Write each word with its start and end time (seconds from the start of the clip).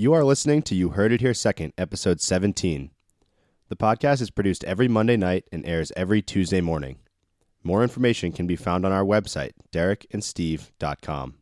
You 0.00 0.12
are 0.12 0.22
listening 0.22 0.62
to 0.62 0.76
You 0.76 0.90
Heard 0.90 1.10
It 1.10 1.20
Here 1.20 1.34
Second, 1.34 1.72
episode 1.76 2.20
17. 2.20 2.92
The 3.68 3.74
podcast 3.74 4.20
is 4.20 4.30
produced 4.30 4.62
every 4.62 4.86
Monday 4.86 5.16
night 5.16 5.48
and 5.50 5.66
airs 5.66 5.90
every 5.96 6.22
Tuesday 6.22 6.60
morning. 6.60 7.00
More 7.64 7.82
information 7.82 8.30
can 8.30 8.46
be 8.46 8.54
found 8.54 8.86
on 8.86 8.92
our 8.92 9.02
website, 9.02 9.54
derekandsteve.com. 9.72 11.34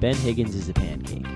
Ben 0.00 0.16
Higgins 0.16 0.56
is 0.56 0.68
a 0.68 0.72
pancake. 0.72 1.26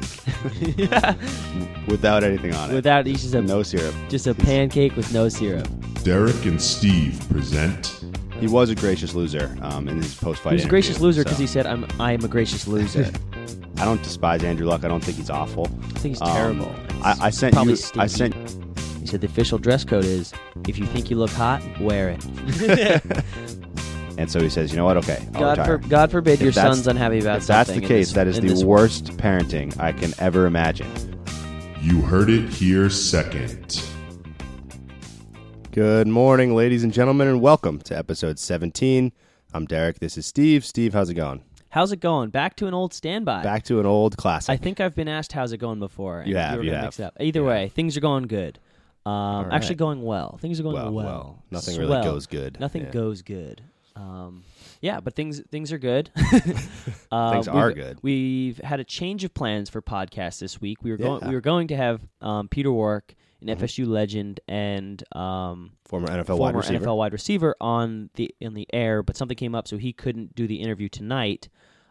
Without 1.86 2.24
anything 2.24 2.52
on 2.52 2.72
it. 2.72 2.74
Without 2.74 3.06
he's 3.06 3.22
just 3.22 3.34
a 3.34 3.42
no 3.42 3.62
syrup. 3.62 3.94
just 4.08 4.26
a 4.26 4.34
pancake 4.34 4.96
with 4.96 5.14
no 5.14 5.28
syrup. 5.28 5.68
Derek 6.02 6.46
and 6.46 6.60
Steve 6.60 7.24
present 7.30 8.03
He 8.40 8.46
was 8.46 8.70
a 8.70 8.74
gracious 8.74 9.14
loser 9.14 9.56
um, 9.62 9.88
in 9.88 9.96
his 10.02 10.14
post 10.14 10.42
fight. 10.42 10.50
He 10.50 10.56
was 10.56 10.64
a 10.64 10.68
gracious 10.68 11.00
loser 11.00 11.24
because 11.24 11.38
he 11.38 11.46
said, 11.46 11.66
"I'm 11.66 11.86
I 11.98 12.12
am 12.12 12.24
a 12.24 12.28
gracious 12.28 12.66
loser." 12.66 13.10
I 13.78 13.84
don't 13.84 14.02
despise 14.02 14.44
Andrew 14.44 14.66
Luck. 14.66 14.84
I 14.84 14.88
don't 14.88 15.02
think 15.02 15.16
he's 15.16 15.30
awful. 15.30 15.66
I 15.66 15.98
think 15.98 16.14
he's 16.14 16.22
Um, 16.22 16.28
terrible. 16.28 16.74
I, 17.02 17.16
I 17.22 17.30
sent 17.30 17.54
Probably 17.54 17.74
you. 17.74 17.78
I 17.96 18.06
sent. 18.06 18.34
He 19.00 19.06
said 19.06 19.20
the 19.20 19.26
official 19.26 19.58
dress 19.58 19.84
code 19.84 20.04
is 20.04 20.32
if 20.68 20.78
you 20.78 20.86
think 20.86 21.10
you 21.10 21.16
look 21.16 21.30
hot, 21.30 21.62
wear 21.80 22.10
it. 22.10 23.24
And 24.16 24.30
so 24.30 24.40
he 24.40 24.48
says, 24.48 24.70
you 24.70 24.76
know 24.76 24.84
what? 24.84 24.96
Okay, 24.98 25.26
I'll 25.34 25.56
God, 25.56 25.66
for, 25.66 25.78
God 25.78 26.10
forbid 26.10 26.34
If 26.34 26.42
your 26.42 26.52
son's 26.52 26.86
unhappy 26.86 27.18
about 27.18 27.38
if 27.38 27.46
that's 27.46 27.70
the 27.70 27.80
case, 27.80 28.08
this- 28.08 28.12
that 28.12 28.26
is 28.26 28.40
the 28.40 28.48
this 28.48 28.62
worst 28.62 29.06
parenting 29.16 29.78
I 29.80 29.92
can 29.92 30.14
ever 30.18 30.46
imagine. 30.46 30.88
You 31.80 32.00
Heard 32.00 32.30
It 32.30 32.48
Here 32.48 32.88
Second. 32.90 33.84
Good 35.74 36.06
morning, 36.06 36.54
ladies 36.54 36.84
and 36.84 36.92
gentlemen, 36.92 37.26
and 37.26 37.40
welcome 37.40 37.80
to 37.80 37.98
episode 37.98 38.38
17. 38.38 39.10
I'm 39.52 39.66
Derek. 39.66 39.98
This 39.98 40.16
is 40.16 40.24
Steve. 40.24 40.64
Steve, 40.64 40.92
how's 40.94 41.10
it 41.10 41.14
going? 41.14 41.42
How's 41.70 41.90
it 41.90 41.98
going? 41.98 42.30
Back 42.30 42.54
to 42.58 42.68
an 42.68 42.74
old 42.74 42.94
standby. 42.94 43.42
Back 43.42 43.64
to 43.64 43.80
an 43.80 43.86
old 43.86 44.16
classic. 44.16 44.52
I 44.52 44.56
think 44.56 44.78
I've 44.78 44.94
been 44.94 45.08
asked 45.08 45.32
how's 45.32 45.50
it 45.50 45.56
going 45.56 45.80
before. 45.80 46.20
and 46.20 46.30
You 46.30 46.36
have, 46.36 46.62
you 46.62 46.72
have. 46.72 47.00
Up. 47.00 47.16
Either 47.18 47.40
You 47.40 47.46
way, 47.46 47.70
things 47.70 47.96
are 47.96 48.00
going 48.00 48.28
good. 48.28 48.60
Um, 49.04 49.46
right. 49.46 49.48
Actually, 49.50 49.74
going 49.74 50.04
well. 50.04 50.38
Things 50.40 50.60
are 50.60 50.62
going 50.62 50.76
well, 50.76 50.92
well. 50.92 51.06
well, 51.06 51.42
nothing 51.50 51.76
really 51.76 52.04
goes 52.04 52.28
good. 52.28 52.60
Nothing 52.60 52.84
Yeah. 52.84 52.90
goes 52.92 53.22
good. 53.22 53.60
Um, 53.96 54.42
yeah, 54.80 55.00
but 55.00 55.14
things 55.14 55.40
things 55.50 55.72
are 55.72 55.78
good. 55.78 56.10
uh, 57.12 57.32
Things 57.32 57.48
are 57.48 57.72
good. 57.72 57.98
We've 58.02 58.58
had 58.58 58.80
a 58.80 58.84
change 58.84 59.24
of 59.24 59.32
plans 59.34 59.70
for 59.70 59.80
podcast 59.82 60.40
this 60.40 60.60
week. 60.60 60.82
We 60.82 60.90
were 60.90 60.96
going 60.96 61.12
Yeah. 61.12 61.18
Mm-hmm. 61.20 61.28
we 61.28 61.34
were 61.34 61.40
going 61.40 61.68
to 61.68 61.76
have 61.76 62.00
um, 62.20 62.48
Peter 62.48 62.72
Warrick, 62.72 63.14
an 63.40 63.48
FSU 63.48 63.86
legend 63.86 64.40
and 64.48 65.02
um, 65.16 65.72
Former 65.84 66.08
NFL 66.08 66.26
former 66.26 66.40
wide 66.42 66.54
receiver. 66.56 66.84
NFL 66.86 66.96
wide 66.96 67.12
receiver 67.12 67.54
on 67.60 68.10
the 68.14 68.34
in 68.40 68.54
the 68.54 68.66
air, 68.72 69.02
but 69.02 69.16
something 69.16 69.36
came 69.36 69.54
up, 69.54 69.68
so 69.68 69.76
he 69.76 69.92
couldn't 69.92 70.34
do 70.34 70.46
the 70.46 70.56
interview 70.56 70.88
tonight. 70.88 71.48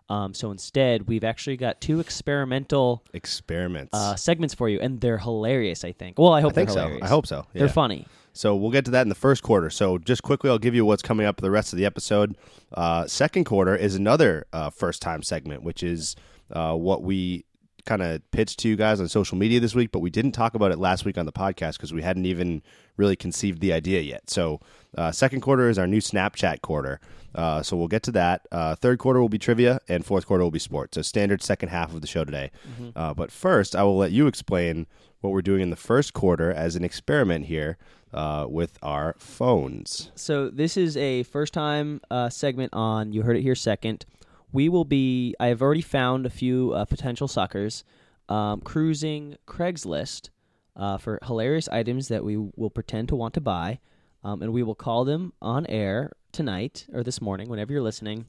Um, 0.10 0.34
so 0.34 0.52
instead, 0.52 1.08
we've 1.08 1.24
actually 1.24 1.56
got 1.56 1.80
two 1.80 2.02
experimental 2.02 3.04
Experiments. 3.14 3.92
uh, 3.94 4.16
segments 4.18 4.54
for 4.54 4.68
you, 4.68 4.80
and 4.82 5.00
they're 5.00 5.18
hilarious. 5.20 5.86
I 5.86 5.94
think. 5.94 6.20
Well, 6.20 6.34
I 6.34 6.40
I 6.40 6.42
hope 6.42 6.54
think 6.54 6.68
they're 6.68 6.76
so. 6.76 6.82
hilarious. 6.82 7.04
I 7.06 7.08
hope 7.08 7.26
so. 7.28 7.46
they're 7.54 7.70
funny. 7.70 8.06
So 8.34 8.56
we'll 8.56 8.72
get 8.72 8.84
to 8.86 8.92
that 8.92 9.04
in 9.04 9.10
the 9.10 9.16
first 9.16 9.44
quarter. 9.44 9.70
So 9.70 9.98
just 9.98 10.24
quickly, 10.24 10.50
I'll 10.50 10.60
give 10.60 10.76
you 10.76 10.86
what's 10.86 11.04
coming 11.04 11.26
up 11.26 11.38
the 11.38 11.52
rest 11.52 11.72
of 11.72 11.78
the 11.78 11.86
episode. 11.86 12.36
Uh, 12.74 13.06
second 13.08 13.46
quarter 13.46 13.76
is 13.76 13.96
another 13.96 14.46
uh, 14.52 14.72
first 14.72 15.02
time 15.02 15.22
segment, 15.22 15.64
which 15.64 15.84
is 15.84 16.16
uh, 16.52 16.74
what 16.74 17.04
we 17.04 17.46
kind 17.86 18.02
of 18.02 18.22
pitched 18.32 18.60
to 18.60 18.70
you 18.70 18.76
guys 18.76 19.00
on 19.00 19.08
social 19.08 19.38
media 19.38 19.60
this 19.60 19.76
week, 19.76 19.92
but 19.92 20.00
we 20.00 20.10
didn't 20.10 20.32
talk 20.32 20.56
about 20.56 20.72
it 20.72 20.80
last 20.80 21.06
week 21.06 21.18
on 21.18 21.26
the 21.26 21.32
podcast 21.32 21.74
because 21.74 21.94
we 21.94 22.02
hadn't 22.02 22.26
even 22.26 22.62
really 22.98 23.16
conceived 23.16 23.60
the 23.60 23.74
idea 23.74 24.02
yet. 24.02 24.30
So 24.30 24.60
uh, 24.98 25.12
second 25.12 25.42
quarter 25.42 25.70
is 25.70 25.80
our 25.80 25.88
new 25.88 26.00
Snapchat 26.00 26.62
quarter. 26.62 27.00
Uh, 27.36 27.64
so 27.64 27.76
we'll 27.76 27.88
get 27.88 28.04
to 28.04 28.12
that. 28.12 28.48
Uh, 28.52 28.76
third 28.76 29.00
quarter 29.00 29.20
will 29.20 29.30
be 29.30 29.40
trivia, 29.40 29.80
and 29.88 30.06
fourth 30.06 30.28
quarter 30.28 30.44
will 30.44 30.52
be 30.52 30.60
sports. 30.60 30.96
So 30.96 31.02
standard 31.02 31.42
second 31.42 31.70
half 31.70 31.94
of 31.94 32.02
the 32.02 32.08
show 32.08 32.24
today. 32.24 32.52
Uh, 32.96 33.14
but 33.14 33.32
first, 33.32 33.76
I 33.76 33.84
will 33.84 33.98
let 33.98 34.12
you 34.12 34.28
explain 34.28 34.86
what 35.22 35.32
we're 35.32 35.42
doing 35.42 35.62
in 35.62 35.70
the 35.70 35.76
first 35.76 36.14
quarter 36.14 36.52
as 36.52 36.76
an 36.76 36.84
experiment 36.84 37.46
here 37.46 37.78
uh, 38.14 38.46
with 38.48 38.78
our 38.84 39.16
phones. 39.18 40.12
So 40.16 40.50
this 40.50 40.78
is 40.78 40.96
a 40.96 41.24
first 41.24 41.54
time 41.54 42.02
uh, 42.12 42.30
segment 42.30 42.74
on 42.74 43.14
You 43.14 43.24
Heard 43.24 43.38
It 43.38 43.42
Here 43.42 43.56
Second. 43.56 44.06
We 44.52 44.70
will 44.70 44.86
be. 44.86 45.34
I 45.40 45.48
have 45.48 45.62
already 45.64 45.82
found 45.82 46.28
a 46.28 46.30
few 46.30 46.74
uh, 46.74 46.86
potential 46.86 47.28
suckers 47.28 47.84
um, 48.30 48.62
cruising 48.62 49.38
Craigslist 49.48 50.30
uh, 50.76 50.98
for 50.98 51.20
hilarious 51.26 51.68
items 51.70 52.08
that 52.08 52.24
we 52.24 52.38
will 52.38 52.70
pretend 52.70 53.08
to 53.10 53.16
want 53.16 53.34
to 53.36 53.42
buy, 53.42 53.80
um, 54.24 54.42
and 54.42 54.52
we 54.54 54.64
will 54.64 54.76
call 54.76 55.06
them 55.06 55.34
on 55.42 55.66
air 55.68 56.12
tonight 56.32 56.88
or 56.94 57.04
this 57.04 57.22
morning, 57.22 57.50
whenever 57.50 57.72
you're 57.74 57.82
listening, 57.82 58.26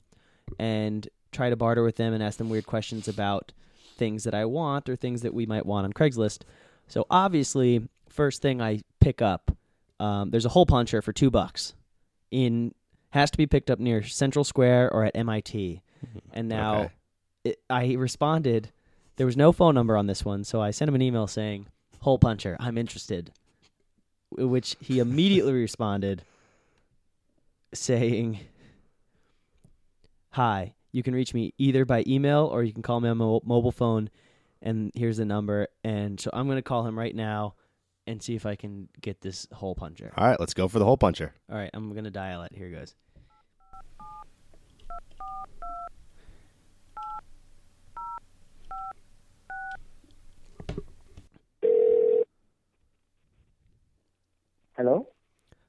and 0.59 1.09
try 1.33 1.51
to 1.51 1.57
barter 1.57 1.83
with 1.83 1.97
them 1.97 2.13
and 2.13 2.23
ask 2.23 2.39
them 2.39 2.49
weird 2.51 2.67
questions 2.67 3.09
about 3.09 3.53
things 3.97 4.25
that 4.25 4.35
I 4.35 4.45
want 4.45 4.89
or 4.89 4.97
things 4.97 5.23
that 5.23 5.33
we 5.35 5.47
might 5.47 5.65
want 5.67 5.85
on 5.85 5.93
Craigslist. 5.93 6.43
So 6.89 7.07
obviously, 7.11 7.89
first 8.09 8.43
thing 8.43 8.61
I 8.61 8.81
pick 9.01 9.23
up, 9.23 9.57
um, 10.01 10.31
there's 10.31 10.45
a 10.45 10.51
hole 10.51 10.67
puncher 10.67 11.01
for 11.01 11.13
two 11.13 11.31
bucks. 11.31 11.75
In 12.31 12.75
has 13.11 13.31
to 13.31 13.39
be 13.39 13.47
picked 13.47 13.71
up 13.71 13.79
near 13.79 14.03
Central 14.03 14.45
Square 14.45 14.93
or 14.93 15.05
at 15.05 15.15
MIT. 15.17 15.81
And 16.33 16.49
now 16.49 16.79
Okay. 16.81 16.93
it, 17.45 17.61
I 17.71 17.93
responded. 17.95 18.71
There 19.17 19.27
was 19.27 19.37
no 19.37 19.53
phone 19.53 19.75
number 19.77 19.97
on 19.97 20.09
this 20.09 20.25
one, 20.25 20.43
so 20.43 20.61
I 20.61 20.73
sent 20.73 20.89
him 20.89 20.97
an 20.97 21.03
email 21.03 21.29
saying, 21.29 21.67
"Hole 22.05 22.19
puncher, 22.19 22.57
I'm 22.61 22.79
interested." 22.79 23.33
Which 24.31 24.77
he 24.81 24.99
immediately 24.99 25.53
responded, 25.53 26.23
saying, 27.73 28.41
"Hi, 30.31 30.75
you 30.93 31.03
can 31.03 31.15
reach 31.15 31.35
me 31.35 31.55
either 31.59 31.85
by 31.85 32.05
email 32.07 32.47
or 32.47 32.63
you 32.63 32.73
can 32.73 32.83
call 32.83 33.01
me 33.01 33.09
on 33.09 33.19
my 33.19 33.25
mo- 33.25 33.43
mobile 33.45 33.73
phone, 33.73 34.11
and 34.61 34.91
here's 34.95 35.17
the 35.17 35.25
number." 35.25 35.69
And 35.83 36.21
so 36.21 36.31
I'm 36.33 36.47
going 36.47 36.57
to 36.57 36.63
call 36.63 36.87
him 36.87 36.99
right 36.99 37.15
now 37.15 37.55
and 38.07 38.23
see 38.23 38.35
if 38.35 38.45
I 38.45 38.55
can 38.55 38.89
get 39.01 39.21
this 39.21 39.47
hole 39.53 39.75
puncher. 39.75 40.13
All 40.17 40.27
right, 40.27 40.39
let's 40.39 40.55
go 40.55 40.69
for 40.69 40.79
the 40.79 40.85
hole 40.85 40.97
puncher. 40.97 41.33
All 41.51 41.57
right, 41.57 41.71
I'm 41.73 41.93
going 41.93 42.05
to 42.05 42.11
dial 42.11 42.43
it. 42.43 42.53
Here 42.55 42.71
goes. 42.71 42.95
Hello? 54.77 55.07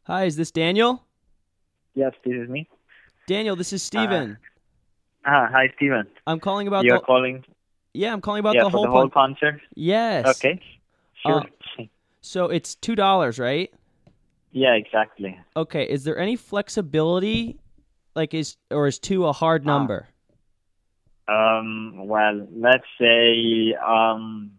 Hi, 0.03 0.25
is 0.25 0.35
this 0.35 0.51
Daniel? 0.51 1.03
Yes, 1.93 2.13
this 2.23 2.33
is 2.33 2.49
me. 2.49 2.67
Daniel, 3.27 3.55
this 3.55 3.71
is 3.73 3.81
Steven. 3.83 4.37
Ah, 5.25 5.47
hi, 5.51 5.71
Steven. 5.75 6.07
I'm 6.27 6.39
calling 6.39 6.67
about 6.67 6.85
You're 6.85 6.97
the 6.99 7.03
calling 7.05 7.43
Yeah, 7.93 8.13
I'm 8.13 8.21
calling 8.21 8.39
about 8.39 8.55
yeah, 8.55 8.63
the 8.63 8.69
whole 8.69 8.83
the 8.85 8.91
whole 8.91 9.09
concert? 9.09 9.61
Yes. 9.75 10.25
Okay. 10.37 10.59
Sure. 11.25 11.41
Uh, 11.79 11.83
So 12.21 12.45
it's 12.49 12.75
$2, 12.75 13.39
right? 13.39 13.71
yeah, 14.51 14.73
exactly. 14.73 15.37
Okay, 15.55 15.83
is 15.83 16.03
there 16.03 16.17
any 16.17 16.35
flexibility 16.35 17.57
like 18.15 18.33
is 18.33 18.57
or 18.71 18.87
is 18.87 18.99
2 18.99 19.25
a 19.25 19.33
hard 19.33 19.63
Ah. 19.65 19.71
number? 19.71 20.07
Um, 21.27 22.07
well, 22.07 22.47
let's 22.55 22.85
say 22.99 23.73
um, 23.75 24.51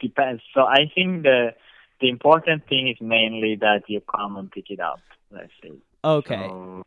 depends. 0.00 0.42
So 0.54 0.62
I 0.66 0.90
think 0.94 1.22
the 1.24 1.54
the 2.00 2.08
important 2.08 2.66
thing 2.68 2.88
is 2.88 2.96
mainly 3.00 3.56
that 3.56 3.82
you 3.88 4.00
come 4.00 4.36
and 4.36 4.50
pick 4.50 4.70
it 4.70 4.80
up. 4.80 5.00
Let's 5.30 5.52
say. 5.62 5.72
Okay. 6.04 6.46
So 6.48 6.82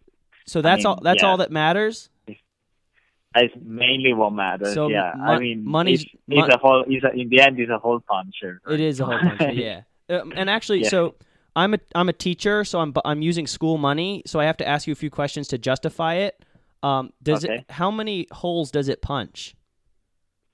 So 0.46 0.62
that's 0.62 0.80
mean, 0.80 0.88
all 0.88 1.00
that's 1.02 1.22
yeah. 1.24 1.30
all 1.30 1.38
that 1.38 1.52
matters? 1.52 2.10
that's 3.34 3.54
mainly 3.62 4.14
what 4.14 4.32
matters. 4.32 4.74
So 4.74 4.90
yeah, 4.90 5.12
I 5.20 5.40
mean, 5.40 5.66
it's, 5.88 6.04
it's 6.04 6.12
mon- 6.28 6.52
a 6.52 6.58
whole. 6.58 6.84
It's 6.88 7.04
a, 7.04 7.12
in 7.12 7.30
the 7.30 7.42
end, 7.42 7.60
is 7.60 7.70
a 7.70 7.80
hole 7.80 8.00
puncher. 8.00 8.62
It 8.70 8.80
is 8.80 9.00
a 9.00 9.06
hole 9.06 9.18
puncher, 9.20 9.52
yeah. 9.54 9.82
Um, 10.10 10.34
and 10.36 10.50
actually, 10.50 10.84
Yeah. 10.84 10.90
so 10.90 11.16
I'm 11.56 11.74
a 11.74 11.80
I'm 11.96 12.10
a 12.10 12.14
teacher, 12.14 12.64
so 12.64 12.80
I'm 12.80 12.94
I'm 13.06 13.22
using 13.22 13.48
school 13.48 13.78
money, 13.78 14.22
so 14.26 14.40
I 14.40 14.46
have 14.46 14.58
to 14.58 14.68
ask 14.68 14.86
you 14.88 14.94
a 14.94 14.96
few 14.96 15.10
questions 15.10 15.48
to 15.50 15.58
justify 15.58 16.16
it. 16.16 16.44
Um, 16.84 17.14
does 17.24 17.46
Okay. 17.46 17.56
it? 17.60 17.66
How 17.72 17.90
many 17.90 18.28
holes 18.32 18.70
does 18.72 18.88
it 18.90 19.02
punch? 19.02 19.56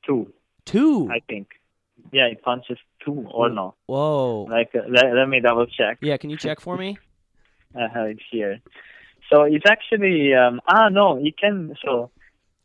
Two, 0.06 0.32
Two. 0.66 1.10
I 1.12 1.20
think. 1.28 1.48
Yeah, 2.12 2.26
it 2.26 2.42
punches 2.42 2.78
two 3.04 3.28
or 3.32 3.50
no. 3.50 3.76
Whoa. 3.86 4.44
Like, 4.50 4.72
uh, 4.76 4.88
let, 4.90 5.14
let 5.14 5.28
me 5.30 5.40
double 5.40 5.68
check. 5.68 6.00
Yeah, 6.02 6.18
can 6.18 6.30
you 6.30 6.38
check 6.38 6.60
for 6.60 6.78
me? 6.78 6.98
I 7.76 7.88
have 7.94 8.08
it 8.08 8.20
here. 8.32 8.60
So 9.32 9.44
it's 9.44 9.66
actually 9.68 10.34
um, 10.34 10.60
ah 10.68 10.90
no, 10.90 11.18
it 11.24 11.38
can. 11.38 11.76
So 11.86 12.10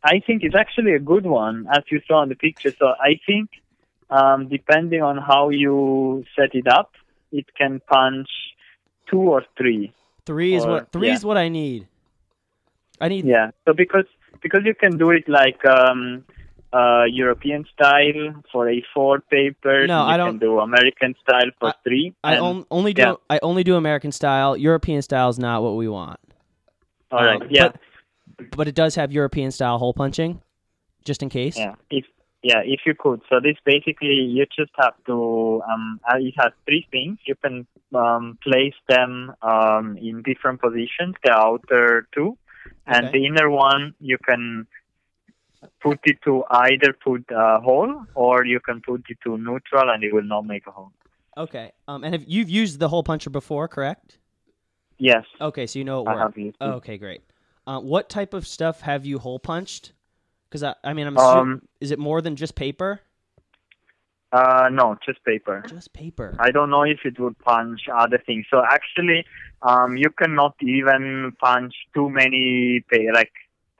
I 0.02 0.20
think 0.26 0.42
it's 0.42 0.54
actually 0.54 0.94
a 0.94 0.98
good 0.98 1.26
one 1.26 1.66
as 1.70 1.82
you 1.90 2.00
saw 2.08 2.22
in 2.22 2.30
the 2.30 2.34
picture. 2.36 2.70
So 2.70 2.86
I 2.86 3.20
think 3.26 3.50
um, 4.10 4.48
depending 4.48 5.02
on 5.02 5.18
how 5.18 5.50
you 5.50 6.24
set 6.36 6.54
it 6.54 6.66
up, 6.66 6.92
it 7.32 7.46
can 7.54 7.80
punch 7.86 8.28
two 9.10 9.20
or 9.20 9.44
three. 9.58 9.92
Three 10.24 10.54
is 10.54 10.64
Or- 10.64 10.70
what 10.70 10.92
three 10.92 11.08
yeah. 11.08 11.14
is 11.14 11.24
what 11.24 11.36
I 11.36 11.48
need. 11.48 11.86
I 13.00 13.08
need 13.08 13.24
Yeah. 13.26 13.50
So 13.66 13.74
because 13.74 14.06
because 14.40 14.62
you 14.64 14.74
can 14.74 14.96
do 14.96 15.10
it 15.10 15.28
like 15.28 15.64
um, 15.66 16.24
uh, 16.74 17.04
European 17.04 17.64
style 17.72 18.42
for 18.52 18.66
A4 18.66 19.18
paper. 19.30 19.86
No, 19.86 20.00
you 20.02 20.08
I 20.12 20.16
can 20.16 20.26
don't- 20.26 20.38
do 20.38 20.58
American 20.60 21.14
style 21.22 21.50
for 21.60 21.68
I- 21.68 21.74
three. 21.84 22.14
I 22.24 22.38
on, 22.38 22.66
only 22.70 22.92
do 22.92 23.02
yeah. 23.02 23.14
I 23.30 23.38
only 23.42 23.62
do 23.64 23.76
American 23.76 24.12
style. 24.12 24.56
European 24.56 25.00
style 25.02 25.28
is 25.34 25.38
not 25.38 25.62
what 25.62 25.76
we 25.76 25.88
want. 25.88 26.18
all 27.12 27.24
right. 27.24 27.40
um, 27.42 27.48
yeah. 27.50 27.68
but- 27.68 27.80
but 28.56 28.66
it 28.66 28.74
does 28.74 28.96
have 28.96 29.12
European 29.12 29.50
style 29.52 29.78
hole 29.78 29.94
punching, 29.94 30.40
just 31.04 31.22
in 31.22 31.28
case. 31.28 31.56
Yeah, 31.56 31.74
if 31.88 32.04
yeah, 32.42 32.62
if 32.64 32.80
you 32.84 32.94
could. 32.98 33.20
So 33.30 33.38
this 33.40 33.56
basically 33.64 34.08
you 34.36 34.44
just 34.60 34.72
have 34.76 34.94
to. 35.06 35.62
Um, 35.70 36.00
uh, 36.10 36.16
it 36.18 36.34
has 36.42 36.52
three 36.66 36.84
things. 36.90 37.18
You 37.26 37.36
can 37.36 37.64
um, 37.94 38.36
place 38.42 38.74
them 38.88 39.32
um, 39.42 39.96
in 40.08 40.22
different 40.22 40.60
positions. 40.60 41.14
The 41.24 41.32
outer 41.32 42.08
two, 42.14 42.36
and 42.86 43.06
Okay. 43.06 43.12
the 43.20 43.26
inner 43.26 43.48
one 43.48 43.94
you 44.00 44.18
can 44.18 44.66
put 45.82 45.98
it 46.04 46.18
to 46.24 46.44
either 46.50 46.92
put 47.04 47.24
a 47.30 47.60
hole 47.60 48.04
or 48.14 48.44
you 48.44 48.60
can 48.60 48.80
put 48.80 49.02
it 49.08 49.18
to 49.24 49.36
neutral 49.38 49.90
and 49.90 50.02
it 50.04 50.12
will 50.12 50.22
not 50.22 50.46
make 50.46 50.66
a 50.66 50.70
hole. 50.70 50.92
Okay. 51.36 51.72
Um, 51.88 52.04
and 52.04 52.14
have 52.14 52.24
you've 52.26 52.50
used 52.50 52.78
the 52.78 52.88
hole 52.88 53.02
puncher 53.02 53.30
before, 53.30 53.68
correct? 53.68 54.18
Yes, 54.96 55.24
Okay, 55.40 55.66
so 55.66 55.78
you 55.80 55.84
know 55.84 56.02
it 56.04 56.08
I 56.08 56.14
works. 56.14 56.22
have 56.22 56.38
used 56.38 56.56
it. 56.60 56.64
Okay, 56.64 56.98
great. 56.98 57.22
Uh, 57.66 57.80
what 57.80 58.08
type 58.08 58.32
of 58.32 58.46
stuff 58.46 58.80
have 58.82 59.04
you 59.04 59.18
hole 59.18 59.40
punched? 59.40 59.92
Because 60.48 60.62
I, 60.62 60.74
I 60.84 60.92
mean, 60.92 61.06
I'm 61.08 61.16
assu- 61.16 61.40
Um, 61.40 61.62
is 61.80 61.90
it 61.90 61.98
more 61.98 62.20
than 62.20 62.36
just 62.36 62.54
paper? 62.54 63.00
Uh, 64.32 64.68
no, 64.70 64.96
just 65.06 65.24
paper. 65.24 65.62
Just 65.68 65.92
paper. 65.92 66.34
I 66.38 66.50
don't 66.50 66.70
know 66.70 66.82
if 66.82 67.00
it 67.04 67.18
would 67.20 67.38
punch 67.38 67.82
other 67.92 68.18
things. 68.24 68.46
So 68.50 68.62
actually, 68.68 69.24
um, 69.62 69.96
you 69.96 70.10
cannot 70.10 70.54
even 70.60 71.32
punch 71.40 71.74
too 71.94 72.10
many, 72.10 72.84
pa- 72.90 73.12
like 73.14 73.30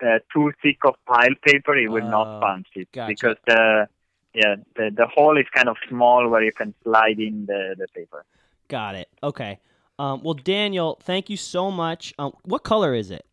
uh, 0.03 0.19
too 0.33 0.53
thick 0.63 0.79
of 0.85 0.95
pile 1.07 1.35
paper. 1.47 1.77
It 1.77 1.89
will 1.89 2.05
Oh, 2.05 2.11
not 2.11 2.41
punch 2.41 2.69
it 2.75 2.89
gotcha. 2.93 3.09
because 3.13 3.37
the 3.47 3.89
yeah 4.35 4.57
the 4.77 4.91
the 4.95 5.07
hole 5.07 5.37
is 5.39 5.47
kind 5.55 5.69
of 5.69 5.77
small 5.89 6.29
where 6.29 6.43
you 6.43 6.53
can 6.53 6.75
slide 6.83 7.19
in 7.21 7.47
the 7.47 7.75
the 7.79 7.87
paper. 7.95 8.25
Got 8.69 8.95
it. 8.97 9.09
Okay. 9.23 9.59
Um, 9.99 10.23
well, 10.25 10.35
Daniel, 10.35 10.99
thank 11.03 11.31
you 11.31 11.37
so 11.37 11.71
much. 11.71 12.13
Um, 12.19 12.33
what 12.43 12.65
color 12.65 12.95
is 12.95 13.11
it? 13.13 13.25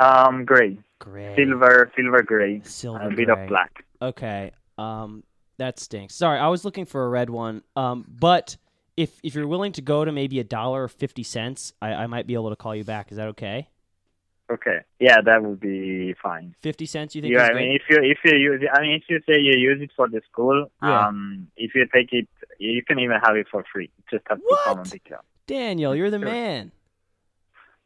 Um, 0.00 0.44
gray, 0.44 0.78
Gray. 1.00 1.34
silver, 1.36 1.90
silver 1.96 2.22
gray, 2.22 2.60
Silver 2.64 3.02
a 3.02 3.10
bit 3.10 3.26
gray. 3.26 3.42
of 3.42 3.48
black. 3.48 3.84
Okay. 4.00 4.52
Um, 4.76 5.24
that 5.58 5.78
stinks. 5.80 6.14
Sorry, 6.14 6.38
I 6.38 6.48
was 6.48 6.64
looking 6.64 6.84
for 6.86 7.04
a 7.04 7.08
red 7.08 7.30
one. 7.30 7.62
Um, 7.74 8.04
but 8.08 8.56
if 8.96 9.18
if 9.24 9.34
you're 9.34 9.46
willing 9.48 9.72
to 9.72 9.82
go 9.82 10.04
to 10.04 10.12
maybe 10.12 10.38
a 10.38 10.44
dollar 10.44 10.84
or 10.84 10.88
fifty 10.88 11.22
cents, 11.24 11.72
I, 11.82 11.92
I 11.94 12.06
might 12.06 12.26
be 12.28 12.34
able 12.34 12.50
to 12.50 12.56
call 12.56 12.74
you 12.76 12.84
back. 12.84 13.10
Is 13.10 13.16
that 13.16 13.28
okay? 13.28 13.68
Okay, 14.50 14.78
yeah, 14.98 15.20
that 15.20 15.42
would 15.42 15.60
be 15.60 16.14
fine. 16.22 16.54
Fifty 16.62 16.86
cents? 16.86 17.14
You 17.14 17.20
think? 17.22 17.34
Yeah, 17.34 17.44
I 17.44 17.48
good? 17.48 17.56
mean, 17.56 17.76
if 17.76 17.82
you 17.90 17.98
if 18.02 18.18
you 18.24 18.38
use 18.38 18.62
it, 18.62 18.70
I 18.72 18.80
mean, 18.80 18.92
if 18.92 19.02
you 19.08 19.20
say 19.26 19.38
you 19.40 19.58
use 19.58 19.82
it 19.82 19.90
for 19.94 20.08
the 20.08 20.22
school, 20.30 20.70
Yeah. 20.82 21.06
um, 21.08 21.48
if 21.56 21.74
you 21.74 21.86
take 21.92 22.12
it, 22.12 22.28
you 22.58 22.82
can 22.82 22.98
even 22.98 23.18
have 23.22 23.36
it 23.36 23.46
for 23.50 23.62
free. 23.70 23.90
Just 24.10 24.24
have 24.28 24.38
to 24.38 24.44
come 24.64 24.78
and 24.78 24.86
What? 24.86 24.90
pick 24.92 25.02
it 25.06 25.12
up. 25.12 25.26
Daniel, 25.46 25.94
you're 25.94 26.10
the 26.10 26.18
Sure. 26.18 26.24
man. 26.30 26.72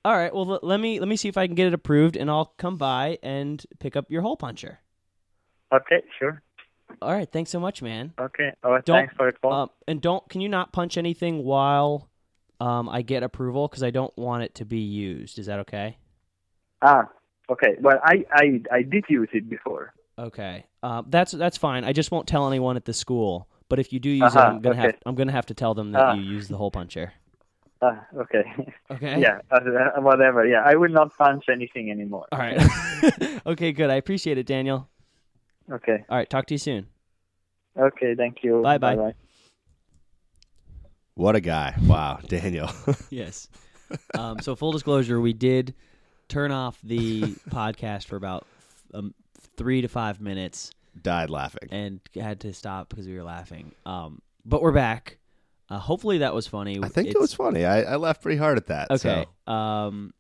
All 0.05 0.17
right. 0.17 0.33
Well, 0.35 0.61
let 0.63 0.79
me 0.81 1.01
let 1.01 1.09
me 1.09 1.17
see 1.17 1.29
if 1.29 1.37
I 1.37 1.47
can 1.47 1.55
get 1.57 1.67
it 1.67 1.75
approved, 1.75 2.17
and 2.17 2.31
I'll 2.31 2.55
come 2.59 2.77
by 2.77 3.19
and 3.25 3.65
pick 3.81 3.97
up 3.97 4.11
your 4.11 4.23
hole 4.23 4.37
puncher. 4.37 4.79
Okay, 5.73 6.03
sure. 6.19 6.43
All 7.01 7.13
right. 7.13 7.31
Thanks 7.31 7.51
so 7.51 7.59
much, 7.59 7.83
man. 7.83 8.13
Okay. 8.21 8.53
Oh, 8.63 8.79
Don't- 8.85 8.99
thanks 8.99 9.15
for 9.17 9.31
the 9.33 9.39
call. 9.39 9.53
Um, 9.53 9.71
and 9.89 10.01
don't 10.01 10.29
can 10.29 10.41
you 10.41 10.49
not 10.49 10.73
punch 10.73 10.97
anything 10.97 11.43
while 11.43 12.09
um 12.61 12.89
I 12.89 13.03
get 13.03 13.25
approval 13.25 13.67
because 13.67 13.83
I 13.83 13.91
don't 13.91 14.17
want 14.17 14.45
it 14.45 14.55
to 14.57 14.65
be 14.65 14.79
used. 14.79 15.39
Is 15.41 15.47
that 15.47 15.59
okay? 15.61 15.97
Ah, 16.83 17.09
okay. 17.51 17.77
Well, 17.81 17.99
I, 18.05 18.25
I 18.33 18.61
I 18.71 18.83
did 18.83 19.05
use 19.09 19.29
it 19.33 19.49
before. 19.49 19.95
Okay. 20.19 20.67
Uh, 20.83 21.03
that's 21.09 21.33
that's 21.33 21.57
fine. 21.57 21.85
I 21.85 21.93
just 21.93 22.11
won't 22.11 22.27
tell 22.29 22.47
anyone 22.49 22.77
at 22.77 22.85
the 22.85 22.93
school. 22.93 23.49
But 23.69 23.79
if 23.79 23.93
you 23.93 24.01
do 24.01 24.11
use 24.11 24.35
it, 24.35 24.37
Uh-huh, 24.37 24.49
I'm 24.51 24.61
gonna 24.61 24.77
have. 24.77 24.95
I'm 25.07 25.15
gonna 25.15 25.33
have 25.33 25.47
to 25.47 25.55
tell 25.55 25.73
them 25.75 25.93
that 25.93 26.03
Ah. 26.03 26.13
you 26.15 26.23
use 26.23 26.49
the 26.49 26.57
hole 26.59 26.71
puncher. 26.71 27.13
Ah, 27.81 28.05
okay. 28.17 28.45
Okay. 28.91 29.19
yeah. 29.21 29.41
Uh, 29.51 30.01
whatever. 30.03 30.47
Yeah, 30.47 30.63
I 30.65 30.77
will 30.77 30.91
not 30.93 31.17
punch 31.17 31.45
anything 31.49 31.91
anymore. 31.91 32.27
All 32.31 32.39
right. 32.39 32.61
okay. 33.47 33.73
Good. 33.73 33.89
I 33.91 33.95
appreciate 33.95 34.37
it, 34.39 34.47
Daniel. 34.47 34.89
Okay. 35.71 36.05
All 36.09 36.17
right. 36.19 36.29
Talk 36.29 36.47
to 36.47 36.55
you 36.55 36.59
soon. 36.59 36.87
Okay. 37.79 38.15
Thank 38.15 38.45
you. 38.45 38.61
Bye-bye. 38.63 38.97
Bye-bye. 38.97 39.15
What 41.15 41.37
a 41.37 41.41
guy! 41.41 41.75
Wow, 41.87 42.21
Daniel. 42.27 42.71
Yes. 43.11 43.49
Um, 44.19 44.41
so 44.41 44.57
full 44.57 44.73
disclosure, 44.73 45.21
we 45.21 45.33
did 45.35 45.75
turn 46.29 46.51
off 46.53 46.79
the 46.83 47.21
podcast 47.51 48.07
for 48.07 48.17
about 48.17 48.47
um, 48.95 49.15
three 49.57 49.83
to 49.83 49.89
five 49.89 50.21
minutes 50.21 50.71
Died 51.01 51.31
laughing. 51.31 51.69
and 51.71 52.01
had 52.15 52.41
to 52.41 52.53
stop 52.53 52.89
because 52.89 53.07
we 53.07 53.15
were 53.17 53.23
laughing. 53.23 53.73
Um, 53.87 54.21
but 54.45 54.63
we're 54.63 54.73
back. 54.73 55.19
Uh, 55.71 55.79
hopefully 55.79 56.19
that 56.19 56.35
was 56.35 56.47
funny. 56.47 56.79
I 56.83 56.89
think 56.89 57.09
it 57.09 57.19
was 57.19 57.33
funny. 57.33 57.65
I, 57.65 57.83
I 57.83 57.97
laughed 57.97 58.21
pretty 58.23 58.37
hard 58.39 58.59
at 58.59 58.67
that. 58.67 58.91
okay. 58.91 59.25
so 59.47 59.53
Um, 59.53 60.13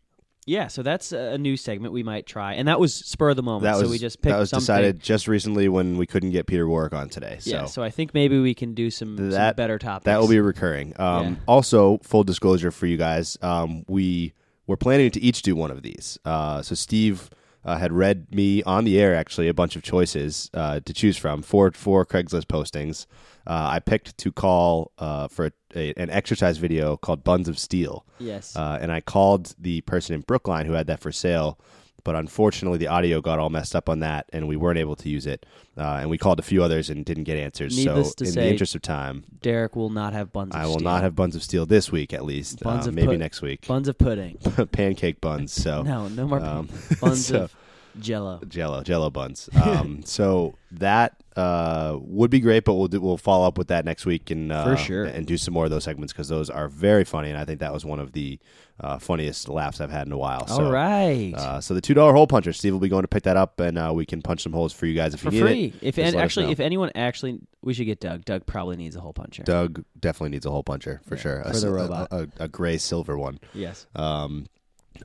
yeah. 0.47 0.69
So 0.69 0.83
that's 0.83 1.13
a 1.13 1.37
new 1.37 1.57
segment 1.57 1.93
we 1.93 2.03
might 2.03 2.27
try, 2.27 2.55
and 2.55 2.69
that 2.69 2.81
was 2.81 2.95
spur 2.95 3.31
of 3.31 3.37
the 3.37 3.43
moment. 3.43 3.65
that 3.65 3.77
was 3.77 3.83
so 3.87 3.91
we 3.91 3.99
just 3.99 4.23
picked 4.23 4.33
that 4.33 4.39
was 4.39 4.51
something. 4.51 4.63
decided 4.63 5.01
just 5.01 5.29
recently 5.29 5.69
when 5.69 5.99
we 5.99 6.07
couldn't 6.07 6.31
get 6.31 6.47
Peter 6.47 6.67
Warrick 6.67 6.95
on 6.95 7.11
today. 7.11 7.37
So 7.41 7.51
Yeah. 7.51 7.65
So 7.67 7.83
I 7.83 7.91
think 7.91 8.15
maybe 8.15 8.41
we 8.41 8.55
can 8.55 8.73
do 8.75 8.91
some, 8.91 9.31
some 9.31 9.55
better 9.55 9.79
topics. 9.79 10.07
That 10.07 10.21
will 10.21 10.29
be 10.29 10.41
recurring. 10.41 10.95
Um, 10.99 11.27
Yeah. 11.27 11.35
Also, 11.47 11.99
full 11.99 12.25
disclosure 12.25 12.71
for 12.71 12.87
you 12.87 12.97
guys, 12.97 13.37
um, 13.43 13.85
we 13.89 14.33
were 14.73 14.77
planning 14.79 15.11
to 15.11 15.21
each 15.21 15.43
do 15.43 15.55
one 15.55 15.71
of 15.71 15.83
these. 15.83 16.19
Uh, 16.25 16.63
so 16.63 16.75
Steve 16.75 17.29
uh, 17.65 17.77
had 17.77 17.93
read 17.93 18.35
me 18.35 18.63
on 18.63 18.85
the 18.85 18.99
air 18.99 19.15
actually 19.15 19.47
a 19.49 19.55
bunch 19.55 19.77
of 19.77 19.83
choices 19.83 20.51
uh, 20.55 20.81
to 20.87 20.93
choose 20.95 21.17
from 21.19 21.43
for 21.43 21.71
four 21.73 22.07
Craigslist 22.07 22.47
postings. 22.47 23.05
Uh, 23.47 23.69
I 23.77 23.81
picked 23.81 24.17
to 24.19 24.33
call 24.33 24.91
uh, 24.99 25.29
for 25.29 25.47
a, 25.47 25.53
a, 25.77 25.93
an 26.03 26.09
exercise 26.11 26.57
video 26.57 26.97
called 26.97 27.23
Buns 27.23 27.49
of 27.49 27.59
Steel, 27.59 28.07
Yes. 28.19 28.57
uh, 28.57 28.79
and 28.81 28.91
I 28.91 29.01
called 29.03 29.55
the 29.59 29.83
person 29.83 30.15
in 30.15 30.23
Brookline 30.23 30.65
who 30.67 30.73
had 30.73 30.87
that 30.87 31.01
for 31.01 31.13
sale. 31.13 31.59
But 32.05 32.17
unfortunately, 32.17 32.79
the 32.79 32.89
audio 32.89 33.21
got 33.21 33.39
all 33.39 33.49
messed 33.51 33.77
up 33.77 33.89
on 33.89 34.01
that, 34.01 34.27
and 34.33 34.49
we 34.49 34.57
weren't 34.57 34.79
able 34.79 34.97
to 34.97 35.09
use 35.09 35.27
it. 35.27 35.47
Uh, 35.79 35.99
and 36.01 36.11
we 36.11 36.19
called 36.19 36.39
a 36.41 36.43
few 36.43 36.63
others 36.63 36.91
and 36.91 37.05
didn't 37.05 37.25
get 37.25 37.37
answers. 37.39 37.77
Needless 37.77 38.15
so, 38.19 38.25
in 38.25 38.33
say, 38.33 38.41
the 38.43 38.49
interest 38.51 38.75
of 38.75 38.83
time, 38.83 39.25
Derek 39.41 39.77
will 39.77 39.89
not 39.91 40.13
have 40.13 40.33
buns. 40.33 40.55
Of 40.55 40.61
I 40.61 40.67
will 40.67 40.75
steel. 40.75 40.85
not 40.85 41.03
have 41.03 41.15
buns 41.15 41.37
of 41.37 41.43
steel 41.43 41.65
this 41.65 41.93
week, 41.93 42.13
at 42.13 42.25
least. 42.25 42.61
Buns 42.61 42.87
Uh, 42.87 42.89
of 42.91 42.95
maybe 42.97 43.07
put- 43.09 43.19
next 43.21 43.41
week. 43.41 43.67
buns 43.69 43.87
of 43.89 43.97
pudding. 43.99 44.37
Pancake 44.73 45.21
buns. 45.21 45.53
So 45.53 45.83
No, 45.85 46.09
no 46.09 46.27
more 46.27 46.41
um, 46.41 46.69
buns 47.01 47.27
so- 47.27 47.43
of 47.45 47.57
Jello. 48.01 48.41
Jello, 48.49 48.83
Jello 48.83 49.11
buns. 49.11 49.51
Um, 49.63 50.03
so 50.05 50.55
that 50.71 51.15
uh, 51.37 51.99
would 52.01 52.31
be 52.31 52.41
great, 52.41 52.65
but 52.65 52.73
we'll 52.75 52.89
do, 52.89 52.99
we'll 53.03 53.19
follow 53.19 53.47
up 53.47 53.59
with 53.59 53.69
that 53.69 53.85
next 53.85 54.07
week 54.07 54.31
and 54.31 54.51
uh, 54.51 54.65
For 54.65 54.77
sure. 54.79 55.05
and 55.05 55.27
do 55.27 55.37
some 55.37 55.53
more 55.53 55.65
of 55.67 55.71
those 55.71 55.85
segments 55.85 56.11
because 56.13 56.29
those 56.29 56.49
are 56.49 56.69
very 56.69 57.05
funny, 57.05 57.29
and 57.29 57.39
I 57.39 57.45
think 57.45 57.61
that 57.61 57.71
was 57.73 57.85
one 57.85 58.01
of 58.01 58.13
the 58.13 58.39
uh, 58.83 58.99
funniest 58.99 59.49
laughs 59.49 59.81
I've 59.81 59.91
had 59.93 60.07
in 60.09 60.13
a 60.13 60.19
while. 60.19 60.47
So, 60.49 60.65
All 60.65 60.73
right. 60.73 61.33
Uh, 61.37 61.61
so 61.61 61.73
the 61.73 61.81
two 61.81 61.95
dollar 61.95 62.13
hole 62.13 62.27
puncher, 62.27 62.53
Steve 62.53 62.73
will 62.73 62.81
be 62.81 62.89
going 62.89 63.03
to 63.03 63.09
pick 63.09 63.23
that 63.23 63.37
up, 63.37 63.61
and 63.61 63.79
uh, 63.79 63.93
we 63.95 64.05
can 64.05 64.21
punch 64.23 64.43
some 64.43 64.53
holes 64.53 64.73
for 64.73 64.87
you 64.87 64.95
guys 64.95 65.15
if 65.15 65.21
for 65.21 65.31
you 65.33 65.41
need 65.45 65.47
free. 65.47 65.65
it. 65.67 65.75
If 65.81 65.95
Just 65.97 66.07
and 66.07 66.17
let 66.17 66.21
us 66.23 66.25
actually, 66.25 66.47
know. 66.47 66.53
if 66.53 66.61
anyone 66.61 66.91
actually, 66.95 67.39
we 67.63 67.75
should 67.75 67.87
get 67.87 68.01
Doug. 68.01 68.25
Doug 68.25 68.45
probably 68.45 68.77
needs 68.77 68.97
a 68.97 69.01
hole 69.01 69.13
puncher. 69.13 69.45
Doug 69.45 69.85
definitely 69.99 70.31
needs 70.31 70.47
a 70.47 70.51
hole 70.51 70.65
puncher 70.65 71.01
for 71.07 71.17
sure. 71.17 71.43
for 71.43 71.49
A 71.49 71.53
the 71.53 71.57
s- 71.59 71.63
a- 71.63 71.71
robot. 71.71 72.09
a, 72.11 72.17
a, 72.17 72.29
a 72.45 72.49
gray 72.49 72.77
silver 72.77 73.17
one. 73.17 73.39
Yes. 73.55 73.87
Um, 73.95 74.47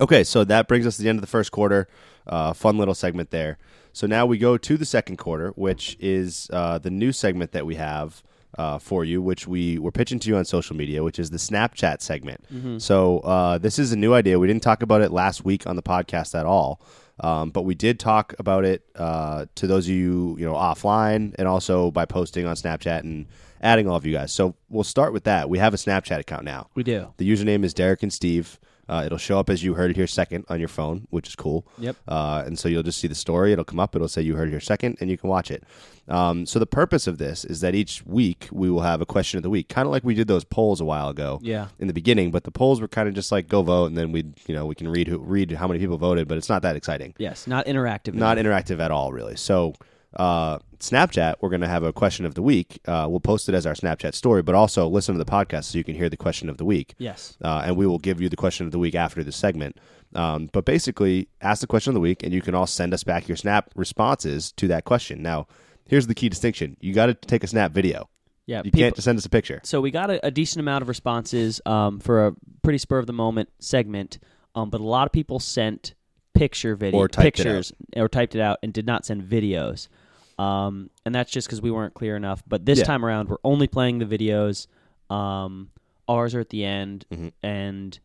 okay, 0.01 0.23
so 0.23 0.43
that 0.43 0.67
brings 0.67 0.87
us 0.87 0.97
to 0.97 1.03
the 1.03 1.09
end 1.09 1.17
of 1.17 1.21
the 1.21 1.27
first 1.27 1.51
quarter. 1.51 1.87
Uh, 2.25 2.53
fun 2.53 2.77
little 2.77 2.95
segment 2.95 3.29
there. 3.31 3.57
So 3.93 4.05
now 4.07 4.25
we 4.25 4.37
go 4.37 4.57
to 4.57 4.77
the 4.77 4.85
second 4.85 5.17
quarter, 5.17 5.49
which 5.51 5.95
is 5.99 6.49
uh, 6.51 6.77
the 6.77 6.89
new 6.91 7.11
segment 7.11 7.51
that 7.53 7.65
we 7.65 7.75
have 7.75 8.21
uh, 8.57 8.79
for 8.79 9.05
you, 9.05 9.21
which 9.21 9.47
we 9.47 9.77
were 9.79 9.91
pitching 9.91 10.19
to 10.19 10.29
you 10.29 10.37
on 10.37 10.45
social 10.45 10.75
media, 10.75 11.03
which 11.03 11.19
is 11.19 11.29
the 11.29 11.37
Snapchat 11.37 12.01
segment. 12.01 12.43
So 12.79 13.19
uh, 13.19 13.57
this 13.57 13.77
is 13.79 13.91
a 13.91 13.95
new 13.95 14.13
idea. 14.13 14.39
We 14.39 14.47
didn't 14.47 14.63
talk 14.63 14.81
about 14.81 15.01
it 15.01 15.11
last 15.11 15.45
week 15.45 15.67
on 15.67 15.75
the 15.75 15.83
podcast 15.83 16.37
at 16.37 16.45
all. 16.45 16.81
Um, 17.19 17.49
but 17.49 17.63
we 17.63 17.73
did 17.73 17.99
talk 17.99 18.35
about 18.37 18.63
it 18.63 18.83
uh, 18.95 19.47
to 19.55 19.65
those 19.65 19.87
of 19.87 19.93
you, 19.93 20.35
you 20.37 20.45
know, 20.45 20.53
offline 20.53 21.33
and 21.39 21.47
also 21.47 21.89
by 21.89 22.05
posting 22.05 22.45
on 22.45 22.55
Snapchat 22.55 22.99
and 22.99 23.25
adding 23.59 23.87
all 23.87 23.95
of 23.95 24.05
you 24.05 24.13
guys. 24.13 24.31
So 24.31 24.53
we'll 24.69 24.83
start 24.83 25.13
with 25.13 25.23
that. 25.23 25.49
We 25.49 25.57
have 25.57 25.73
a 25.73 25.77
Snapchat 25.77 26.19
account 26.19 26.43
now. 26.43 26.69
We 26.75 26.83
do. 26.83 27.13
The 27.17 27.27
username 27.27 27.63
is 27.63 27.73
Derek 27.73 28.03
and 28.03 28.13
Steve. 28.13 28.59
Uh, 28.89 29.03
it'll 29.05 29.17
show 29.17 29.39
up 29.39 29.49
as 29.49 29.63
you 29.63 29.73
heard 29.73 29.89
it 29.91 29.95
here 29.95 30.07
second 30.07 30.45
on 30.49 30.59
your 30.59 30.69
phone, 30.69 31.07
which 31.09 31.27
is 31.27 31.35
cool. 31.35 31.67
Yep. 31.77 31.95
Uh, 32.07 32.43
and 32.45 32.57
so 32.57 32.69
you'll 32.69 32.83
just 32.83 32.99
see 32.99 33.07
the 33.07 33.15
story. 33.15 33.51
It'll 33.51 33.65
come 33.65 33.79
up. 33.79 33.95
It'll 33.95 34.07
say 34.07 34.21
you 34.21 34.35
heard 34.35 34.47
it 34.47 34.51
here 34.51 34.59
second, 34.59 34.97
and 35.01 35.09
you 35.09 35.17
can 35.17 35.29
watch 35.29 35.51
it. 35.51 35.63
Um, 36.07 36.45
so 36.45 36.57
the 36.57 36.65
purpose 36.65 37.05
of 37.05 37.17
this 37.17 37.43
is 37.43 37.59
that 37.61 37.75
each 37.75 38.05
week 38.05 38.47
we 38.51 38.69
will 38.71 38.81
have 38.81 39.01
a 39.01 39.05
question 39.05 39.37
of 39.37 39.43
the 39.43 39.49
week, 39.49 39.67
kind 39.67 39.85
of 39.85 39.91
like 39.91 40.03
we 40.05 40.13
did 40.13 40.27
those 40.27 40.45
polls 40.45 40.79
a 40.79 40.85
while 40.85 41.09
ago. 41.09 41.39
Yeah. 41.41 41.67
In 41.79 41.87
the 41.87 41.93
beginning, 41.93 42.31
but 42.31 42.45
the 42.45 42.51
polls 42.51 42.79
were 42.79 42.87
kind 42.87 43.09
of 43.09 43.13
just 43.13 43.31
like 43.31 43.47
go 43.49 43.61
vote, 43.61 43.87
and 43.87 43.97
then 43.97 44.11
we, 44.13 44.23
you 44.47 44.55
know, 44.55 44.65
we 44.65 44.75
can 44.75 44.87
read 44.87 45.07
who, 45.09 45.19
read 45.19 45.51
how 45.51 45.67
many 45.67 45.79
people 45.79 45.97
voted, 45.97 46.27
but 46.27 46.37
it's 46.37 46.49
not 46.49 46.61
that 46.61 46.75
exciting 46.77 47.13
Yes. 47.17 47.45
Not 47.47 47.65
interactive. 47.65 48.13
not 48.13 48.37
interactive 48.37 48.79
at 48.79 48.91
all, 48.91 49.11
really. 49.11 49.35
So, 49.35 49.73
uh, 50.17 50.59
Snapchat, 50.79 51.35
we're 51.41 51.49
going 51.49 51.61
to 51.61 51.67
have 51.67 51.83
a 51.83 51.93
question 51.93 52.25
of 52.25 52.35
the 52.35 52.41
week. 52.41 52.79
Uh, 52.85 53.07
we'll 53.09 53.19
post 53.19 53.49
it 53.49 53.55
as 53.55 53.65
our 53.65 53.73
Snapchat 53.73 54.13
story, 54.13 54.43
but 54.43 54.53
also 54.53 54.87
listen 54.87 55.15
to 55.15 55.23
the 55.23 55.29
podcast 55.29 55.65
so 55.65 55.77
you 55.77 55.83
can 55.83 55.95
hear 55.95 56.09
the 56.09 56.17
question 56.17 56.49
of 56.49 56.57
the 56.57 56.65
week. 56.65 56.93
Yes. 56.97 57.37
Uh, 57.43 57.63
and 57.65 57.75
we 57.77 57.87
will 57.87 57.97
give 57.99 58.21
you 58.21 58.29
the 58.29 58.35
question 58.35 58.65
of 58.65 58.71
the 58.71 58.79
week 58.79 58.93
after 58.95 59.23
the 59.23 59.31
segment. 59.31 59.77
Um, 60.13 60.49
but 60.53 60.65
basically, 60.65 61.29
ask 61.41 61.61
the 61.61 61.67
question 61.67 61.91
of 61.91 61.95
the 61.95 61.99
week, 61.99 62.23
and 62.23 62.33
you 62.33 62.41
can 62.41 62.53
all 62.55 62.67
send 62.67 62.93
us 62.93 63.03
back 63.03 63.27
your 63.27 63.37
Snap 63.37 63.71
responses 63.75 64.51
to 64.53 64.67
that 64.67 64.85
question. 64.85 65.21
Now, 65.21 65.47
here's 65.85 66.07
the 66.07 66.15
key 66.15 66.29
distinction: 66.29 66.77
you 66.79 66.93
got 66.93 67.07
to 67.07 67.13
take 67.13 67.43
a 67.43 67.47
Snap 67.47 67.71
video. 67.71 68.09
Yeah. 68.45 68.59
You 68.59 68.63
people- 68.63 68.79
can't 68.79 68.95
just 68.95 69.05
send 69.05 69.17
us 69.17 69.25
a 69.25 69.29
picture. 69.29 69.59
so 69.63 69.81
we 69.81 69.91
got 69.91 70.09
a, 70.09 70.25
a 70.25 70.31
decent 70.31 70.61
amount 70.61 70.81
of 70.81 70.87
responses 70.87 71.59
um, 71.65 71.99
for 71.99 72.27
a 72.27 72.33
pretty 72.61 72.77
spur 72.77 72.97
of 72.97 73.05
the 73.05 73.13
moment 73.13 73.49
segment, 73.59 74.19
um, 74.55 74.69
but 74.69 74.79
a 74.79 74.85
lot 74.85 75.05
of 75.05 75.11
people 75.11 75.39
sent 75.39 75.93
picture 76.33 76.75
video 76.75 76.99
Or 76.99 77.09
pictures 77.09 77.73
or 77.95 78.07
typed 78.07 78.35
it 78.35 78.41
out 78.41 78.59
and 78.63 78.71
did 78.71 78.85
not 78.85 79.05
send 79.05 79.23
videos. 79.23 79.87
Um, 80.37 80.89
and 81.05 81.13
that's 81.15 81.31
just 81.31 81.47
because 81.47 81.61
we 81.61 81.71
weren't 81.71 81.93
clear 81.93 82.15
enough. 82.15 82.43
But 82.47 82.65
this 82.65 82.79
Yeah. 82.79 82.85
time 82.85 83.03
around, 83.05 83.29
we're 83.29 83.37
only 83.43 83.67
playing 83.67 83.99
the 83.99 84.05
videos. 84.05 84.67
Um, 85.09 85.69
ours 86.07 86.35
are 86.35 86.39
at 86.39 86.49
the 86.49 86.63
end, 86.63 87.05
Mhm. 87.11 87.31
and 87.43 87.99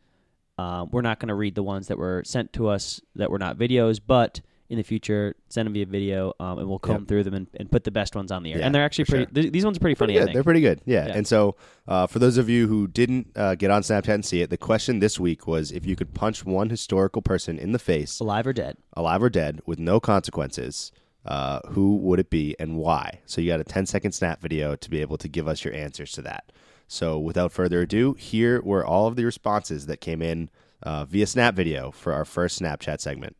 um, 0.58 0.88
we're 0.92 1.02
not 1.02 1.18
going 1.18 1.28
to 1.28 1.34
read 1.34 1.54
the 1.54 1.62
ones 1.62 1.88
that 1.88 1.98
were 1.98 2.22
sent 2.24 2.52
to 2.52 2.68
us 2.68 3.00
that 3.16 3.30
were 3.30 3.38
not 3.38 3.56
videos. 3.58 4.00
But 4.06 4.40
in 4.68 4.76
the 4.78 4.82
future, 4.84 5.34
send 5.48 5.66
them 5.66 5.72
via 5.74 5.84
video, 5.86 6.32
um, 6.40 6.58
and 6.58 6.68
we'll 6.68 6.78
comb 6.78 7.00
Yep. 7.00 7.08
through 7.08 7.24
them 7.24 7.34
and, 7.34 7.46
and 7.58 7.70
put 7.70 7.84
the 7.84 7.90
best 7.90 8.14
ones 8.16 8.30
on 8.32 8.42
the 8.42 8.52
air. 8.52 8.58
Yeah, 8.60 8.66
and 8.66 8.74
they're 8.74 8.84
actually 8.84 9.04
for 9.04 9.16
pretty. 9.24 9.32
th- 9.32 9.52
these 9.52 9.64
ones 9.64 9.76
are 9.76 9.80
pretty 9.80 9.94
funny. 9.96 10.12
Pretty 10.14 10.18
I 10.18 10.20
good. 10.20 10.26
think. 10.28 10.34
They're 10.34 10.44
pretty 10.44 10.60
good. 10.60 10.80
Yeah. 10.86 11.08
Yeah. 11.08 11.16
And 11.16 11.26
so, 11.26 11.56
uh, 11.88 12.06
for 12.06 12.18
those 12.18 12.38
of 12.38 12.48
you 12.48 12.68
who 12.68 12.86
didn't 12.86 13.28
uh, 13.36 13.54
get 13.54 13.70
on 13.70 13.82
Snapchat 13.82 14.14
and 14.14 14.24
see 14.24 14.40
it, 14.40 14.48
the 14.50 14.56
question 14.56 15.00
this 15.00 15.18
week 15.20 15.46
was 15.46 15.72
if 15.72 15.84
you 15.84 15.94
could 15.96 16.14
punch 16.14 16.44
one 16.46 16.70
historical 16.70 17.20
person 17.22 17.58
in 17.58 17.72
the 17.72 17.78
face, 17.78 18.18
Alive 18.20 18.46
or 18.46 18.52
dead? 18.54 18.76
alive 18.96 19.22
or 19.22 19.28
dead, 19.30 19.60
with 19.66 19.78
no 19.78 20.00
consequences, 20.00 20.92
uh, 21.24 21.60
who 21.68 21.96
would 21.96 22.18
it 22.18 22.30
be 22.30 22.56
and 22.58 22.76
why? 22.76 23.20
So 23.26 23.40
you 23.40 23.50
got 23.50 23.60
a 23.60 23.64
10 23.64 23.86
second 23.86 24.12
snap 24.12 24.40
video 24.40 24.76
to 24.76 24.90
be 24.90 25.00
able 25.00 25.18
to 25.18 25.28
give 25.28 25.48
us 25.48 25.64
your 25.64 25.74
answers 25.74 26.12
to 26.12 26.22
that. 26.22 26.52
So 26.88 27.18
without 27.18 27.52
further 27.52 27.80
ado, 27.82 28.14
here 28.14 28.60
were 28.62 28.84
all 28.84 29.06
of 29.06 29.16
the 29.16 29.24
responses 29.24 29.86
that 29.86 30.00
came 30.00 30.20
in 30.20 30.50
uh, 30.82 31.04
via 31.04 31.26
snap 31.26 31.54
video 31.54 31.90
for 31.90 32.12
our 32.12 32.24
first 32.24 32.60
Snapchat 32.60 33.00
segment. 33.00 33.36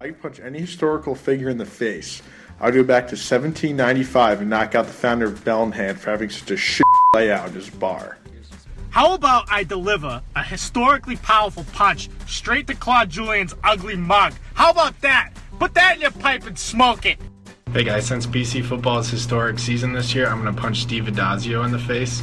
I 0.00 0.06
could 0.08 0.20
punch 0.20 0.40
any 0.40 0.60
historical 0.60 1.14
figure 1.14 1.48
in 1.48 1.58
the 1.58 1.66
face. 1.66 2.22
I'll 2.60 2.72
go 2.72 2.82
back 2.82 3.04
to 3.04 3.16
1795 3.16 4.40
and 4.40 4.50
knock 4.50 4.74
out 4.74 4.86
the 4.86 4.92
founder 4.92 5.26
of 5.26 5.44
Bell 5.44 5.62
in 5.62 5.72
Hand 5.72 6.00
for 6.00 6.10
having 6.10 6.30
such 6.30 6.50
a 6.50 6.56
shit 6.56 6.84
layout 7.14 7.48
in 7.48 7.54
his 7.54 7.70
bar. 7.70 8.18
How 8.94 9.12
about 9.14 9.50
I 9.50 9.64
deliver 9.64 10.22
a 10.36 10.42
historically 10.44 11.16
powerful 11.16 11.64
punch 11.72 12.08
straight 12.28 12.68
to 12.68 12.76
Claude 12.76 13.10
Julien's 13.10 13.52
ugly 13.64 13.96
mug? 13.96 14.34
How 14.54 14.70
about 14.70 15.00
that? 15.00 15.30
Put 15.58 15.74
that 15.74 15.96
in 15.96 16.02
your 16.02 16.12
pipe 16.12 16.46
and 16.46 16.56
smoke 16.56 17.04
it. 17.04 17.18
Hey 17.72 17.82
guys, 17.82 18.06
since 18.06 18.24
BC 18.24 18.64
football's 18.64 19.10
historic 19.10 19.58
season 19.58 19.94
this 19.94 20.14
year, 20.14 20.28
I'm 20.28 20.40
going 20.40 20.54
to 20.54 20.60
punch 20.62 20.82
Steve 20.82 21.06
Addazio 21.06 21.64
in 21.64 21.72
the 21.72 21.78
face 21.80 22.22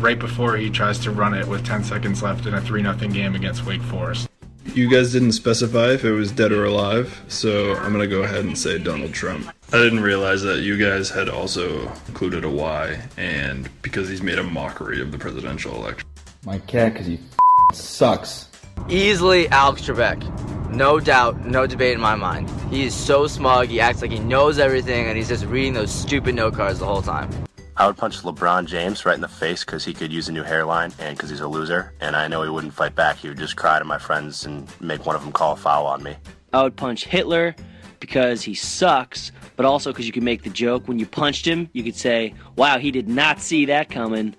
right 0.00 0.18
before 0.18 0.56
he 0.56 0.70
tries 0.70 0.98
to 1.00 1.10
run 1.10 1.34
it 1.34 1.46
with 1.46 1.66
10 1.66 1.84
seconds 1.84 2.22
left 2.22 2.46
in 2.46 2.54
a 2.54 2.62
3 2.62 2.80
0 2.80 2.94
game 3.12 3.34
against 3.34 3.66
Wake 3.66 3.82
Forest. 3.82 4.26
You 4.72 4.88
guys 4.88 5.12
didn't 5.12 5.32
specify 5.32 5.90
if 5.90 6.02
it 6.02 6.12
was 6.12 6.32
dead 6.32 6.50
or 6.50 6.64
alive, 6.64 7.24
so 7.28 7.74
I'm 7.74 7.92
gonna 7.92 8.06
go 8.06 8.22
ahead 8.22 8.46
and 8.46 8.56
say 8.56 8.78
Donald 8.78 9.12
Trump. 9.12 9.52
I 9.72 9.78
didn't 9.78 10.00
realize 10.00 10.42
that 10.42 10.60
you 10.60 10.78
guys 10.78 11.10
had 11.10 11.28
also 11.28 11.90
included 12.06 12.44
a 12.44 12.50
Y, 12.50 13.00
and 13.16 13.68
because 13.82 14.08
he's 14.08 14.22
made 14.22 14.38
a 14.38 14.44
mockery 14.44 15.00
of 15.00 15.10
the 15.10 15.18
presidential 15.18 15.74
election. 15.74 16.08
My 16.44 16.60
cat, 16.60 16.92
because 16.92 17.06
he 17.08 17.14
f- 17.14 17.76
sucks. 17.76 18.48
Easily 18.88 19.48
Alex 19.48 19.82
Trebek. 19.82 20.22
No 20.70 21.00
doubt, 21.00 21.44
no 21.44 21.66
debate 21.66 21.94
in 21.94 22.00
my 22.00 22.14
mind. 22.14 22.48
He 22.70 22.84
is 22.84 22.94
so 22.94 23.26
smug, 23.26 23.66
he 23.66 23.80
acts 23.80 24.02
like 24.02 24.12
he 24.12 24.20
knows 24.20 24.60
everything, 24.60 25.06
and 25.06 25.16
he's 25.16 25.28
just 25.28 25.44
reading 25.46 25.72
those 25.72 25.90
stupid 25.90 26.36
note 26.36 26.54
cards 26.54 26.78
the 26.78 26.86
whole 26.86 27.02
time. 27.02 27.28
I 27.76 27.88
would 27.88 27.96
punch 27.96 28.22
LeBron 28.22 28.66
James 28.66 29.04
right 29.04 29.16
in 29.16 29.20
the 29.20 29.28
face 29.28 29.64
because 29.64 29.84
he 29.84 29.92
could 29.92 30.12
use 30.12 30.28
a 30.28 30.32
new 30.32 30.44
hairline 30.44 30.92
and 30.98 31.16
because 31.16 31.28
he's 31.28 31.40
a 31.40 31.48
loser. 31.48 31.92
And 32.00 32.14
I 32.16 32.26
know 32.28 32.42
he 32.42 32.48
wouldn't 32.48 32.72
fight 32.72 32.94
back. 32.94 33.16
He 33.16 33.28
would 33.28 33.36
just 33.36 33.56
cry 33.56 33.78
to 33.78 33.84
my 33.84 33.98
friends 33.98 34.46
and 34.46 34.66
make 34.80 35.04
one 35.04 35.14
of 35.14 35.22
them 35.22 35.32
call 35.32 35.52
a 35.52 35.56
foul 35.56 35.86
on 35.86 36.02
me. 36.02 36.16
I 36.54 36.62
would 36.62 36.76
punch 36.76 37.04
Hitler 37.04 37.54
because 38.00 38.42
he 38.42 38.54
sucks, 38.54 39.30
but 39.56 39.66
also 39.66 39.92
because 39.92 40.06
you 40.06 40.12
could 40.12 40.22
make 40.22 40.42
the 40.42 40.50
joke 40.50 40.86
when 40.86 40.98
you 40.98 41.06
punched 41.06 41.46
him. 41.46 41.68
You 41.72 41.82
could 41.82 41.96
say, 41.96 42.34
"Wow, 42.56 42.78
he 42.78 42.90
did 42.90 43.08
not 43.08 43.40
see 43.40 43.64
that 43.66 43.88
coming." 43.90 44.36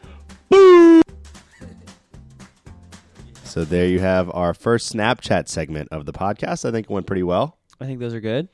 So 3.43 3.65
there 3.65 3.88
you 3.88 4.00
have 4.00 4.29
our 4.36 4.53
first 4.53 4.93
Snapchat 4.93 5.47
segment 5.47 5.89
of 5.91 6.05
the 6.05 6.13
podcast. 6.13 6.63
I 6.63 6.71
think 6.71 6.86
it 6.86 6.93
went 6.93 7.07
pretty 7.07 7.24
well. 7.24 7.57
I 7.79 7.86
think 7.86 8.00
those 8.00 8.13
are 8.13 8.19
good. 8.19 8.50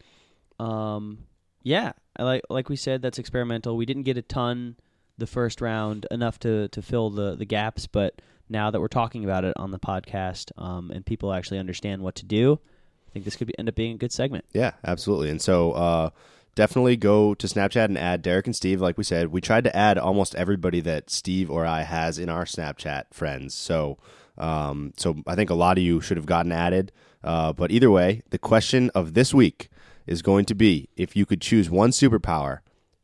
Um, 0.59 1.25
yeah, 1.61 1.91
I 2.15 2.23
like 2.23 2.43
like 2.49 2.69
we 2.69 2.75
said, 2.75 3.01
that's 3.01 3.19
experimental. 3.19 3.75
We 3.75 3.85
didn't 3.85 4.03
get 4.03 4.17
a 4.17 4.21
ton 4.21 4.77
the 5.17 5.27
first 5.27 5.61
round, 5.61 6.07
enough 6.11 6.39
to 6.39 6.67
to 6.69 6.81
fill 6.81 7.09
the 7.09 7.35
the 7.35 7.45
gaps. 7.45 7.87
But 7.87 8.21
now 8.49 8.71
that 8.71 8.79
we're 8.79 8.87
talking 8.87 9.23
about 9.23 9.43
it 9.43 9.53
on 9.57 9.71
the 9.71 9.79
podcast, 9.79 10.51
um, 10.57 10.91
and 10.91 11.05
people 11.05 11.33
actually 11.33 11.59
understand 11.59 12.01
what 12.01 12.15
to 12.15 12.25
do, 12.25 12.59
I 13.07 13.11
think 13.11 13.25
this 13.25 13.35
could 13.35 13.47
be, 13.47 13.57
end 13.57 13.69
up 13.69 13.75
being 13.75 13.95
a 13.95 13.97
good 13.97 14.11
segment. 14.11 14.45
Yeah, 14.53 14.71
absolutely. 14.85 15.29
And 15.29 15.41
so 15.41 15.71
uh, 15.73 16.09
definitely 16.55 16.97
go 16.97 17.33
to 17.33 17.47
Snapchat 17.47 17.85
and 17.85 17.97
add 17.97 18.21
Derek 18.21 18.45
and 18.45 18.55
Steve. 18.55 18.81
Like 18.81 18.97
we 18.97 19.03
said, 19.03 19.27
we 19.27 19.41
tried 19.41 19.63
to 19.63 19.75
add 19.75 19.97
almost 19.97 20.35
everybody 20.35 20.79
that 20.81 21.09
Steve 21.09 21.49
or 21.49 21.65
I 21.65 21.81
has 21.81 22.19
in 22.19 22.29
our 22.29 22.45
Snapchat 22.45 23.05
friends. 23.11 23.53
So 23.53 23.97
um, 24.37 24.93
so 24.97 25.15
I 25.27 25.35
think 25.35 25.49
a 25.49 25.55
lot 25.55 25.77
of 25.77 25.83
you 25.83 26.01
should 26.01 26.17
have 26.17 26.25
gotten 26.25 26.51
added. 26.51 26.91
Uh, 27.23 27.53
but 27.53 27.71
either 27.71 27.91
way, 27.91 28.21
the 28.31 28.37
question 28.37 28.89
of 28.95 29.13
this 29.13 29.33
week 29.33 29.69
is 30.05 30.21
going 30.21 30.45
to 30.45 30.55
be 30.55 30.89
if 30.95 31.15
you 31.15 31.25
could 31.25 31.41
choose 31.41 31.69
one 31.69 31.91
superpower, 31.91 32.59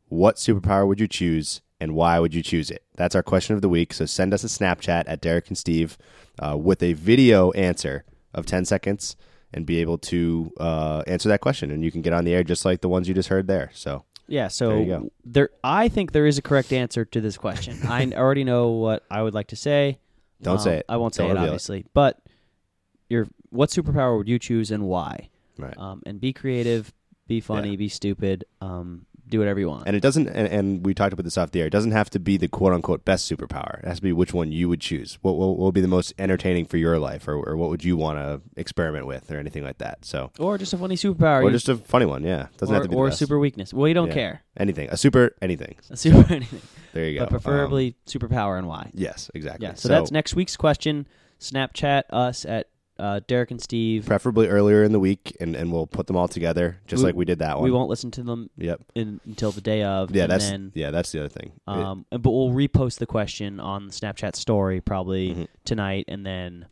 what 0.08 0.36
superpower 0.36 0.86
would 0.86 1.00
you 1.00 1.08
choose 1.08 1.62
and 1.80 1.94
why 1.94 2.18
would 2.18 2.34
you 2.34 2.42
choose 2.42 2.70
it? 2.70 2.84
That's 2.96 3.14
our 3.14 3.22
question 3.22 3.54
of 3.54 3.62
the 3.62 3.68
week. 3.68 3.94
So 3.94 4.04
send 4.04 4.34
us 4.34 4.44
a 4.44 4.48
Snapchat 4.48 5.04
at 5.06 5.20
Derek 5.20 5.48
and 5.48 5.56
Steve 5.56 5.96
uh, 6.38 6.56
with 6.58 6.82
a 6.82 6.92
video 6.92 7.52
answer 7.52 8.04
of 8.34 8.44
10 8.44 8.64
seconds 8.66 9.16
and 9.52 9.66
be 9.66 9.78
able 9.80 9.98
to 9.98 10.52
uh, 10.58 11.02
answer 11.06 11.28
that 11.28 11.40
question. 11.40 11.70
And 11.70 11.82
you 11.84 11.90
can 11.90 12.02
get 12.02 12.12
on 12.12 12.24
the 12.24 12.32
air 12.34 12.44
just 12.44 12.64
like 12.64 12.80
the 12.80 12.88
ones 12.88 13.08
you 13.08 13.14
just 13.14 13.28
heard 13.28 13.46
there. 13.46 13.70
So 13.74 14.04
Yeah, 14.28 14.48
so 14.48 14.68
There 14.68 14.78
you 14.80 14.86
go. 14.86 15.10
there, 15.24 15.48
I 15.64 15.88
think 15.88 16.12
there 16.12 16.26
is 16.26 16.38
a 16.38 16.42
correct 16.42 16.72
answer 16.72 17.04
to 17.04 17.20
this 17.20 17.36
question. 17.36 17.78
I 17.88 18.06
already 18.12 18.44
know 18.44 18.68
what 18.70 19.04
I 19.10 19.22
would 19.22 19.34
like 19.34 19.48
to 19.48 19.56
say. 19.56 19.98
Don't 20.42 20.58
Um, 20.58 20.62
say 20.62 20.76
it. 20.78 20.86
I 20.88 20.96
won't 20.96 21.14
say 21.14 21.22
Don't 21.24 21.30
it, 21.32 21.34
reveal 21.34 21.44
it. 21.44 21.48
obviously. 21.48 21.84
But 21.94 22.20
your 23.08 23.26
what 23.50 23.70
superpower 23.70 24.16
would 24.16 24.28
you 24.28 24.38
choose 24.38 24.70
and 24.70 24.84
why? 24.84 25.28
Right. 25.58 25.76
Um, 25.76 26.02
and 26.06 26.20
be 26.20 26.32
creative, 26.32 26.92
be 27.26 27.40
funny, 27.40 27.76
be 27.76 27.88
stupid, 27.88 28.44
um, 28.60 29.04
do 29.30 29.38
whatever 29.38 29.60
you 29.60 29.68
want. 29.68 29.84
And 29.86 29.96
it 29.96 30.00
doesn't, 30.00 30.28
and, 30.28 30.48
and 30.48 30.84
we 30.84 30.94
talked 30.94 31.12
about 31.12 31.24
this 31.24 31.38
off 31.38 31.50
the 31.52 31.60
air. 31.60 31.66
It 31.66 31.70
doesn't 31.70 31.92
have 31.92 32.10
to 32.10 32.18
be 32.18 32.36
the 32.36 32.48
quote 32.48 32.72
unquote 32.72 33.04
best 33.04 33.30
superpower. 33.30 33.80
It 33.80 33.86
has 33.86 33.96
to 33.98 34.02
be 34.02 34.12
which 34.12 34.34
one 34.34 34.52
you 34.52 34.68
would 34.68 34.80
choose. 34.80 35.18
What, 35.22 35.36
what, 35.36 35.56
what 35.56 35.66
would 35.66 35.74
be 35.74 35.80
the 35.80 35.88
most 35.88 36.12
entertaining 36.18 36.66
for 36.66 36.76
your 36.76 36.98
life, 36.98 37.26
or, 37.28 37.34
or 37.34 37.56
what 37.56 37.70
would 37.70 37.84
you 37.84 37.96
want 37.96 38.18
to 38.18 38.40
experiment 38.56 39.06
with, 39.06 39.30
or 39.30 39.38
anything 39.38 39.64
like 39.64 39.78
that. 39.78 40.04
So, 40.04 40.30
or 40.38 40.58
just 40.58 40.72
a 40.72 40.78
funny 40.78 40.96
superpower. 40.96 41.42
or 41.42 41.50
just 41.50 41.68
a 41.68 41.76
funny 41.76 42.06
one. 42.06 42.24
Yeah, 42.24 42.48
doesn't 42.58 42.74
or, 42.74 42.76
have 42.76 42.82
to 42.84 42.88
be 42.88 42.94
the 42.94 42.98
or 43.00 43.08
a 43.08 43.12
super 43.12 43.38
weakness. 43.38 43.72
Well, 43.72 43.88
you 43.88 43.94
don't 43.94 44.08
Yeah. 44.08 44.14
care. 44.14 44.42
Anything, 44.56 44.88
a 44.90 44.96
super 44.96 45.34
anything. 45.40 45.76
A 45.90 45.96
super 45.96 46.32
anything. 46.32 46.60
There 46.92 47.06
you 47.06 47.20
go. 47.20 47.26
But 47.26 47.30
preferably 47.30 47.94
superpower 48.06 48.58
and 48.58 48.66
why. 48.66 48.82
Um, 48.86 48.90
yes, 48.94 49.30
exactly. 49.32 49.64
Yeah. 49.64 49.74
So, 49.74 49.86
that's 49.88 50.10
next 50.10 50.34
week's 50.34 50.56
question. 50.56 51.06
Snapchat 51.38 52.02
us 52.10 52.44
at 52.44 52.66
uh, 53.00 53.20
Derek 53.26 53.50
and 53.50 53.60
Steve. 53.60 54.06
preferably 54.06 54.48
earlier 54.48 54.84
in 54.84 54.92
the 54.92 55.00
week, 55.00 55.36
and, 55.40 55.56
and 55.56 55.72
we'll 55.72 55.86
put 55.86 56.06
them 56.06 56.16
all 56.16 56.28
together, 56.28 56.78
just 56.86 57.02
like 57.02 57.14
we 57.14 57.24
did 57.24 57.38
that 57.40 57.56
one. 57.56 57.64
We 57.64 57.70
won't 57.70 57.88
listen 57.88 58.10
to 58.12 58.22
them. 58.22 58.50
Yep. 58.58 58.80
In, 58.94 59.20
until 59.24 59.50
the 59.52 59.60
day 59.60 59.82
of. 59.82 60.14
Yeah, 60.14 60.24
and 60.24 60.32
that's 60.32 60.48
then, 60.50 60.72
yeah, 60.74 60.90
that's 60.90 61.10
the 61.12 61.20
other 61.20 61.28
thing. 61.28 61.52
It- 61.66 61.70
Um, 61.72 62.06
and- 62.12 62.22
but 62.22 62.30
we'll 62.30 62.50
repost 62.50 62.98
the 62.98 63.06
question 63.06 63.58
on 63.58 63.86
the 63.86 63.92
Snapchat 63.92 64.36
story 64.36 64.80
probably 64.80 65.30
Mm-hmm. 65.30 65.44
tonight 65.64 66.04
and 66.08 66.24
then 66.26 66.66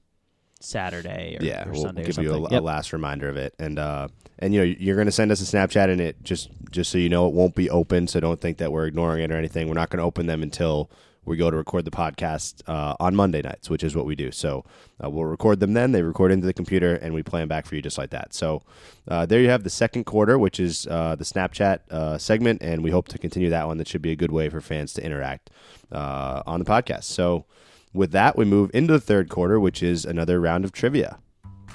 Saturday 0.60 1.36
or, 1.40 1.44
yeah, 1.44 1.68
or 1.68 1.72
we'll 1.72 1.82
Sunday 1.82 2.04
give 2.04 2.18
or 2.18 2.22
you 2.22 2.32
a, 2.34 2.42
a 2.44 2.50
Yep. 2.50 2.62
last 2.62 2.92
reminder 2.92 3.28
of 3.28 3.36
it, 3.36 3.54
and 3.60 3.78
uh, 3.78 4.08
and 4.40 4.52
you 4.52 4.60
know 4.60 4.64
you're 4.64 4.96
going 4.96 5.06
to 5.06 5.12
send 5.12 5.30
us 5.30 5.40
a 5.40 5.44
Snapchat, 5.56 5.88
and 5.90 6.00
it 6.00 6.22
just 6.24 6.50
just 6.70 6.90
so 6.90 6.98
you 6.98 7.08
know 7.08 7.28
it 7.28 7.32
won't 7.34 7.54
be 7.54 7.70
open, 7.70 8.08
so 8.08 8.18
don't 8.18 8.40
think 8.40 8.58
that 8.58 8.72
we're 8.72 8.86
ignoring 8.86 9.22
it 9.22 9.30
or 9.30 9.36
anything. 9.36 9.68
We're 9.68 9.74
not 9.74 9.88
going 9.90 9.98
to 9.98 10.04
open 10.04 10.26
them 10.26 10.42
until 10.42 10.90
we 11.28 11.36
go 11.36 11.50
to 11.50 11.56
record 11.56 11.84
the 11.84 11.90
podcast 11.90 12.62
uh, 12.66 12.96
on 12.98 13.14
Monday 13.14 13.42
nights, 13.42 13.70
which 13.70 13.84
is 13.84 13.94
what 13.94 14.06
we 14.06 14.14
do. 14.14 14.32
So 14.32 14.64
uh, 15.02 15.10
we'll 15.10 15.24
record 15.24 15.60
them 15.60 15.74
then. 15.74 15.92
They 15.92 16.02
record 16.02 16.32
into 16.32 16.46
the 16.46 16.52
computer, 16.52 16.94
and 16.94 17.14
we 17.14 17.22
play 17.22 17.40
them 17.40 17.48
back 17.48 17.66
for 17.66 17.74
you 17.74 17.82
just 17.82 17.98
like 17.98 18.10
that. 18.10 18.34
So 18.34 18.62
uh, 19.06 19.26
there 19.26 19.40
you 19.40 19.48
have 19.48 19.64
the 19.64 19.70
second 19.70 20.04
quarter, 20.04 20.38
which 20.38 20.58
is 20.58 20.86
uh, 20.86 21.14
the 21.16 21.24
Snapchat 21.24 21.80
uh, 21.90 22.18
segment, 22.18 22.62
and 22.62 22.82
we 22.82 22.90
hope 22.90 23.08
to 23.08 23.18
continue 23.18 23.50
that 23.50 23.66
one. 23.66 23.78
That 23.78 23.88
should 23.88 24.02
be 24.02 24.12
a 24.12 24.16
good 24.16 24.32
way 24.32 24.48
for 24.48 24.60
fans 24.60 24.92
to 24.94 25.04
interact 25.04 25.50
uh, 25.92 26.42
on 26.46 26.58
the 26.58 26.66
podcast. 26.66 27.04
So 27.04 27.44
with 27.92 28.12
that, 28.12 28.36
we 28.36 28.44
move 28.44 28.70
into 28.74 28.92
the 28.92 29.00
third 29.00 29.28
quarter, 29.28 29.58
which 29.60 29.82
is 29.82 30.04
another 30.04 30.40
round 30.40 30.64
of 30.64 30.72
trivia. 30.72 31.18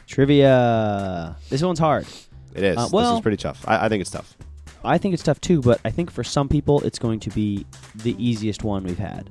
Trivia. 0.08 1.38
This 1.50 1.62
one's 1.62 1.80
hard. 1.80 2.06
It 2.54 2.64
is. 2.64 2.78
Uh, 2.78 2.88
this 2.88 3.10
is 3.16 3.22
pretty 3.22 3.38
tough. 3.38 3.64
I, 3.68 3.86
I 3.86 3.90
think 3.90 4.02
it's 4.02 4.12
tough. 4.12 4.36
I 4.84 4.98
think 4.98 5.14
it's 5.14 5.24
tough 5.24 5.40
too, 5.42 5.62
but 5.62 5.80
I 5.86 5.90
think 5.92 6.12
for 6.12 6.24
some 6.24 6.50
people 6.50 6.82
it's 6.82 7.00
going 7.00 7.20
to 7.22 7.30
be 7.30 7.66
the 7.96 8.16
easiest 8.24 8.64
one 8.64 8.84
we've 8.84 8.98
had, 9.00 9.30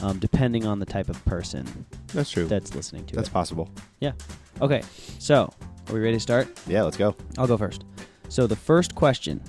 um, 0.00 0.18
depending 0.18 0.66
on 0.66 0.78
the 0.78 0.86
type 0.86 1.08
of 1.08 1.24
person. 1.24 1.86
That's 2.08 2.30
true. 2.30 2.46
That's 2.46 2.74
listening 2.74 3.06
to 3.06 3.16
That's 3.16 3.28
it. 3.28 3.32
possible. 3.32 3.68
Yeah. 4.00 4.12
Okay. 4.60 4.82
So, 5.18 5.52
are 5.88 5.94
we 5.94 6.00
ready 6.00 6.16
to 6.16 6.20
start? 6.20 6.48
Yeah, 6.66 6.82
let's 6.82 6.96
go. 6.96 7.14
I'll 7.36 7.46
go 7.46 7.56
first. 7.56 7.84
So 8.28 8.46
the 8.46 8.56
first 8.56 8.94
question: 8.94 9.40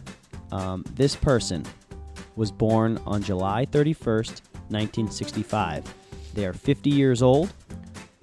um, 0.51 0.84
This 0.96 1.15
person 1.15 1.65
was 2.36 2.51
born 2.51 3.00
on 3.06 3.22
July 3.24 3.65
31st, 3.65 4.41
1965. 4.70 5.84
They 6.36 6.46
are 6.46 6.53
50 6.53 6.89
years 6.89 7.22
old. 7.22 7.53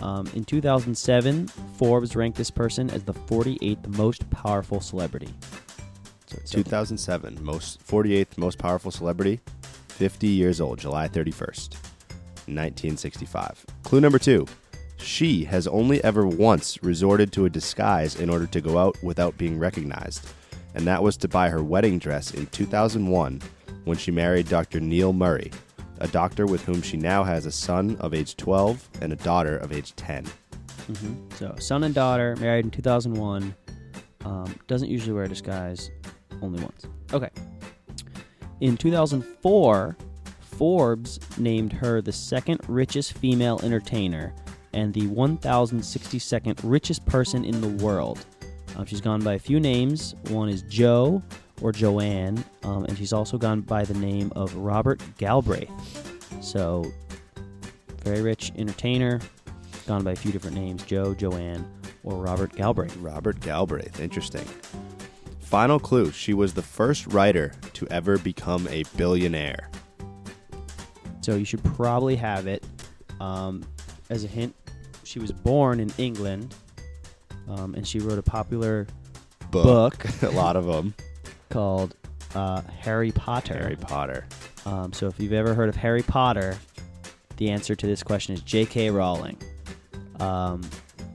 Um, 0.01 0.27
in 0.35 0.45
2007, 0.45 1.49
Forbes 1.49 2.15
ranked 2.15 2.37
this 2.39 2.51
person 2.51 2.91
as 2.91 3.03
the 3.03 3.15
48th 3.15 3.97
most 3.97 4.29
powerful 4.31 4.81
celebrity. 4.81 5.29
So, 6.45 6.59
so 6.59 6.63
2007, 6.63 7.39
most 7.43 7.87
48th 7.87 8.39
most 8.39 8.59
powerful 8.59 8.91
celebrity, 8.91 9.41
50 9.89 10.27
years 10.27 10.61
old, 10.61 10.79
July 10.79 11.09
31st, 11.09 11.75
1965. 12.49 13.65
Clue 13.83 14.01
number 14.01 14.19
two: 14.19 14.47
She 14.99 15.45
has 15.45 15.67
only 15.67 16.03
ever 16.05 16.27
once 16.27 16.83
resorted 16.83 17.33
to 17.33 17.47
a 17.47 17.51
disguise 17.51 18.17
in 18.17 18.31
order 18.31 18.47
to 18.47 18.61
go 18.61 18.79
out 18.79 18.97
without 19.03 19.37
being 19.39 19.59
recognized, 19.59 20.29
and 20.75 20.87
that 20.87 21.03
was 21.03 21.17
to 21.19 21.29
buy 21.29 21.49
her 21.49 21.63
wedding 21.63 21.99
dress 21.99 22.33
in 22.33 22.47
2001 22.47 23.41
when 23.85 23.97
she 23.97 24.11
married 24.11 24.49
Dr. 24.49 24.81
Neil 24.81 25.13
Murray, 25.13 25.51
a 25.99 26.09
doctor 26.09 26.45
with 26.47 26.65
whom 26.65 26.83
she 26.83 26.97
now 26.97 27.25
has 27.25 27.47
a 27.47 27.53
son 27.53 27.97
of 28.01 28.13
age 28.15 28.37
12 28.37 28.89
and 29.01 29.13
a 29.13 29.17
daughter 29.17 29.57
of 29.57 29.73
age 29.73 29.95
10. 29.97 30.25
hmm 30.25 31.29
So, 31.37 31.55
son 31.59 31.85
and 31.85 31.95
daughter, 31.95 32.37
married 32.37 32.65
in 32.65 32.71
2001. 32.71 33.55
Um, 34.25 34.55
doesn't 34.67 34.89
usually 34.89 35.13
wear 35.15 35.25
a 35.25 35.29
disguise, 35.29 35.91
only 36.43 36.63
once. 36.63 36.87
Okay. 37.13 37.31
In 38.61 38.77
2004, 38.77 39.97
Forbes 40.41 41.21
named 41.39 41.73
her 41.73 42.01
the 42.01 42.13
second 42.13 42.61
richest 42.69 43.13
female 43.15 43.61
entertainer 43.63 44.35
and 44.73 44.93
the 44.93 45.03
1,062nd 45.03 46.59
richest 46.63 47.05
person 47.07 47.45
in 47.45 47.61
the 47.61 47.85
world. 47.85 48.25
Um, 48.77 48.85
she's 48.87 49.01
gone 49.01 49.23
by 49.23 49.35
a 49.35 49.39
few 49.39 49.61
names. 49.61 50.15
One 50.29 50.49
is 50.49 50.63
Joe 50.63 51.23
or 51.63 51.73
Joanne, 51.73 52.43
um, 52.63 52.85
and 52.85 52.97
she's 52.97 53.13
also 53.13 53.39
gone 53.39 53.63
by 53.63 53.85
the 53.85 53.95
name 53.95 54.33
of 54.37 54.55
Robert 54.55 55.01
Galbraith. 55.17 55.71
So, 56.43 56.85
very 58.03 58.21
rich 58.21 58.53
entertainer, 58.57 59.21
gone 59.87 60.05
by 60.05 60.13
a 60.13 60.17
few 60.17 60.33
different 60.33 60.57
names 60.57 60.83
Joe, 60.85 61.15
Joanne, 61.15 61.67
or 62.05 62.23
Robert 62.23 62.55
Galbraith. 62.55 62.97
Robert 62.99 63.41
Galbraith. 63.41 64.01
Interesting. 64.01 64.47
Final 65.47 65.79
clue 65.79 66.11
she 66.11 66.35
was 66.35 66.55
the 66.55 66.63
first 66.63 67.07
writer 67.13 67.53
to 67.75 67.87
ever 67.89 68.19
become 68.19 68.67
a 68.69 68.83
billionaire. 68.97 69.71
So 71.21 71.37
you 71.37 71.45
should 71.45 71.63
probably 71.63 72.17
have 72.17 72.49
it. 72.49 72.65
Um, 73.21 73.65
as 74.11 74.25
a 74.25 74.27
hint, 74.27 74.55
she 75.05 75.21
was 75.21 75.31
born 75.31 75.79
in 75.79 75.93
England, 75.99 76.55
um, 77.49 77.75
and 77.77 77.87
she 77.87 78.01
wrote 78.01 78.19
a 78.19 78.23
popular 78.23 78.89
Book. 79.53 80.03
book, 80.03 80.23
a 80.23 80.31
lot 80.31 80.57
of 80.57 80.67
them. 80.67 80.95
called 81.51 81.95
uh, 82.35 82.63
Harry 82.81 83.13
Potter. 83.13 83.55
Harry 83.57 83.77
Potter. 83.77 84.27
Um, 84.65 84.93
so 84.93 85.07
if 85.07 85.19
you've 85.21 85.33
ever 85.33 85.55
heard 85.55 85.69
of 85.69 85.77
Harry 85.77 86.03
Potter, 86.03 86.59
the 87.37 87.51
answer 87.51 87.77
to 87.77 87.87
this 87.87 88.03
question 88.03 88.35
is 88.35 88.41
J.K. 88.43 88.91
Rowling. 88.91 89.39
Um, 90.19 90.61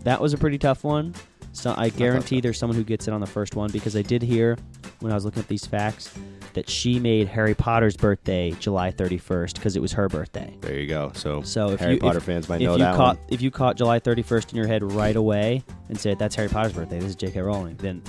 that 0.03 0.21
was 0.21 0.33
a 0.33 0.37
pretty 0.37 0.57
tough 0.57 0.85
one. 0.85 1.13
So 1.53 1.73
I 1.77 1.89
guarantee 1.89 2.39
there's 2.41 2.57
someone 2.57 2.77
who 2.77 2.83
gets 2.83 3.07
it 3.07 3.13
on 3.13 3.19
the 3.21 3.27
first 3.27 3.55
one 3.55 3.69
because 3.71 3.95
I 3.95 4.01
did 4.01 4.21
hear 4.21 4.57
when 5.01 5.11
I 5.11 5.15
was 5.15 5.25
looking 5.25 5.41
at 5.41 5.47
these 5.47 5.65
facts 5.65 6.13
that 6.53 6.69
she 6.69 6.99
made 6.99 7.27
Harry 7.27 7.53
Potter's 7.53 7.95
birthday 7.97 8.51
July 8.51 8.91
31st 8.91 9.55
because 9.55 9.75
it 9.75 9.81
was 9.81 9.91
her 9.93 10.07
birthday. 10.09 10.55
There 10.61 10.77
you 10.79 10.87
go. 10.87 11.11
So, 11.13 11.41
So 11.41 11.69
if 11.71 11.79
Harry 11.79 11.95
you, 11.95 11.99
Potter 11.99 12.17
if, 12.19 12.23
fans 12.23 12.47
might 12.49 12.61
if 12.61 12.67
know 12.67 12.73
you 12.73 12.79
that 12.79 12.95
caught 12.95 13.17
one. 13.17 13.25
if 13.29 13.41
you 13.41 13.51
caught 13.51 13.75
July 13.77 13.99
31st 13.99 14.51
in 14.51 14.57
your 14.57 14.67
head 14.67 14.83
right 14.91 15.15
away 15.15 15.63
and 15.89 15.99
said 15.99 16.17
that's 16.19 16.35
Harry 16.35 16.49
Potter's 16.49 16.73
birthday, 16.73 16.99
this 16.99 17.09
is 17.09 17.15
J.K. 17.15 17.41
Rowling, 17.41 17.75
then 17.77 18.01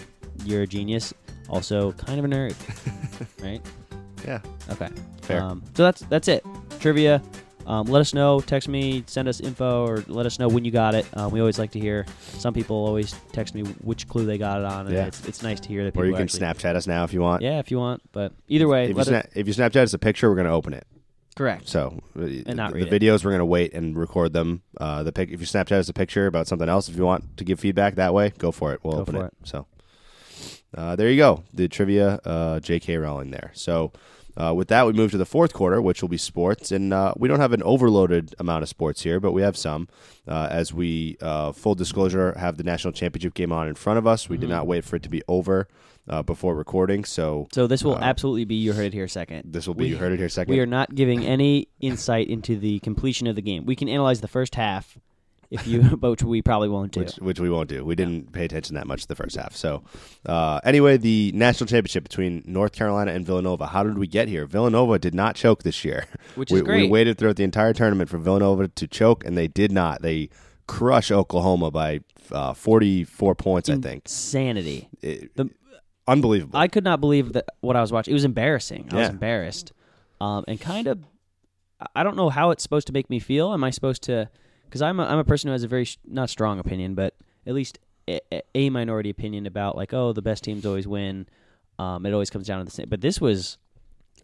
you're 0.45 0.63
a 0.63 0.67
genius. 0.67 1.13
Also, 1.49 1.93
kind 1.93 2.19
of 2.19 2.25
a 2.25 2.29
nerd, 2.29 2.55
right? 3.43 3.61
Yeah. 4.27 4.41
Okay. 4.71 4.89
Fair. 5.23 5.43
Um, 5.43 5.63
so 5.75 5.83
that's 5.83 6.01
that's 6.03 6.29
it. 6.29 6.45
Trivia. 6.81 7.21
Um, 7.67 7.87
let 7.87 8.01
us 8.01 8.13
know. 8.15 8.41
Text 8.41 8.69
me. 8.69 9.05
Send 9.07 9.29
us 9.29 9.41
info, 9.41 9.87
or 9.87 10.05
let 10.09 10.27
us 10.27 10.39
know 10.39 10.49
when 10.49 10.65
you 10.65 10.71
got 10.71 10.95
it. 10.95 11.07
Um, 11.15 11.31
we 11.31 11.41
always 11.41 11.59
like 11.59 11.71
to 11.73 11.81
hear. 11.81 12.07
Some 12.39 12.55
people 12.55 12.77
always 12.77 13.15
text 13.33 13.55
me 13.55 13.63
which 13.83 14.09
clue 14.09 14.27
they 14.27 14.39
got 14.39 14.59
it 14.59 14.65
on, 14.65 14.87
and 14.87 14.95
Yeah. 14.95 15.07
it's, 15.07 15.27
it's 15.27 15.43
nice 15.43 15.61
to 15.61 15.69
hear 15.69 15.85
that. 15.85 15.97
Or 15.97 16.05
you 16.07 16.13
can 16.13 16.23
actually, 16.23 16.41
Snapchat 16.41 16.75
us 16.75 16.87
now 16.87 17.05
if 17.05 17.13
you 17.13 17.21
want. 17.21 17.43
Yeah, 17.43 17.59
if 17.59 17.71
you 17.71 17.79
want. 17.79 18.03
But 18.13 18.33
either 18.49 18.67
way, 18.69 18.85
If 18.91 18.97
you, 18.97 19.03
sna- 19.05 19.25
it, 19.25 19.33
if 19.35 19.47
you 19.47 19.55
Snapchat 19.55 19.83
us 19.83 19.95
a 19.95 19.99
picture, 19.99 20.29
we're 20.29 20.37
going 20.37 20.47
to 20.49 20.53
open 20.53 20.75
it. 20.75 20.87
correct. 21.37 21.69
So, 21.69 22.01
And 22.15 22.57
not 22.57 22.73
the, 22.73 22.81
it. 22.87 22.91
videos 22.91 23.25
we're 23.25 23.31
going 23.31 23.39
to 23.39 23.45
wait 23.47 23.73
and 23.75 23.97
record 23.97 24.33
them. 24.33 24.63
Uh, 24.79 25.03
the 25.03 25.13
pic- 25.13 25.31
if 25.31 25.41
you 25.41 25.47
Snapchat 25.47 25.73
us 25.79 25.89
a 25.89 25.93
picture 25.95 26.27
about 26.27 26.47
something 26.47 26.69
else, 26.69 26.89
if 26.89 26.97
you 26.97 27.05
want 27.05 27.37
to 27.37 27.45
give 27.45 27.61
feedback 27.61 27.95
that 27.95 28.13
way, 28.13 28.33
go 28.39 28.51
for 28.53 28.73
it. 28.73 28.81
We'll 28.83 28.95
Go 28.97 29.01
open 29.03 29.15
for 29.15 29.27
it. 29.27 29.35
So, 29.45 29.67
uh, 30.77 30.97
there 30.97 31.09
you 31.11 31.17
go. 31.17 31.45
The 31.55 31.69
trivia, 31.69 32.21
uh, 32.25 32.61
J.K. 32.61 32.97
Rowling 32.97 33.31
there. 33.31 33.51
So, 33.55 33.93
uh, 34.37 34.53
with 34.55 34.69
that, 34.69 34.87
we 34.87 34.93
move 34.93 35.11
to 35.11 35.19
the 35.19 35.27
fourth 35.27 35.53
quarter, 35.53 35.81
which 35.83 36.01
will 36.03 36.09
be 36.09 36.17
sports, 36.17 36.73
and 36.73 36.93
uh, 36.93 37.13
we 37.17 37.29
don't 37.29 37.41
have 37.41 37.53
an 37.53 37.63
overloaded 37.63 38.35
amount 38.39 38.63
of 38.63 38.69
sports 38.69 39.03
here, 39.03 39.21
but 39.21 39.33
we 39.33 39.43
have 39.43 39.57
some. 39.57 39.89
Uh, 40.27 40.49
as 40.51 40.73
we, 40.73 41.17
uh, 41.21 41.53
full 41.53 41.75
disclosure, 41.75 42.33
have 42.39 42.57
the 42.57 42.63
national 42.65 42.93
championship 42.93 43.35
game 43.35 43.53
on 43.53 43.69
in 43.69 43.75
front 43.75 43.99
of 43.99 44.07
us. 44.07 44.29
We 44.29 44.37
did 44.39 44.47
Mhm. 44.49 44.53
not 44.53 44.67
wait 44.67 44.85
for 44.85 44.97
it 44.97 45.03
to 45.03 45.09
be 45.11 45.23
over 45.29 45.69
uh, 46.09 46.21
before 46.23 46.55
recording, 46.57 47.05
so 47.05 47.47
So 47.53 47.67
this 47.69 47.85
will 47.85 47.95
uh, 47.95 48.01
absolutely 48.03 48.45
be 48.45 48.57
you 48.57 48.73
heard 48.73 48.87
it 48.87 48.93
here 48.93 49.07
second. 49.07 49.53
This 49.53 49.69
will 49.69 49.75
be 49.75 49.85
We- 49.85 49.91
you 49.91 49.97
heard 49.99 50.13
it 50.13 50.19
here 50.19 50.29
second. 50.29 50.53
We 50.53 50.59
are 50.59 50.67
not 50.67 50.95
giving 50.97 51.25
any 51.25 51.69
insight 51.81 52.27
into 52.29 52.59
the 52.59 52.81
completion 52.81 53.27
of 53.29 53.37
the 53.37 53.43
game. 53.43 53.65
We 53.67 53.77
can 53.77 53.89
analyze 53.89 54.21
the 54.21 54.27
first 54.29 54.57
half, 54.57 54.99
if 55.53 55.67
you, 55.67 55.83
but 55.97 56.23
we 56.23 56.41
probably 56.41 56.71
won't 56.71 56.93
do. 56.93 57.01
which, 57.01 57.17
which 57.17 57.41
we 57.41 57.51
won't 57.51 57.69
do. 57.69 57.85
We 57.85 57.95
didn't 57.95 58.33
pay 58.33 58.45
attention 58.47 58.75
that 58.77 58.87
much 58.87 59.07
the 59.07 59.15
first 59.15 59.37
half. 59.37 59.55
So, 59.55 59.85
uh, 60.27 60.61
anyway, 60.65 60.97
the 60.97 61.31
national 61.35 61.67
championship 61.67 62.05
between 62.05 62.43
North 62.47 62.73
Carolina 62.73 63.13
and 63.13 63.27
Villanova. 63.27 63.67
How 63.67 63.85
did 63.85 63.99
we 63.99 64.07
get 64.07 64.29
here? 64.29 64.47
Villanova 64.47 64.99
did 64.99 65.15
not 65.15 65.37
choke 65.37 65.63
this 65.63 65.85
year, 65.85 66.07
Which 66.35 66.51
we, 66.51 66.59
is 66.59 66.63
great. 66.63 66.83
We 66.85 66.89
waited 66.89 67.19
throughout 67.19 67.37
the 67.37 67.45
entire 67.45 67.75
tournament 67.75 68.09
for 68.09 68.19
Villanova 68.19 68.69
to 68.69 68.89
choke, 68.89 69.25
and 69.25 69.37
they 69.37 69.47
did 69.47 69.71
not. 69.73 70.01
They 70.01 70.31
crush 70.67 71.11
Oklahoma 71.11 71.71
by 71.71 72.01
uh, 72.31 72.55
forty-four 72.55 73.35
points, 73.35 73.69
I 73.69 73.77
think. 73.77 74.07
Insanity. 74.07 74.89
It- 75.03 75.37
The- 75.37 75.51
unbelievable. 76.09 76.59
I 76.59 76.69
could 76.69 76.85
not 76.85 77.01
believe 77.01 77.35
that 77.35 77.45
what 77.61 77.77
I 77.77 77.81
was 77.83 77.93
watching. 77.93 78.13
It 78.13 78.15
was 78.15 78.25
embarrassing. 78.25 78.89
I 78.91 78.97
was 78.97 79.09
embarrassed, 79.11 79.73
um, 80.21 80.45
and 80.49 80.59
kind 80.61 80.87
of. 80.87 80.99
I 81.97 82.05
don't 82.05 82.17
know 82.17 82.29
how 82.29 82.53
it's 82.53 82.63
supposed 82.63 82.87
to 82.87 82.93
make 82.93 83.11
me 83.11 83.19
feel. 83.19 83.53
Am 83.53 83.65
I 83.65 83.71
supposed 83.71 84.05
to? 84.05 84.31
Because 84.73 84.81
I'm 84.81 84.99
a, 85.01 85.05
I'm 85.05 85.19
a 85.19 85.25
person 85.25 85.49
who 85.49 85.53
has 85.53 85.65
a 85.65 85.69
very 85.69 85.85
sh- 85.85 85.99
not 86.09 86.31
strong 86.31 86.59
opinion, 86.59 86.95
but 86.95 87.15
at 87.47 87.53
least 87.53 87.79
a, 88.09 88.23
a 88.55 88.71
minority 88.71 89.11
opinion 89.11 89.47
about 89.47 89.77
like 89.77 89.93
oh 89.93 90.15
the 90.15 90.23
best 90.23 90.43
teams 90.45 90.65
always 90.65 90.89
win. 90.89 91.27
Um, 91.79 92.07
it 92.07 92.15
always 92.15 92.31
comes 92.31 92.47
down 92.47 92.61
to 92.61 92.65
the 92.65 92.71
same. 92.71 92.89
But 92.89 93.03
this 93.03 93.21
was 93.21 93.59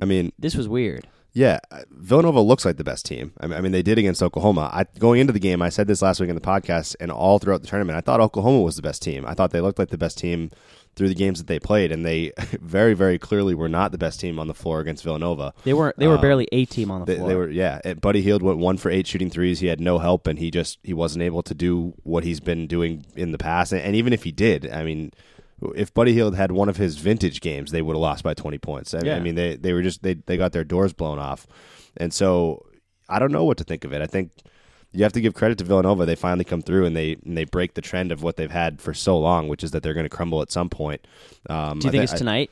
I 0.00 0.06
mean, 0.06 0.32
this 0.38 0.54
was 0.54 0.66
weird. 0.66 1.06
Yeah, 1.34 1.58
uh, 1.70 1.82
Villanova 1.90 2.40
looks 2.40 2.64
like 2.64 2.78
the 2.78 2.84
best 2.84 3.04
team. 3.04 3.34
I 3.40 3.46
mean, 3.46 3.58
I 3.58 3.61
mean, 3.61 3.72
they 3.72 3.82
did 3.82 3.98
against 3.98 4.22
Oklahoma. 4.22 4.70
I, 4.72 4.87
going 4.98 5.20
into 5.20 5.34
the 5.34 5.38
game, 5.38 5.61
I 5.61 5.68
said 5.68 5.87
this 5.87 6.00
last 6.00 6.18
week 6.18 6.30
in 6.30 6.34
the 6.34 6.40
podcast, 6.40 6.96
and 6.98 7.12
all 7.12 7.38
throughout 7.38 7.61
the 7.61 7.68
tournament, 7.68 7.98
I 7.98 8.00
thought 8.00 8.20
Oklahoma 8.20 8.62
was 8.62 8.76
the 8.76 8.82
best 8.82 9.02
team. 9.02 9.26
I 9.26 9.34
thought 9.34 9.50
they 9.50 9.61
looked 9.61 9.78
like 9.78 9.90
the 9.90 9.98
best 9.98 10.16
team 10.16 10.50
through 10.96 11.09
the 11.09 11.14
games 11.14 11.38
that 11.38 11.46
they 11.46 11.59
played, 11.61 11.92
and 11.92 12.05
they 12.05 12.33
very, 12.61 12.94
very 12.94 13.18
clearly 13.18 13.55
were 13.55 13.68
not 13.68 13.92
the 13.92 13.98
best 13.98 14.18
team 14.20 14.38
on 14.38 14.48
the 14.48 14.55
floor 14.55 14.81
against 14.81 15.05
Villanova. 15.05 15.55
They 15.64 15.74
were 15.74 15.94
they 15.96 16.07
were 16.09 16.16
Um, 16.16 16.20
barely 16.20 16.48
a 16.53 16.64
team 16.64 16.90
on 16.90 17.01
the 17.01 17.07
They, 17.07 17.16
floor. 17.16 17.29
they 17.29 17.35
were, 17.37 17.51
yeah. 17.51 17.81
And 17.85 18.01
Buddy 18.01 18.22
Hield 18.22 18.42
went 18.42 18.59
one 18.59 18.77
for 18.79 18.90
eight 18.90 19.07
shooting 19.07 19.31
threes. 19.31 19.61
He 19.61 19.68
had 19.68 19.81
no 19.81 19.98
help, 19.98 20.27
and 20.27 20.38
he 20.38 20.51
just 20.51 20.79
he 20.83 20.92
wasn't 20.94 21.22
able 21.22 21.42
to 21.44 21.55
do 21.55 21.94
what 22.03 22.24
he's 22.24 22.40
been 22.40 22.66
doing 22.66 23.05
in 23.16 23.33
the 23.33 23.38
past. 23.38 23.72
And, 23.72 23.81
and 23.83 23.94
even 23.96 24.12
if 24.12 24.24
he 24.24 24.33
did, 24.33 24.68
I 24.70 24.83
mean, 24.85 25.12
if 25.74 25.92
Buddy 25.94 26.12
Hield 26.12 26.37
had 26.37 26.53
one 26.53 26.68
of 26.68 26.77
his 26.77 26.96
vintage 26.98 27.40
games, 27.40 27.70
they 27.70 27.83
would 27.83 27.94
have 27.94 28.01
lost 28.01 28.24
by 28.24 28.35
twenty 28.35 28.59
points. 28.59 28.94
I, 28.94 29.01
Yeah. 29.05 29.16
I 29.16 29.20
mean, 29.20 29.35
they 29.35 29.57
they 29.57 29.72
were 29.72 29.83
just 29.83 30.03
they 30.03 30.14
they 30.14 30.37
got 30.37 30.53
their 30.53 30.64
doors 30.64 30.92
blown 30.92 31.18
off, 31.18 31.46
and 31.96 32.12
so 32.12 32.64
I 33.09 33.18
don't 33.18 33.33
know 33.33 33.44
what 33.44 33.59
to 33.59 33.64
think 33.64 33.85
of 33.85 33.92
it. 33.92 34.03
I 34.03 34.07
think 34.07 34.31
you 34.92 35.03
have 35.03 35.12
to 35.12 35.20
give 35.20 35.35
credit 35.35 35.59
to 35.59 35.64
Villanova. 35.64 36.07
They 36.07 36.14
finally 36.16 36.44
come 36.44 36.62
through 36.62 36.87
and 36.87 36.96
they 36.96 37.16
and 37.24 37.37
they 37.37 37.44
break 37.44 37.74
the 37.74 37.81
trend 37.83 38.11
of 38.12 38.22
what 38.22 38.37
they've 38.37 38.51
had 38.51 38.81
for 38.81 38.94
so 38.94 39.18
long, 39.18 39.48
which 39.48 39.62
is 39.62 39.70
that 39.72 39.83
they're 39.83 39.94
going 39.94 40.05
to 40.07 40.11
crumble 40.11 40.42
at 40.42 40.51
some 40.51 40.68
point. 40.70 41.07
Um, 41.48 41.79
Do 41.79 41.87
you 41.87 41.88
I 41.88 41.92
think 41.92 41.92
thi- 41.92 41.98
it's 42.05 42.12
tonight? 42.14 42.51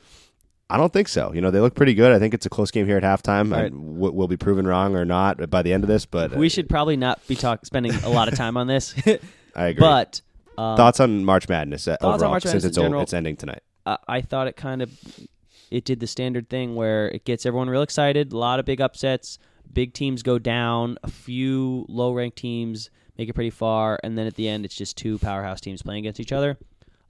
I 0.69 0.75
don't 0.77 0.91
think 0.91 1.07
so. 1.07 1.31
You 1.33 1.39
know, 1.39 1.49
they 1.49 1.61
look 1.61 1.75
pretty 1.75 1.93
good. 1.93 2.11
I 2.11 2.19
think 2.19 2.33
it's 2.33 2.45
a 2.45 2.49
close 2.49 2.71
game 2.71 2.85
here 2.85 2.97
at 2.97 3.03
halftime. 3.03 3.51
Right. 3.53 3.71
w- 3.71 4.11
we'll 4.11 4.27
be 4.27 4.35
proven 4.35 4.67
wrong 4.67 4.97
or 4.97 5.05
not 5.05 5.49
by 5.49 5.61
the 5.61 5.71
end 5.71 5.83
of 5.85 5.87
this, 5.87 6.05
but 6.05 6.33
uh, 6.33 6.37
we 6.37 6.49
should 6.49 6.67
probably 6.67 6.97
not 6.97 7.25
be 7.25 7.35
talk 7.35 7.65
spending 7.65 7.93
a 8.03 8.09
lot 8.09 8.27
of 8.27 8.35
time 8.35 8.57
on 8.57 8.67
this. 8.67 8.93
I 9.55 9.67
agree. 9.67 9.79
But 9.79 10.21
um, 10.57 10.75
thoughts 10.75 10.99
on 10.99 11.23
March 11.23 11.47
Madness 11.47 11.87
uh, 11.87 11.95
overall 12.01 12.31
March 12.31 12.43
since 12.43 12.53
Madness 12.53 12.63
in 12.65 12.69
it's 12.69 12.77
general? 12.77 13.01
it's 13.01 13.13
ending 13.13 13.37
tonight. 13.37 13.63
I, 13.85 13.97
I 14.09 14.21
thought 14.21 14.47
it 14.47 14.57
kind 14.57 14.81
of 14.81 14.91
it 15.71 15.85
did 15.85 16.01
the 16.01 16.07
standard 16.07 16.49
thing 16.49 16.75
where 16.75 17.07
it 17.09 17.23
gets 17.23 17.45
everyone 17.45 17.69
real 17.69 17.81
excited. 17.81 18.33
A 18.33 18.37
lot 18.37 18.59
of 18.59 18.65
big 18.65 18.81
upsets. 18.81 19.39
Big 19.71 19.93
teams 19.93 20.23
go 20.23 20.39
down. 20.39 20.97
A 21.03 21.09
few 21.09 21.85
low 21.89 22.13
ranked 22.13 22.37
teams 22.37 22.89
make 23.17 23.29
it 23.29 23.33
pretty 23.33 23.49
far, 23.49 23.99
and 24.03 24.17
then 24.17 24.27
at 24.27 24.35
the 24.35 24.47
end, 24.47 24.65
it's 24.65 24.75
just 24.75 24.97
two 24.97 25.17
powerhouse 25.19 25.61
teams 25.61 25.81
playing 25.81 25.99
against 25.99 26.19
each 26.19 26.31
other. 26.31 26.57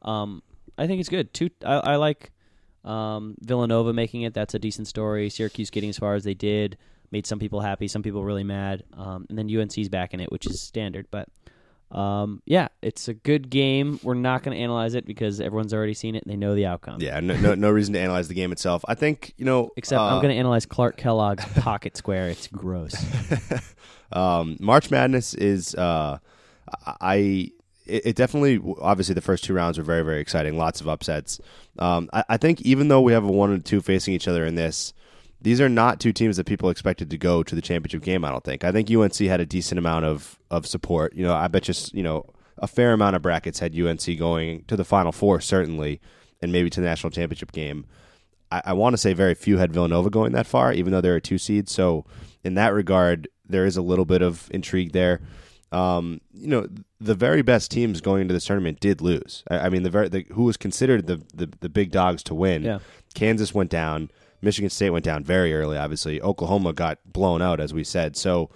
Um, 0.01 0.41
I 0.77 0.87
think 0.87 0.99
it's 0.99 1.09
good. 1.09 1.33
Two. 1.33 1.49
I, 1.65 1.75
I 1.75 1.95
like 1.95 2.31
um, 2.83 3.35
Villanova 3.41 3.93
making 3.93 4.21
it. 4.21 4.33
That's 4.33 4.53
a 4.53 4.59
decent 4.59 4.87
story. 4.87 5.29
Syracuse 5.29 5.69
getting 5.69 5.89
as 5.89 5.97
far 5.97 6.15
as 6.15 6.23
they 6.23 6.33
did 6.33 6.77
made 7.11 7.25
some 7.25 7.39
people 7.39 7.61
happy, 7.61 7.87
some 7.87 8.03
people 8.03 8.23
really 8.23 8.43
mad. 8.43 8.83
Um, 8.93 9.25
and 9.29 9.37
then 9.37 9.49
UNC's 9.49 9.89
back 9.89 10.13
in 10.13 10.19
it, 10.19 10.31
which 10.31 10.45
is 10.45 10.61
standard. 10.61 11.07
But 11.11 11.29
um, 11.91 12.41
yeah, 12.45 12.67
it's 12.81 13.07
a 13.07 13.13
good 13.13 13.49
game. 13.49 13.99
We're 14.03 14.13
not 14.13 14.43
going 14.43 14.55
to 14.55 14.61
analyze 14.61 14.93
it 14.93 15.05
because 15.05 15.39
everyone's 15.39 15.73
already 15.73 15.93
seen 15.93 16.15
it 16.15 16.23
and 16.23 16.31
they 16.31 16.35
know 16.35 16.53
the 16.53 16.65
outcome. 16.65 17.01
Yeah, 17.01 17.19
no, 17.21 17.37
no, 17.37 17.55
no 17.55 17.71
reason 17.71 17.93
to 17.93 17.99
analyze 17.99 18.27
the 18.27 18.33
game 18.33 18.51
itself. 18.51 18.83
I 18.87 18.95
think 18.95 19.33
you 19.37 19.45
know. 19.45 19.69
Except 19.77 19.99
uh, 19.99 20.05
I'm 20.05 20.21
going 20.21 20.33
to 20.33 20.39
analyze 20.39 20.65
Clark 20.65 20.97
Kellogg's 20.97 21.45
pocket 21.61 21.95
square. 21.95 22.29
It's 22.29 22.47
gross. 22.47 22.95
um, 24.11 24.57
March 24.59 24.91
Madness 24.91 25.33
is 25.33 25.75
uh, 25.75 26.19
I. 26.85 27.51
It, 27.85 28.07
it 28.07 28.15
definitely, 28.17 28.59
obviously, 28.81 29.15
the 29.15 29.21
first 29.21 29.45
two 29.45 29.53
rounds 29.53 29.77
were 29.77 29.83
very, 29.85 30.03
very 30.03 30.19
exciting. 30.19 30.57
Lots 30.57 30.81
of 30.81 30.89
upsets. 30.89 31.39
Um, 31.79 32.09
I, 32.11 32.25
I 32.27 32.37
think 32.37 32.61
even 32.63 32.89
though 32.89 32.99
we 32.99 33.13
have 33.13 33.23
a 33.23 33.31
one 33.31 33.53
and 33.53 33.63
two 33.63 33.81
facing 33.81 34.13
each 34.13 34.27
other 34.27 34.45
in 34.45 34.55
this, 34.55 34.93
these 35.41 35.61
are 35.61 35.69
not 35.69 35.99
two 35.99 36.11
teams 36.11 36.37
that 36.37 36.45
people 36.45 36.69
expected 36.69 37.09
to 37.09 37.17
go 37.17 37.43
to 37.43 37.55
the 37.55 37.61
championship 37.61 38.03
game. 38.03 38.25
I 38.25 38.31
don't 38.31 38.43
think. 38.43 38.63
I 38.63 38.71
think 38.71 38.89
UNC 38.89 39.15
had 39.17 39.39
a 39.39 39.45
decent 39.45 39.79
amount 39.79 40.05
of 40.05 40.39
of 40.49 40.65
support. 40.65 41.13
You 41.15 41.23
know, 41.23 41.33
I 41.33 41.47
bet 41.47 41.63
just 41.63 41.93
you 41.93 42.03
know 42.03 42.25
a 42.57 42.67
fair 42.67 42.93
amount 42.93 43.15
of 43.15 43.21
brackets 43.21 43.59
had 43.59 43.77
UNC 43.77 44.17
going 44.17 44.63
to 44.65 44.75
the 44.75 44.85
Final 44.85 45.11
Four 45.11 45.41
certainly, 45.41 46.01
and 46.41 46.51
maybe 46.51 46.69
to 46.69 46.81
the 46.81 46.87
national 46.87 47.11
championship 47.11 47.51
game. 47.51 47.85
I, 48.51 48.61
I 48.65 48.73
want 48.73 48.93
to 48.93 48.97
say 48.97 49.13
very 49.13 49.35
few 49.35 49.57
had 49.57 49.73
Villanova 49.73 50.09
going 50.09 50.31
that 50.33 50.47
far, 50.47 50.73
even 50.73 50.91
though 50.91 51.01
they're 51.01 51.15
a 51.17 51.21
two 51.21 51.37
seed. 51.37 51.69
So 51.69 52.05
in 52.43 52.55
that 52.55 52.73
regard, 52.73 53.27
there 53.45 53.65
is 53.65 53.77
a 53.77 53.81
little 53.81 54.05
bit 54.05 54.21
of 54.21 54.49
intrigue 54.51 54.93
there. 54.93 55.21
Um, 55.71 56.21
you 56.33 56.47
know, 56.47 56.67
the 56.99 57.13
very 57.13 57.41
best 57.41 57.71
teams 57.71 57.99
going 57.99 58.21
into 58.21 58.33
this 58.33 58.45
tournament 58.45 58.79
did 58.79 59.01
lose. 59.01 59.43
I, 59.49 59.59
I 59.59 59.69
mean, 59.69 59.83
the 59.83 59.89
very 59.89 60.07
the, 60.07 60.25
who 60.31 60.43
was 60.43 60.57
considered 60.57 61.07
the, 61.07 61.21
the 61.33 61.49
the 61.59 61.69
big 61.69 61.91
dogs 61.91 62.23
to 62.23 62.35
win. 62.35 62.63
Yeah. 62.63 62.79
Kansas 63.13 63.53
went 63.53 63.69
down. 63.69 64.09
Michigan 64.41 64.69
State 64.69 64.91
went 64.91 65.05
down 65.05 65.23
very 65.23 65.53
early. 65.53 65.77
Obviously, 65.77 66.21
Oklahoma 66.21 66.73
got 66.73 66.99
blown 67.05 67.41
out, 67.41 67.59
as 67.59 67.73
we 67.73 67.83
said. 67.83 68.15
So, 68.15 68.49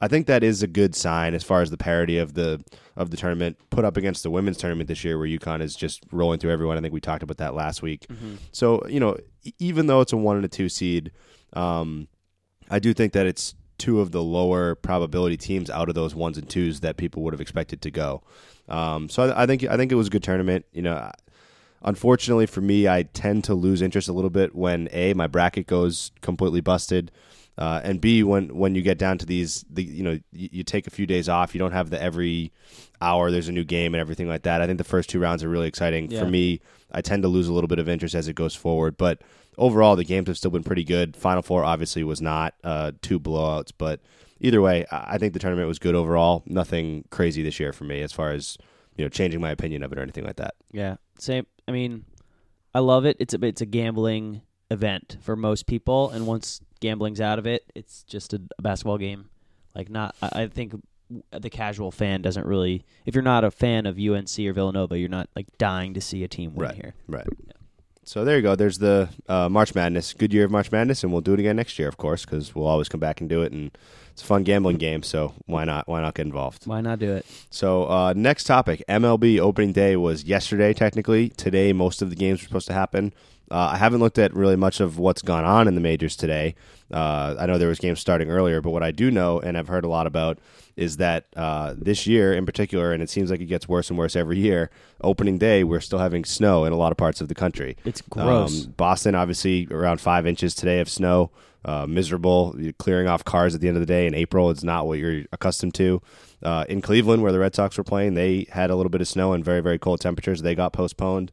I 0.00 0.08
think 0.08 0.26
that 0.26 0.44
is 0.44 0.62
a 0.62 0.66
good 0.68 0.94
sign 0.94 1.34
as 1.34 1.42
far 1.42 1.60
as 1.60 1.70
the 1.70 1.76
parity 1.76 2.18
of 2.18 2.34
the 2.34 2.62
of 2.96 3.10
the 3.10 3.16
tournament 3.16 3.56
put 3.70 3.84
up 3.84 3.96
against 3.96 4.22
the 4.22 4.30
women's 4.30 4.56
tournament 4.56 4.88
this 4.88 5.04
year, 5.04 5.18
where 5.18 5.26
UConn 5.28 5.60
is 5.60 5.74
just 5.74 6.04
rolling 6.12 6.38
through 6.38 6.52
everyone. 6.52 6.76
I 6.76 6.80
think 6.80 6.92
we 6.92 7.00
talked 7.00 7.22
about 7.22 7.38
that 7.38 7.54
last 7.54 7.82
week. 7.82 8.06
So, 8.52 8.86
you 8.88 9.00
know, 9.00 9.16
even 9.58 9.86
though 9.86 10.00
it's 10.00 10.12
a 10.12 10.16
one 10.16 10.36
and 10.36 10.44
a 10.44 10.48
two 10.48 10.68
seed, 10.68 11.12
um, 11.52 12.08
I 12.70 12.78
do 12.78 12.92
think 12.92 13.12
that 13.12 13.26
it's 13.26 13.54
two 13.78 14.00
of 14.00 14.10
the 14.10 14.22
lower 14.22 14.74
probability 14.74 15.36
teams 15.36 15.70
out 15.70 15.88
of 15.88 15.94
those 15.94 16.14
ones 16.14 16.36
and 16.36 16.48
twos 16.48 16.80
that 16.80 16.96
people 16.96 17.22
would 17.22 17.32
have 17.32 17.40
expected 17.40 17.80
to 17.82 17.90
go. 17.90 18.22
Um, 18.68 19.08
so 19.08 19.30
I, 19.30 19.44
I 19.44 19.46
think 19.46 19.64
I 19.64 19.76
think 19.76 19.92
it 19.92 19.96
was 19.96 20.08
a 20.08 20.10
good 20.10 20.22
tournament. 20.22 20.64
You 20.72 20.82
know, 20.82 21.10
unfortunately 21.82 22.46
for 22.46 22.60
me, 22.60 22.88
I 22.88 23.02
tend 23.04 23.44
to 23.44 23.54
lose 23.54 23.82
interest 23.82 24.08
a 24.08 24.12
little 24.12 24.30
bit 24.30 24.54
when 24.54 24.88
a 24.92 25.14
my 25.14 25.26
bracket 25.26 25.66
goes 25.66 26.10
completely 26.20 26.60
busted. 26.60 27.10
Uh, 27.56 27.80
and 27.82 28.00
B, 28.00 28.22
when 28.22 28.56
when 28.56 28.74
you 28.76 28.82
get 28.82 28.98
down 28.98 29.18
to 29.18 29.26
these, 29.26 29.64
the 29.68 29.82
you 29.82 30.02
know 30.04 30.18
you, 30.32 30.48
you 30.52 30.62
take 30.64 30.86
a 30.86 30.90
few 30.90 31.06
days 31.06 31.28
off, 31.28 31.54
you 31.54 31.58
don't 31.58 31.72
have 31.72 31.90
the 31.90 32.00
every 32.00 32.52
hour 33.00 33.30
there's 33.30 33.48
a 33.48 33.52
new 33.52 33.64
game 33.64 33.94
and 33.94 34.00
everything 34.00 34.28
like 34.28 34.42
that. 34.42 34.60
I 34.60 34.66
think 34.66 34.78
the 34.78 34.84
first 34.84 35.08
two 35.10 35.18
rounds 35.20 35.42
are 35.42 35.48
really 35.48 35.66
exciting 35.68 36.10
Yeah. 36.10 36.20
for 36.20 36.26
me. 36.26 36.60
I 36.92 37.00
tend 37.00 37.22
to 37.22 37.28
lose 37.28 37.48
a 37.48 37.52
little 37.52 37.68
bit 37.68 37.78
of 37.80 37.88
interest 37.88 38.14
as 38.14 38.28
it 38.28 38.34
goes 38.34 38.54
forward, 38.54 38.96
but 38.96 39.22
overall 39.56 39.96
the 39.96 40.04
games 40.04 40.28
have 40.28 40.38
still 40.38 40.50
been 40.52 40.62
pretty 40.64 40.84
good. 40.84 41.16
Final 41.16 41.42
four 41.42 41.64
obviously 41.64 42.02
was 42.04 42.20
not 42.22 42.54
uh, 42.64 42.92
two 43.02 43.18
blowouts, 43.18 43.72
but 43.76 44.00
either 44.40 44.60
way, 44.62 44.86
I 44.92 45.14
I 45.14 45.18
think 45.18 45.32
the 45.32 45.38
tournament 45.40 45.66
was 45.66 45.80
good 45.80 45.96
overall. 45.96 46.44
Nothing 46.46 47.04
crazy 47.10 47.42
this 47.42 47.58
year 47.58 47.72
for 47.72 47.82
me 47.84 48.02
as 48.02 48.12
far 48.12 48.30
as 48.30 48.56
you 48.98 49.04
know 49.04 49.08
changing 49.08 49.40
my 49.40 49.50
opinion 49.50 49.82
of 49.82 49.92
it 49.92 49.98
or 49.98 50.02
anything 50.02 50.24
like 50.24 50.36
that. 50.36 50.54
Yeah, 50.72 50.96
same. 51.18 51.46
I 51.66 51.72
mean, 51.72 52.04
I 52.74 52.80
love 52.80 53.06
it. 53.06 53.16
It's 53.18 53.32
a 53.32 53.42
it's 53.46 53.62
a 53.62 53.66
gambling 53.66 54.42
event 54.70 55.16
for 55.22 55.34
most 55.36 55.66
people, 55.66 56.10
and 56.10 56.26
once 56.26 56.60
gambling's 56.80 57.20
out 57.20 57.38
of 57.38 57.46
it, 57.46 57.64
it's 57.74 58.02
just 58.02 58.34
a, 58.34 58.40
a 58.58 58.62
basketball 58.62 58.98
game. 58.98 59.30
Like 59.74 59.88
not, 59.88 60.14
I, 60.20 60.42
I 60.42 60.46
think 60.48 60.74
the 61.30 61.48
casual 61.50 61.90
fan 61.90 62.20
doesn't 62.20 62.44
really. 62.46 62.84
If 63.06 63.14
you're 63.14 63.22
not 63.22 63.44
a 63.44 63.50
fan 63.50 63.86
of 63.86 63.98
UNC 63.98 64.38
or 64.40 64.52
Villanova, 64.52 64.98
you're 64.98 65.08
not 65.08 65.28
like 65.34 65.46
dying 65.56 65.94
to 65.94 66.00
see 66.00 66.22
a 66.24 66.28
team 66.28 66.54
win 66.54 66.66
Right. 66.68 66.74
here. 66.74 66.94
Right. 67.06 67.26
So 68.08 68.24
there 68.24 68.36
you 68.36 68.42
go. 68.42 68.54
There's 68.54 68.78
the 68.78 69.10
uh, 69.28 69.50
March 69.50 69.74
Madness. 69.74 70.14
Good 70.14 70.32
year 70.32 70.46
of 70.46 70.50
March 70.50 70.72
Madness, 70.72 71.04
and 71.04 71.12
we'll 71.12 71.20
do 71.20 71.34
it 71.34 71.40
again 71.40 71.56
next 71.56 71.78
year, 71.78 71.88
of 71.88 71.98
course, 71.98 72.24
because 72.24 72.54
we'll 72.54 72.66
always 72.66 72.88
come 72.88 73.00
back 73.00 73.20
and 73.20 73.28
do 73.28 73.42
it, 73.42 73.52
and 73.52 73.70
it's 74.12 74.22
a 74.22 74.24
fun 74.24 74.44
gambling 74.44 74.78
game. 74.78 75.02
So 75.02 75.34
why 75.44 75.66
not? 75.66 75.86
Why 75.86 76.00
not 76.00 76.14
get 76.14 76.24
involved? 76.24 76.66
Why 76.66 76.80
not 76.80 77.00
do 77.00 77.16
it? 77.16 77.26
So 77.50 77.84
uh, 77.84 78.14
next 78.16 78.44
topic: 78.44 78.82
MLB 78.88 79.38
opening 79.40 79.72
day 79.72 79.94
was 79.94 80.24
yesterday. 80.24 80.72
Technically, 80.72 81.28
today 81.28 81.74
most 81.74 82.00
of 82.00 82.08
the 82.08 82.16
games 82.16 82.40
were 82.40 82.46
supposed 82.46 82.66
to 82.68 82.72
happen. 82.72 83.12
Uh, 83.50 83.70
I 83.72 83.76
haven't 83.76 84.00
looked 84.00 84.18
at 84.18 84.34
really 84.34 84.56
much 84.56 84.80
of 84.80 84.98
what's 84.98 85.22
gone 85.22 85.44
on 85.44 85.68
in 85.68 85.74
the 85.74 85.80
majors 85.80 86.16
today. 86.16 86.54
Uh, 86.92 87.36
I 87.38 87.46
know 87.46 87.58
there 87.58 87.68
was 87.68 87.78
games 87.78 88.00
starting 88.00 88.30
earlier, 88.30 88.60
but 88.60 88.70
what 88.70 88.82
I 88.82 88.90
do 88.90 89.10
know 89.10 89.40
and 89.40 89.56
I've 89.56 89.68
heard 89.68 89.84
a 89.84 89.88
lot 89.88 90.06
about 90.06 90.38
is 90.76 90.98
that 90.98 91.26
uh, 91.36 91.74
this 91.76 92.06
year 92.06 92.32
in 92.32 92.46
particular, 92.46 92.92
and 92.92 93.02
it 93.02 93.10
seems 93.10 93.30
like 93.30 93.40
it 93.40 93.46
gets 93.46 93.68
worse 93.68 93.90
and 93.90 93.98
worse 93.98 94.14
every 94.14 94.38
year. 94.38 94.70
Opening 95.02 95.36
day, 95.36 95.64
we're 95.64 95.80
still 95.80 95.98
having 95.98 96.24
snow 96.24 96.64
in 96.64 96.72
a 96.72 96.76
lot 96.76 96.92
of 96.92 96.98
parts 96.98 97.20
of 97.20 97.28
the 97.28 97.34
country. 97.34 97.76
It's 97.84 98.00
gross. 98.00 98.66
Um, 98.66 98.74
Boston, 98.76 99.14
obviously, 99.14 99.66
around 99.70 100.00
five 100.00 100.26
inches 100.26 100.54
today 100.54 100.80
of 100.80 100.88
snow. 100.88 101.30
Uh, 101.64 101.86
miserable, 101.86 102.54
You're 102.56 102.72
clearing 102.74 103.08
off 103.08 103.24
cars 103.24 103.54
at 103.54 103.60
the 103.60 103.66
end 103.66 103.76
of 103.76 103.80
the 103.80 103.86
day 103.86 104.06
in 104.06 104.14
April. 104.14 104.50
It's 104.50 104.62
not 104.62 104.86
what 104.86 104.98
you're 104.98 105.24
accustomed 105.32 105.74
to. 105.74 106.00
Uh, 106.42 106.64
in 106.68 106.80
Cleveland, 106.80 107.22
where 107.22 107.32
the 107.32 107.40
Red 107.40 107.54
Sox 107.54 107.76
were 107.76 107.84
playing, 107.84 108.14
they 108.14 108.46
had 108.50 108.70
a 108.70 108.76
little 108.76 108.90
bit 108.90 109.00
of 109.00 109.08
snow 109.08 109.32
and 109.32 109.44
very, 109.44 109.60
very 109.60 109.78
cold 109.78 110.00
temperatures. 110.00 110.42
They 110.42 110.54
got 110.54 110.72
postponed. 110.72 111.32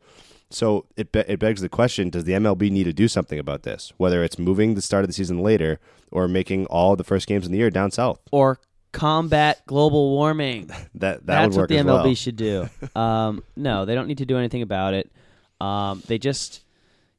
So 0.50 0.86
it 0.96 1.12
be- 1.12 1.24
it 1.28 1.40
begs 1.40 1.62
the 1.62 1.70
question: 1.70 2.10
Does 2.10 2.24
the 2.26 2.34
MLB 2.34 2.70
need 2.72 2.84
to 2.86 2.94
do 2.94 3.08
something 3.08 3.40
about 3.40 3.64
this? 3.64 3.92
Whether 3.98 4.24
it's 4.24 4.38
moving 4.40 4.76
the 4.76 4.82
start 4.82 5.04
of 5.04 5.08
the 5.10 5.14
season 5.14 5.40
later 5.40 5.80
or 6.12 6.28
making 6.28 6.66
all 6.68 6.96
the 6.96 7.04
first 7.04 7.28
games 7.28 7.46
in 7.46 7.52
the 7.52 7.58
year 7.58 7.70
down 7.70 7.92
south. 7.92 8.20
Or 8.32 8.60
combat 8.92 9.62
global 9.66 10.12
warming. 10.12 10.70
That 10.96 11.26
that 11.26 11.26
That's 11.26 11.58
would 11.58 11.62
work 11.64 11.70
what 11.72 11.78
the 11.78 11.84
MLB 11.84 12.04
well. 12.06 12.16
should 12.16 12.36
do. 12.38 12.70
Um, 12.96 13.44
no, 13.58 13.86
they 13.86 13.96
don't 13.96 14.08
need 14.08 14.20
to 14.20 14.26
do 14.26 14.38
anything 14.38 14.62
about 14.62 14.94
it. 14.94 15.12
Um, 15.60 16.02
they 16.08 16.18
just, 16.18 16.64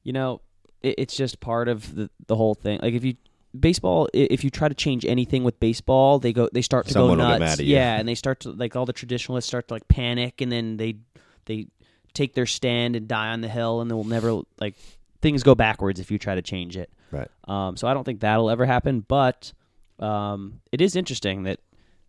you 0.02 0.12
know, 0.12 0.40
it, 0.82 0.94
it's 0.98 1.16
just 1.16 1.40
part 1.40 1.68
of 1.68 1.94
the 1.94 2.08
the 2.26 2.36
whole 2.36 2.54
thing. 2.54 2.80
Like 2.82 2.94
if 2.94 3.04
you 3.04 3.16
baseball, 3.58 4.08
if 4.14 4.44
you 4.44 4.50
try 4.50 4.68
to 4.68 4.74
change 4.74 5.04
anything 5.04 5.44
with 5.44 5.58
baseball, 5.60 6.18
they 6.18 6.32
go 6.32 6.48
they 6.52 6.62
start 6.62 6.86
to 6.86 6.92
Someone 6.92 7.18
go 7.18 7.24
nuts. 7.24 7.34
get 7.34 7.40
mad 7.44 7.60
at 7.60 7.66
you. 7.66 7.74
Yeah, 7.74 7.98
and 7.98 8.08
they 8.08 8.14
start 8.14 8.40
to 8.40 8.52
like 8.52 8.76
all 8.76 8.86
the 8.86 8.92
traditionalists 8.94 9.48
start 9.48 9.68
to 9.68 9.74
like 9.74 9.88
panic, 9.88 10.40
and 10.40 10.50
then 10.50 10.76
they 10.78 10.96
they 11.44 11.66
take 12.16 12.34
their 12.34 12.46
stand 12.46 12.96
and 12.96 13.06
die 13.06 13.28
on 13.28 13.40
the 13.42 13.48
hill, 13.48 13.80
and 13.80 13.90
they 13.90 13.94
will 13.94 14.04
never 14.04 14.40
like 14.60 14.74
things 15.22 15.42
go 15.42 15.54
backwards 15.54 16.00
if 16.00 16.10
you 16.10 16.18
try 16.18 16.34
to 16.34 16.42
change 16.42 16.76
it. 16.76 16.90
Right. 17.10 17.28
Um, 17.46 17.76
so 17.76 17.86
I 17.86 17.94
don't 17.94 18.04
think 18.04 18.20
that'll 18.20 18.50
ever 18.50 18.66
happen, 18.66 19.00
but 19.00 19.52
um, 19.98 20.60
it 20.72 20.80
is 20.80 20.96
interesting 20.96 21.44
that 21.44 21.60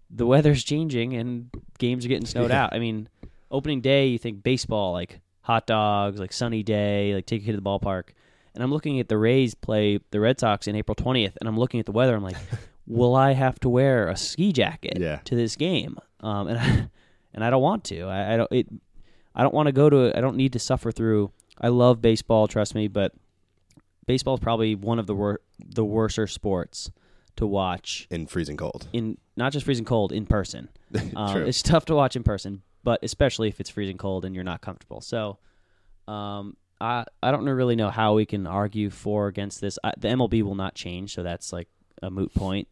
the 0.09 0.25
weather's 0.25 0.63
changing 0.63 1.13
and 1.13 1.49
games 1.77 2.05
are 2.05 2.09
getting 2.09 2.25
snowed 2.25 2.51
out. 2.51 2.73
I 2.73 2.79
mean, 2.79 3.07
opening 3.51 3.81
day, 3.81 4.07
you 4.07 4.17
think 4.17 4.41
baseball, 4.43 4.93
like 4.93 5.19
hot 5.41 5.67
dogs, 5.67 6.19
like 6.19 6.33
sunny 6.33 6.63
day, 6.63 7.13
like 7.13 7.25
take 7.25 7.43
a 7.43 7.45
kid 7.45 7.51
to 7.51 7.57
the 7.57 7.63
ballpark. 7.63 8.09
And 8.55 8.63
I'm 8.63 8.71
looking 8.71 8.99
at 8.99 9.07
the 9.07 9.17
Rays 9.17 9.53
play 9.53 9.99
the 10.11 10.19
Red 10.19 10.39
Sox 10.39 10.67
in 10.67 10.75
April 10.75 10.95
20th, 10.95 11.33
and 11.39 11.47
I'm 11.47 11.59
looking 11.59 11.79
at 11.79 11.85
the 11.85 11.91
weather. 11.91 12.15
I'm 12.15 12.23
like, 12.23 12.37
will 12.87 13.15
I 13.15 13.33
have 13.33 13.59
to 13.59 13.69
wear 13.69 14.07
a 14.07 14.17
ski 14.17 14.51
jacket 14.51 14.97
Yeah. 14.99 15.17
to 15.25 15.35
this 15.35 15.55
game? 15.55 15.97
Um, 16.21 16.47
and 16.47 16.57
I, 16.59 16.89
and 17.35 17.43
I 17.43 17.49
don't 17.51 17.61
want 17.61 17.83
to. 17.85 18.01
I, 18.03 18.33
I 18.33 18.37
don't. 18.37 18.51
It. 18.51 18.67
I 19.37 19.43
don't 19.43 19.53
want 19.53 19.67
to 19.67 19.71
go 19.71 19.89
to. 19.89 20.17
I 20.17 20.19
don't 20.19 20.35
need 20.35 20.53
to 20.53 20.59
suffer 20.59 20.91
through. 20.91 21.31
I 21.61 21.67
love 21.67 22.01
baseball, 22.01 22.47
trust 22.47 22.73
me, 22.73 22.87
but 22.87 23.13
baseball 24.07 24.33
is 24.33 24.39
probably 24.39 24.73
one 24.73 24.97
of 24.97 25.05
the 25.05 25.13
wor- 25.13 25.41
the 25.63 25.85
worser 25.85 26.25
sports 26.25 26.91
to 27.35 27.45
watch 27.45 28.07
in 28.09 28.25
freezing 28.25 28.57
cold. 28.57 28.87
In 28.93 29.17
not 29.35 29.53
just 29.53 29.65
freezing 29.65 29.85
cold 29.85 30.11
in 30.11 30.25
person. 30.25 30.69
Um, 31.15 31.43
it's 31.43 31.61
tough 31.61 31.85
to 31.85 31.95
watch 31.95 32.15
in 32.15 32.23
person, 32.23 32.61
but 32.83 32.99
especially 33.03 33.49
if 33.49 33.59
it's 33.59 33.69
freezing 33.69 33.97
cold 33.97 34.23
and 34.23 34.33
you're 34.33 34.43
not 34.43 34.61
comfortable. 34.61 35.01
So, 35.01 35.37
um, 36.07 36.55
I 36.79 37.05
I 37.21 37.31
don't 37.31 37.45
really 37.45 37.75
know 37.75 37.89
how 37.89 38.13
we 38.13 38.25
can 38.25 38.47
argue 38.47 38.89
for 38.89 39.25
or 39.25 39.27
against 39.27 39.61
this. 39.61 39.77
I, 39.83 39.93
the 39.97 40.07
MLB 40.07 40.43
will 40.43 40.55
not 40.55 40.73
change, 40.75 41.13
so 41.13 41.23
that's 41.23 41.51
like 41.51 41.67
a 42.01 42.09
moot 42.09 42.33
point. 42.33 42.67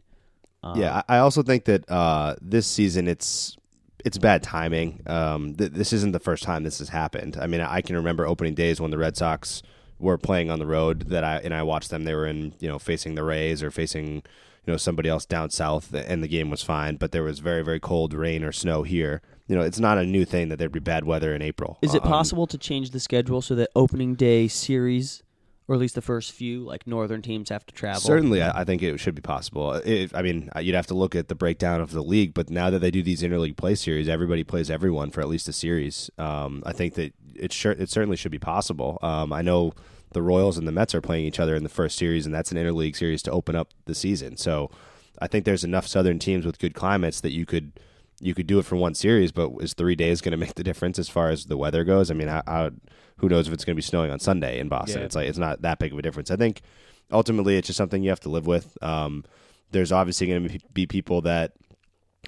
Um, 0.64 0.80
yeah, 0.80 1.04
I 1.08 1.18
I 1.18 1.20
also 1.20 1.44
think 1.44 1.66
that 1.66 1.90
uh, 1.92 2.36
this 2.42 2.66
season 2.66 3.08
it's 3.08 3.58
it's 4.06 4.18
bad 4.18 4.42
timing. 4.44 5.02
Um, 5.08 5.56
th- 5.56 5.72
this 5.72 5.92
isn't 5.92 6.12
the 6.14 6.20
first 6.20 6.44
time 6.44 6.64
this 6.64 6.80
has 6.80 6.90
happened. 6.90 7.38
I 7.42 7.48
mean, 7.48 7.60
I 7.62 7.82
can 7.82 7.96
remember 7.98 8.26
opening 8.26 8.54
days 8.56 8.80
when 8.80 8.92
the 8.92 8.98
Red 8.98 9.18
Sox 9.18 9.62
were 10.00 10.18
playing 10.18 10.50
on 10.52 10.60
the 10.60 10.66
road 10.66 11.08
that 11.10 11.24
I 11.24 11.38
and 11.40 11.54
I 11.54 11.64
watched 11.64 11.90
them. 11.90 12.04
They 12.06 12.14
were 12.16 12.28
in 12.28 12.54
you 12.60 12.70
know 12.70 12.80
facing 12.80 13.16
the 13.16 13.24
Rays 13.24 13.62
or 13.64 13.72
facing 13.72 14.16
you 14.66 14.72
know 14.72 14.78
somebody 14.78 15.10
else 15.10 15.26
down 15.26 15.50
south, 15.50 15.94
and 15.94 16.24
the 16.24 16.28
game 16.28 16.50
was 16.50 16.62
fine. 16.64 16.96
But 16.98 17.12
there 17.12 17.24
was 17.24 17.40
very 17.40 17.64
very 17.64 17.80
cold 17.80 18.14
rain 18.14 18.44
or 18.44 18.52
snow 18.52 18.84
here. 18.84 19.22
You 19.48 19.56
know, 19.56 19.62
it's 19.62 19.80
not 19.80 19.98
a 20.00 20.06
new 20.06 20.26
thing 20.26 20.50
that 20.50 20.58
there'd 20.58 20.72
be 20.72 20.80
bad 20.80 21.06
weather 21.06 21.36
in 21.36 21.42
April. 21.44 21.78
Is 21.84 21.94
it 21.94 22.02
Um, 22.04 22.10
possible 22.10 22.48
to 22.48 22.58
change 22.58 22.90
the 22.92 23.00
schedule 23.00 23.42
so 23.44 23.54
that 23.56 23.70
opening 23.76 24.16
day 24.16 24.48
series, 24.48 25.22
or 25.68 25.76
at 25.76 25.82
least 25.82 25.96
the 25.96 26.02
first 26.02 26.32
few, 26.32 26.64
like 26.64 26.86
northern 26.86 27.22
teams 27.22 27.50
have 27.50 27.66
to 27.66 27.74
travel? 27.74 28.02
Certainly, 28.02 28.44
I, 28.44 28.64
think 28.64 28.84
it 28.84 29.00
should 29.00 29.16
be 29.16 29.22
possible. 29.22 29.74
It, 29.74 30.12
I 30.14 30.22
mean, 30.22 30.50
uh, 30.56 30.60
you'd 30.60 30.76
have 30.76 30.88
to 30.88 30.94
look 30.94 31.16
at 31.16 31.28
the 31.28 31.36
breakdown 31.36 31.82
of 31.82 31.92
the 31.92 32.04
league, 32.04 32.34
but 32.34 32.50
now 32.50 32.70
that 32.70 32.80
they 32.80 32.92
do 32.92 33.02
these 33.02 33.22
interleague 33.22 33.58
play 33.58 33.76
series, 33.76 34.08
everybody 34.08 34.44
plays 34.44 34.70
everyone 34.70 35.10
for 35.12 35.22
at 35.22 35.28
least 35.28 35.48
a 35.48 35.54
series. 35.54 36.10
Um, 36.18 36.62
I 36.66 36.74
think 36.74 36.94
that 36.96 37.14
it 37.36 37.52
sure 37.52 37.72
it 37.72 37.90
certainly 37.90 38.18
should 38.18 38.32
be 38.32 38.40
possible. 38.40 39.00
Um, 39.02 39.34
I 39.34 39.42
know 39.42 39.74
the 40.12 40.22
Royals 40.22 40.58
and 40.58 40.68
the 40.68 40.72
Mets 40.72 40.94
are 40.94 41.02
playing 41.02 41.26
each 41.26 41.40
other 41.40 41.56
in 41.56 41.64
the 41.64 41.70
first 41.70 41.98
series, 41.98 42.26
and 42.26 42.34
that's 42.34 42.52
an 42.52 42.58
interleague 42.58 42.96
series 42.96 43.22
to 43.24 43.32
open 43.32 43.56
up 43.56 43.74
the 43.86 43.96
season. 43.96 44.38
So, 44.38 44.70
I 45.20 45.28
think 45.28 45.46
there's 45.46 45.64
enough 45.64 45.88
Southern 45.88 46.20
teams 46.20 46.46
with 46.46 46.60
good 46.60 46.74
climates 46.74 47.22
that 47.22 47.32
you 47.32 47.46
could 47.46 47.80
you 48.20 48.34
could 48.34 48.48
do 48.48 48.60
it 48.60 48.66
for 48.66 48.76
one 48.76 48.94
series, 48.94 49.32
but 49.32 49.52
is 49.60 49.74
three 49.74 49.96
days 49.96 50.22
going 50.22 50.32
to 50.32 50.38
make 50.38 50.56
the 50.56 50.64
difference 50.64 50.98
as 51.00 51.10
far 51.10 51.30
as 51.30 51.46
the 51.46 51.58
weather 51.58 51.84
goes? 51.84 52.10
I 52.10 52.14
mean, 52.14 52.28
how, 52.28 52.44
how, 52.48 52.72
who 53.18 53.30
knows 53.30 53.48
if 53.48 53.54
it's 53.54 53.66
going 53.66 53.76
to 53.76 53.78
be 53.78 53.82
snowing 53.82 54.12
on 54.12 54.20
Sunday 54.20 54.60
in 54.60 54.70
Boston? 54.70 55.00
Yeah. 55.00 55.06
It's 55.06 55.16
like 55.16 55.28
it's 55.28 55.38
not 55.38 55.62
that 55.64 55.80
big 55.80 55.92
of 55.92 56.00
a 56.00 56.02
difference. 56.02 56.32
I 56.32 56.36
think 56.36 56.62
ultimately 57.12 57.58
it's 57.58 57.68
just 57.68 57.78
something 57.78 58.04
you 58.04 58.10
have 58.10 58.20
to 58.22 58.30
live 58.30 58.48
with. 58.48 58.78
Um, 58.82 59.26
there's 59.72 59.92
obviously 59.92 60.28
going 60.28 60.48
to 60.48 60.60
be 60.74 60.86
people 60.86 61.22
that, 61.22 61.54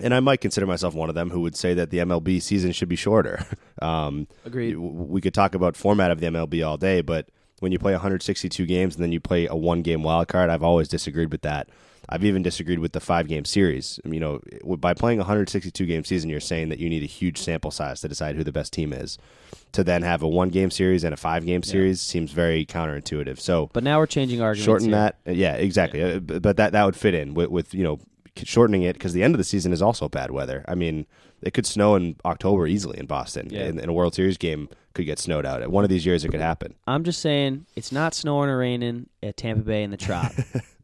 and 0.01 0.13
I 0.13 0.19
might 0.19 0.41
consider 0.41 0.67
myself 0.67 0.93
one 0.93 1.09
of 1.09 1.15
them, 1.15 1.29
who 1.29 1.41
would 1.41 1.55
say 1.55 1.73
that 1.73 1.89
the 1.89 1.99
MLB 1.99 2.41
season 2.41 2.71
should 2.71 2.89
be 2.89 2.95
shorter. 2.95 3.45
um, 3.81 4.27
Agreed. 4.45 4.77
We 4.77 5.21
could 5.21 5.33
talk 5.33 5.55
about 5.55 5.75
format 5.75 6.11
of 6.11 6.19
the 6.19 6.27
MLB 6.27 6.67
all 6.67 6.77
day, 6.77 7.01
but 7.01 7.29
when 7.59 7.71
you 7.71 7.79
play 7.79 7.93
162 7.93 8.65
games 8.65 8.95
and 8.95 9.03
then 9.03 9.11
you 9.11 9.19
play 9.19 9.47
a 9.47 9.55
one 9.55 9.81
game 9.81 10.03
wild 10.03 10.27
card. 10.27 10.49
I've 10.49 10.63
always 10.63 10.87
disagreed 10.87 11.31
with 11.31 11.41
that. 11.41 11.69
I've 12.09 12.23
even 12.23 12.41
disagreed 12.41 12.79
with 12.79 12.93
the 12.93 12.99
five 12.99 13.27
game 13.27 13.43
series. 13.45 13.99
You 14.05 14.19
know, 14.19 14.39
by 14.77 14.93
playing 14.93 15.19
a 15.19 15.23
162 15.23 15.85
game 15.85 16.03
season, 16.05 16.29
you're 16.29 16.39
saying 16.39 16.69
that 16.69 16.79
you 16.79 16.89
need 16.89 17.03
a 17.03 17.07
huge 17.07 17.37
sample 17.37 17.69
size 17.71 17.99
to 18.01 18.07
decide 18.07 18.35
who 18.35 18.43
the 18.43 18.51
best 18.51 18.71
team 18.73 18.93
is. 18.93 19.17
To 19.73 19.83
then 19.83 20.01
have 20.03 20.23
a 20.23 20.27
one 20.27 20.49
game 20.49 20.71
series 20.71 21.03
and 21.03 21.13
a 21.13 21.17
five 21.17 21.45
game 21.45 21.63
series 21.63 21.99
seems 22.01 22.31
very 22.31 22.65
counterintuitive. 22.65 23.39
So, 23.39 23.69
But 23.73 23.83
now 23.83 23.99
we're 23.99 24.05
changing 24.05 24.41
arguments. 24.41 24.65
shorten 24.65 24.87
here. 24.89 25.13
that. 25.25 25.35
Yeah, 25.35 25.55
exactly. 25.55 26.01
Uh, 26.01 26.19
b- 26.19 26.39
But 26.39 26.55
that 26.57 26.71
that 26.71 26.85
would 26.85 26.95
fit 26.95 27.13
in 27.13 27.33
with, 27.33 27.49
with 27.49 27.73
you 27.73 27.83
know 27.83 27.99
shortening 28.37 28.83
it 28.83 28.93
because 28.93 29.13
the 29.13 29.23
end 29.23 29.33
of 29.33 29.39
the 29.39 29.43
season 29.43 29.73
is 29.73 29.81
also 29.81 30.07
bad 30.07 30.31
weather. 30.31 30.63
I 30.67 30.75
mean, 30.75 31.05
it 31.41 31.53
could 31.53 31.65
snow 31.65 31.95
in 31.95 32.15
October 32.23 32.67
easily 32.67 32.97
in 32.99 33.05
Boston. 33.07 33.49
Yeah. 33.51 33.65
In, 33.65 33.79
in 33.79 33.89
a 33.89 33.93
World 33.93 34.15
Series 34.15 34.37
game, 34.37 34.69
could 34.93 35.05
get 35.05 35.19
snowed 35.19 35.45
out. 35.45 35.67
One 35.69 35.83
of 35.83 35.89
these 35.89 36.05
years, 36.05 36.23
it 36.23 36.29
could 36.29 36.39
happen. 36.39 36.73
I'm 36.87 37.03
just 37.03 37.19
saying 37.21 37.65
it's 37.75 37.91
not 37.91 38.13
snowing 38.15 38.49
or 38.49 38.57
raining 38.57 39.09
at 39.21 39.35
Tampa 39.37 39.63
Bay 39.63 39.83
in 39.83 39.91
the 39.91 39.97
Trop. 39.97 40.31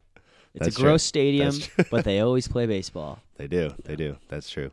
it's 0.53 0.65
That's 0.65 0.77
a 0.77 0.81
gross 0.81 1.01
true. 1.03 1.07
stadium, 1.07 1.55
but 1.91 2.05
they 2.05 2.19
always 2.19 2.47
play 2.47 2.65
baseball. 2.65 3.19
They 3.37 3.47
do. 3.47 3.71
They 3.83 3.95
do. 3.95 4.17
That's 4.29 4.49
true. 4.49 4.71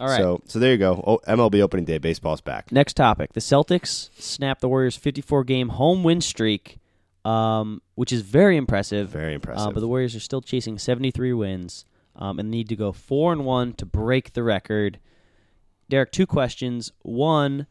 All 0.00 0.06
right. 0.08 0.18
So 0.18 0.40
so 0.46 0.58
there 0.58 0.72
you 0.72 0.78
go. 0.78 1.02
Oh, 1.06 1.18
MLB 1.32 1.60
opening 1.60 1.84
day. 1.84 1.98
Baseball's 1.98 2.40
back. 2.40 2.70
Next 2.72 2.94
topic: 2.94 3.32
the 3.32 3.40
Celtics 3.40 4.10
snapped 4.18 4.60
the 4.60 4.68
Warriors' 4.68 4.96
54 4.96 5.44
game 5.44 5.70
home 5.70 6.02
win 6.04 6.20
streak, 6.20 6.78
um, 7.24 7.82
which 7.96 8.12
is 8.12 8.22
very 8.22 8.56
impressive. 8.56 9.08
Very 9.10 9.32
Uh, 9.32 9.36
impressive. 9.36 9.74
but 9.74 9.80
the 9.80 9.88
Warriors 9.88 10.14
are 10.14 10.20
still 10.20 10.40
chasing 10.40 10.78
73 10.78 11.32
wins 11.32 11.84
um, 12.16 12.38
and 12.38 12.50
need 12.50 12.68
to 12.68 12.76
go 12.76 12.92
four 12.92 13.32
and 13.32 13.44
one 13.44 13.72
to 13.74 13.84
break 13.86 14.32
the 14.34 14.42
record. 14.42 14.98
Derek, 15.90 16.12
two 16.12 16.26
questions: 16.26 16.92
one, 17.02 17.66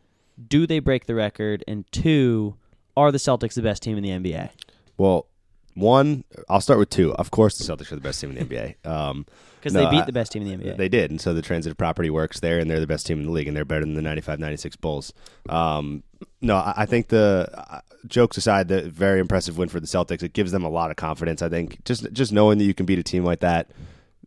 do 0.48 0.68
they 0.68 0.80
break 0.80 1.06
the 1.06 1.16
record? 1.16 1.64
And 1.68 1.90
two, 1.92 2.56
are 2.98 3.12
the 3.12 3.20
Celtics 3.20 3.54
the 3.54 3.62
best 3.62 3.82
team 3.84 3.98
in 3.98 4.04
the 4.04 4.10
NBA? 4.10 4.50
Well, 4.98 5.28
one, 5.78 6.24
I'll 6.50 6.62
start 6.62 6.80
with 6.80 6.90
two. 6.90 7.14
Of 7.16 7.32
course, 7.32 7.58
the 7.58 7.64
Celtics 7.64 7.92
are 7.92 7.96
the 7.96 8.02
best 8.02 8.20
team 8.22 8.32
in 8.32 8.36
the 8.36 8.42
NBA. 8.56 8.76
Um, 8.90 9.26
'Cause 9.62 9.74
no, 9.74 9.84
they 9.86 9.90
beat 9.92 10.02
I- 10.04 10.06
the 10.06 10.14
best 10.14 10.32
team 10.32 10.44
in 10.44 10.48
the 10.48 10.54
NBA. 10.66 10.78
They 10.78 10.88
did, 10.90 11.12
and 11.12 11.20
so 11.20 11.34
the 11.34 11.42
transitive 11.42 11.78
property 11.78 12.10
works 12.10 12.40
there, 12.40 12.60
and 12.60 12.70
they're 12.70 12.80
the 12.80 12.88
best 12.88 13.06
team 13.06 13.20
in 13.20 13.26
the 13.26 13.32
league, 13.32 13.48
and 13.48 13.58
they're 13.58 13.66
better 13.66 13.82
than 13.86 13.96
the 13.96 14.02
95-96 14.02 14.76
Bulls. 14.76 15.14
Um, 15.50 16.04
no, 16.42 16.56
I, 16.56 16.74
I 16.78 16.86
think 16.86 17.08
the 17.10 17.50
uh, 17.54 17.80
jokes 18.08 18.38
aside, 18.38 18.68
the 18.68 18.84
very 18.90 19.20
impressive 19.20 19.58
win 19.58 19.68
for 19.70 19.80
the 19.80 19.88
Celtics. 19.88 20.24
It 20.24 20.34
gives 20.34 20.52
them 20.52 20.64
a 20.64 20.70
lot 20.70 20.90
of 20.92 20.96
confidence. 20.98 21.42
I 21.42 21.50
think 21.50 21.84
just 21.86 22.12
just 22.14 22.32
knowing 22.32 22.58
that 22.60 22.64
you 22.66 22.74
can 22.74 22.86
beat 22.86 23.00
a 23.00 23.04
team 23.04 23.24
like 23.26 23.40
that, 23.42 23.72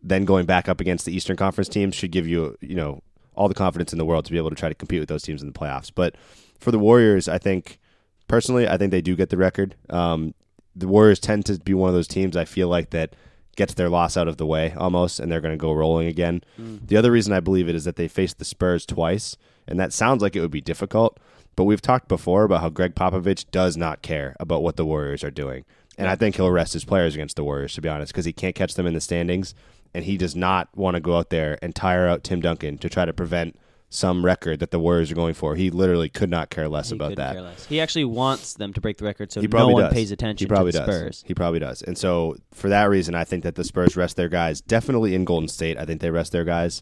then 0.03 0.25
going 0.25 0.45
back 0.45 0.67
up 0.69 0.79
against 0.81 1.05
the 1.05 1.15
Eastern 1.15 1.37
Conference 1.37 1.69
teams 1.69 1.95
should 1.95 2.11
give 2.11 2.27
you 2.27 2.57
you 2.61 2.75
know 2.75 3.01
all 3.33 3.47
the 3.47 3.53
confidence 3.55 3.93
in 3.93 3.97
the 3.97 4.05
world 4.05 4.25
to 4.25 4.31
be 4.31 4.37
able 4.37 4.49
to 4.49 4.55
try 4.55 4.67
to 4.69 4.75
compete 4.75 4.99
with 4.99 5.09
those 5.09 5.23
teams 5.23 5.41
in 5.41 5.47
the 5.47 5.57
playoffs. 5.57 5.89
But 5.93 6.15
for 6.59 6.71
the 6.71 6.79
Warriors, 6.79 7.27
I 7.29 7.37
think 7.37 7.79
personally, 8.27 8.67
I 8.67 8.77
think 8.77 8.91
they 8.91 9.01
do 9.01 9.15
get 9.15 9.29
the 9.29 9.37
record. 9.37 9.75
Um, 9.89 10.33
the 10.75 10.87
Warriors 10.87 11.19
tend 11.19 11.45
to 11.47 11.57
be 11.59 11.73
one 11.73 11.89
of 11.89 11.95
those 11.95 12.07
teams 12.07 12.37
I 12.37 12.45
feel 12.45 12.67
like 12.67 12.91
that 12.91 13.15
gets 13.55 13.73
their 13.73 13.89
loss 13.89 14.15
out 14.15 14.27
of 14.27 14.37
the 14.37 14.45
way 14.45 14.73
almost, 14.77 15.19
and 15.19 15.31
they're 15.31 15.41
going 15.41 15.53
to 15.53 15.57
go 15.57 15.73
rolling 15.73 16.07
again. 16.07 16.41
Mm. 16.59 16.87
The 16.87 16.97
other 16.97 17.11
reason 17.11 17.33
I 17.33 17.39
believe 17.39 17.67
it 17.67 17.75
is 17.75 17.83
that 17.83 17.95
they 17.95 18.07
faced 18.07 18.39
the 18.39 18.45
Spurs 18.45 18.85
twice, 18.85 19.35
and 19.67 19.79
that 19.79 19.93
sounds 19.93 20.21
like 20.21 20.35
it 20.35 20.41
would 20.41 20.51
be 20.51 20.61
difficult. 20.61 21.19
But 21.55 21.65
we've 21.65 21.81
talked 21.81 22.07
before 22.07 22.43
about 22.43 22.61
how 22.61 22.69
Gregg 22.69 22.95
Popovich 22.95 23.45
does 23.51 23.75
not 23.75 24.01
care 24.01 24.35
about 24.39 24.63
what 24.63 24.77
the 24.77 24.85
Warriors 24.85 25.23
are 25.23 25.31
doing. 25.31 25.65
And 25.97 26.07
I 26.07 26.15
think 26.15 26.35
he'll 26.35 26.49
rest 26.49 26.73
his 26.73 26.85
players 26.85 27.13
against 27.13 27.35
the 27.35 27.43
Warriors, 27.43 27.73
to 27.73 27.81
be 27.81 27.89
honest, 27.89 28.13
because 28.13 28.25
he 28.25 28.33
can't 28.33 28.55
catch 28.55 28.75
them 28.75 28.87
in 28.87 28.93
the 28.93 29.01
standings. 29.01 29.53
And 29.93 30.05
he 30.05 30.15
does 30.15 30.35
not 30.35 30.69
want 30.75 30.95
to 30.95 31.01
go 31.01 31.17
out 31.17 31.29
there 31.29 31.59
and 31.61 31.75
tire 31.75 32.07
out 32.07 32.23
Tim 32.23 32.39
Duncan 32.39 32.77
to 32.77 32.89
try 32.89 33.03
to 33.03 33.11
prevent 33.11 33.59
some 33.93 34.23
record 34.23 34.59
that 34.61 34.71
the 34.71 34.79
Warriors 34.79 35.11
are 35.11 35.15
going 35.15 35.33
for. 35.33 35.53
He 35.55 35.69
literally 35.69 36.07
could 36.07 36.29
not 36.29 36.49
care 36.49 36.69
less 36.69 36.89
He 36.89 36.95
about 36.95 37.17
that. 37.17 37.35
less. 37.35 37.65
He 37.65 37.81
actually 37.81 38.05
wants 38.05 38.53
them 38.53 38.71
to 38.73 38.79
break 38.79 38.97
the 38.97 39.03
record, 39.03 39.31
so 39.33 39.41
he 39.41 39.47
no 39.47 39.51
probably 39.51 39.73
one 39.73 39.83
does. 39.83 39.93
pays 39.93 40.11
attention 40.11 40.45
He 40.45 40.47
probably 40.47 40.71
to 40.71 40.79
the 40.79 40.85
does. 40.85 40.95
Spurs. 40.95 41.23
He 41.27 41.33
probably 41.33 41.59
does. 41.59 41.81
And 41.81 41.97
so 41.97 42.37
for 42.53 42.69
that 42.69 42.89
reason, 42.89 43.15
I 43.15 43.25
think 43.25 43.43
that 43.43 43.55
the 43.55 43.65
Spurs 43.65 43.97
rest 43.97 44.15
their 44.15 44.29
guys. 44.29 44.61
Definitely 44.61 45.13
in 45.13 45.25
Golden 45.25 45.49
State, 45.49 45.77
I 45.77 45.83
think 45.85 45.99
they 45.99 46.09
rest 46.09 46.31
their 46.31 46.45
guys. 46.45 46.81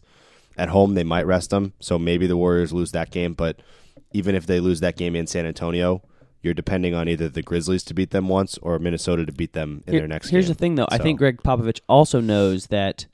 At 0.56 0.68
home, 0.68 0.94
they 0.94 1.02
might 1.04 1.26
rest 1.26 1.50
them. 1.50 1.72
So 1.80 1.98
maybe 1.98 2.28
the 2.28 2.36
Warriors 2.36 2.72
lose 2.72 2.92
that 2.92 3.10
game. 3.10 3.34
But 3.34 3.60
even 4.12 4.36
if 4.36 4.46
they 4.46 4.60
lose 4.60 4.78
that 4.80 4.96
game 4.96 5.16
in 5.16 5.26
San 5.26 5.46
Antonio, 5.46 6.02
you're 6.42 6.54
depending 6.54 6.94
on 6.94 7.08
either 7.08 7.28
the 7.28 7.42
Grizzlies 7.42 7.82
to 7.84 7.94
beat 7.94 8.10
them 8.10 8.28
once 8.28 8.56
or 8.58 8.78
Minnesota 8.78 9.26
to 9.26 9.32
beat 9.32 9.52
them 9.52 9.82
in 9.88 9.92
Here- 9.94 10.00
their 10.02 10.08
next 10.08 10.26
Here's 10.28 10.30
game. 10.30 10.36
Here's 10.36 10.48
the 10.48 10.54
thing, 10.54 10.74
though. 10.76 10.86
I 10.90 10.98
think 10.98 11.18
Gregg 11.18 11.42
Popovich 11.42 11.80
also 11.88 12.20
knows 12.20 12.68
that 12.68 13.06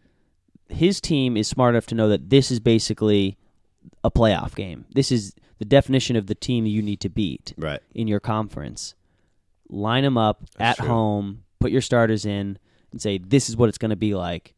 his 0.69 1.01
team 1.01 1.37
is 1.37 1.49
smart 1.49 1.75
enough 1.75 1.87
to 1.87 1.95
know 1.95 2.09
that 2.09 2.29
this 2.31 2.51
is 2.51 2.61
basically 2.61 3.37
a 4.07 4.11
playoff 4.11 4.55
game. 4.55 4.85
This 4.95 5.11
is 5.11 5.35
the 5.59 5.65
definition 5.65 6.17
of 6.17 6.27
the 6.27 6.35
team 6.35 6.65
you 6.67 6.81
need 6.83 7.01
to 7.01 7.09
beat 7.09 7.53
right. 7.59 7.81
in 7.95 8.07
your 8.09 8.21
conference. 8.21 8.95
Line 9.69 10.05
them 10.05 10.17
up 10.17 10.43
That's 10.57 10.79
at 10.79 10.83
true. 10.85 10.89
home, 10.95 11.43
put 11.59 11.71
your 11.73 11.81
starters 11.81 12.25
in, 12.25 12.59
and 12.93 13.03
say, 13.03 13.19
this 13.19 13.49
is 13.49 13.57
what 13.57 13.69
it's 13.69 13.79
going 13.79 13.91
to 13.91 13.97
be 13.97 14.15
like. 14.15 14.55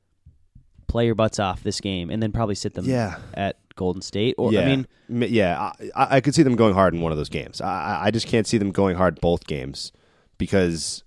Play 0.87 1.07
your 1.07 1.15
butts 1.15 1.39
off 1.39 1.63
this 1.63 1.81
game, 1.81 2.11
and 2.11 2.23
then 2.23 2.33
probably 2.33 2.55
sit 2.55 2.75
them 2.75 2.85
Yeah. 2.85 3.19
at 3.35 3.57
Golden 3.75 4.03
State. 4.03 4.35
Or 4.39 4.53
yeah, 4.53 4.61
I 4.61 4.65
mean, 4.67 4.87
yeah, 5.09 5.73
I, 5.97 6.17
I 6.17 6.21
could 6.21 6.35
see 6.35 6.43
them 6.43 6.57
going 6.57 6.75
hard 6.75 6.95
in 6.95 7.01
one 7.01 7.13
of 7.13 7.19
those 7.19 7.29
games. 7.29 7.61
I, 7.61 7.67
I- 7.69 8.05
I 8.07 8.11
just 8.11 8.27
can't 8.27 8.47
see 8.47 8.59
them 8.59 8.71
going 8.71 8.97
hard 8.97 9.21
both 9.21 9.47
games 9.47 9.93
because 10.37 11.05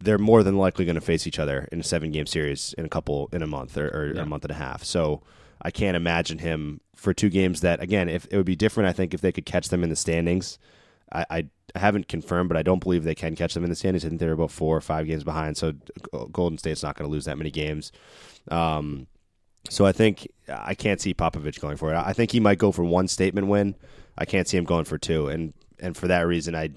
they're 0.00 0.18
more 0.18 0.42
than 0.42 0.56
likely 0.56 0.84
going 0.84 0.94
to 0.94 1.00
face 1.00 1.26
each 1.26 1.38
other 1.38 1.68
in 1.72 1.80
a 1.80 1.82
seven 1.82 2.10
game 2.12 2.26
series 2.26 2.74
in 2.78 2.84
a 2.84 2.88
couple 2.88 3.28
in 3.32 3.42
a 3.42 3.46
month 3.46 3.76
or, 3.76 3.88
or 3.88 4.12
Yeah. 4.14 4.22
a 4.22 4.26
month 4.26 4.44
and 4.44 4.52
a 4.52 4.54
half. 4.54 4.84
So 4.84 5.22
I 5.62 5.70
can't 5.70 5.96
imagine 5.96 6.38
him 6.38 6.80
for 6.94 7.12
two 7.14 7.28
games 7.28 7.60
that 7.60 7.82
again, 7.82 8.08
if 8.08 8.26
it 8.30 8.36
would 8.36 8.46
be 8.46 8.56
different, 8.56 8.88
I 8.88 8.92
think 8.92 9.14
if 9.14 9.20
they 9.20 9.32
could 9.32 9.46
catch 9.46 9.68
them 9.68 9.82
in 9.82 9.90
the 9.90 9.96
standings. 9.96 10.58
I, 11.10 11.24
I 11.30 11.78
haven't 11.78 12.08
confirmed, 12.08 12.48
but 12.48 12.58
I 12.58 12.62
don't 12.62 12.82
believe 12.82 13.02
they 13.02 13.14
can 13.14 13.34
catch 13.34 13.54
them 13.54 13.64
in 13.64 13.70
the 13.70 13.76
standings. 13.76 14.04
I 14.04 14.08
think 14.08 14.20
they're 14.20 14.32
about 14.32 14.50
four 14.50 14.76
or 14.76 14.80
five 14.82 15.06
games 15.06 15.24
behind. 15.24 15.56
So 15.56 15.72
Golden 16.32 16.58
State's 16.58 16.82
not 16.82 16.96
going 16.96 17.08
to 17.08 17.12
lose 17.12 17.24
that 17.24 17.38
many 17.38 17.50
games. 17.50 17.92
Um, 18.50 19.06
so 19.70 19.86
I 19.86 19.92
think 19.92 20.28
I 20.48 20.74
can't 20.74 21.00
see 21.00 21.14
Popovich 21.14 21.60
going 21.60 21.76
for 21.76 21.92
it. 21.92 21.96
I 21.96 22.12
think 22.12 22.30
he 22.30 22.40
might 22.40 22.58
go 22.58 22.72
for 22.72 22.84
one 22.84 23.08
statement 23.08 23.46
win. 23.48 23.74
I 24.16 24.24
can't 24.24 24.48
see 24.48 24.56
him 24.56 24.64
going 24.64 24.84
for 24.84 24.98
two, 24.98 25.28
and 25.28 25.52
and 25.78 25.96
for 25.96 26.08
that 26.08 26.26
reason, 26.26 26.54
I 26.54 26.70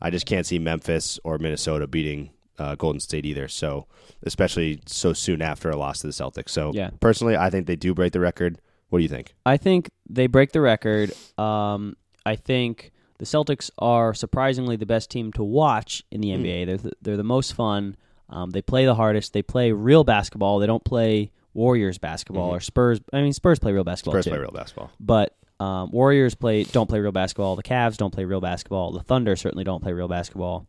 I 0.00 0.10
just 0.10 0.26
can't 0.26 0.46
see 0.46 0.58
Memphis 0.58 1.18
or 1.24 1.38
Minnesota 1.38 1.86
beating 1.86 2.30
uh, 2.62 2.74
Golden 2.76 3.00
State 3.00 3.26
either. 3.26 3.48
So 3.48 3.86
especially 4.24 4.80
so 4.86 5.12
soon 5.12 5.42
after 5.42 5.68
a 5.70 5.76
loss 5.76 6.00
to 6.00 6.06
the 6.06 6.12
Celtics. 6.12 6.50
So 6.50 6.70
Yeah. 6.74 6.90
personally, 7.00 7.36
I 7.36 7.50
think 7.50 7.66
they 7.66 7.76
do 7.76 7.92
break 7.94 8.12
the 8.12 8.20
record. 8.20 8.58
What 8.88 8.98
do 8.98 9.02
you 9.02 9.08
think? 9.08 9.34
I 9.44 9.56
think 9.56 9.90
they 10.08 10.26
break 10.26 10.52
the 10.52 10.60
record. 10.60 11.12
Um, 11.38 11.96
I 12.24 12.36
think 12.36 12.92
the 13.18 13.24
Celtics 13.24 13.70
are 13.78 14.14
surprisingly 14.14 14.76
the 14.76 14.86
best 14.86 15.10
team 15.10 15.32
to 15.32 15.42
watch 15.42 16.02
in 16.10 16.20
the 16.20 16.30
Hmm. 16.32 16.42
NBA. 16.44 16.64
They're 16.66 16.76
the, 16.76 16.92
they're 17.02 17.16
the 17.16 17.24
most 17.24 17.54
fun. 17.54 17.96
Um, 18.28 18.50
they 18.50 18.62
play 18.62 18.84
the 18.84 18.94
hardest. 18.94 19.32
They 19.32 19.42
play 19.42 19.72
real 19.72 20.04
basketball. 20.04 20.58
They 20.58 20.66
don't 20.66 20.84
play 20.84 21.32
Warriors 21.54 21.98
basketball 21.98 22.50
Mhm. 22.50 22.56
or 22.56 22.60
Spurs. 22.60 23.00
I 23.12 23.20
mean, 23.22 23.32
Spurs 23.32 23.58
play 23.58 23.72
real 23.72 23.84
basketball. 23.84 24.14
Spurs 24.14 24.24
too. 24.24 24.30
play 24.30 24.38
real 24.38 24.50
basketball. 24.52 24.90
But 25.00 25.34
um, 25.60 25.90
Warriors 25.92 26.34
play 26.34 26.64
don't 26.64 26.88
play 26.88 26.98
real 27.00 27.12
basketball. 27.12 27.56
The 27.56 27.62
Cavs 27.62 27.96
don't 27.96 28.12
play 28.12 28.24
real 28.24 28.40
basketball. 28.40 28.90
The 28.92 29.02
Thunder 29.02 29.36
certainly 29.36 29.64
don't 29.64 29.82
play 29.82 29.92
real 29.92 30.08
basketball. 30.08 30.66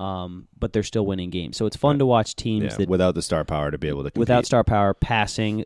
Um, 0.00 0.48
but 0.58 0.72
they're 0.72 0.82
still 0.82 1.04
winning 1.04 1.28
games. 1.30 1.56
So 1.58 1.66
it's 1.66 1.76
fun 1.76 1.98
to 1.98 2.06
watch 2.06 2.34
teams 2.34 2.64
Yeah, 2.72 2.76
that 2.78 2.88
without 2.88 3.14
the 3.14 3.20
star 3.22 3.44
power 3.44 3.70
to 3.70 3.76
be 3.76 3.88
able 3.88 4.02
to 4.04 4.10
compete. 4.10 4.18
without 4.20 4.46
star 4.46 4.64
power 4.64 4.94
passing 4.94 5.64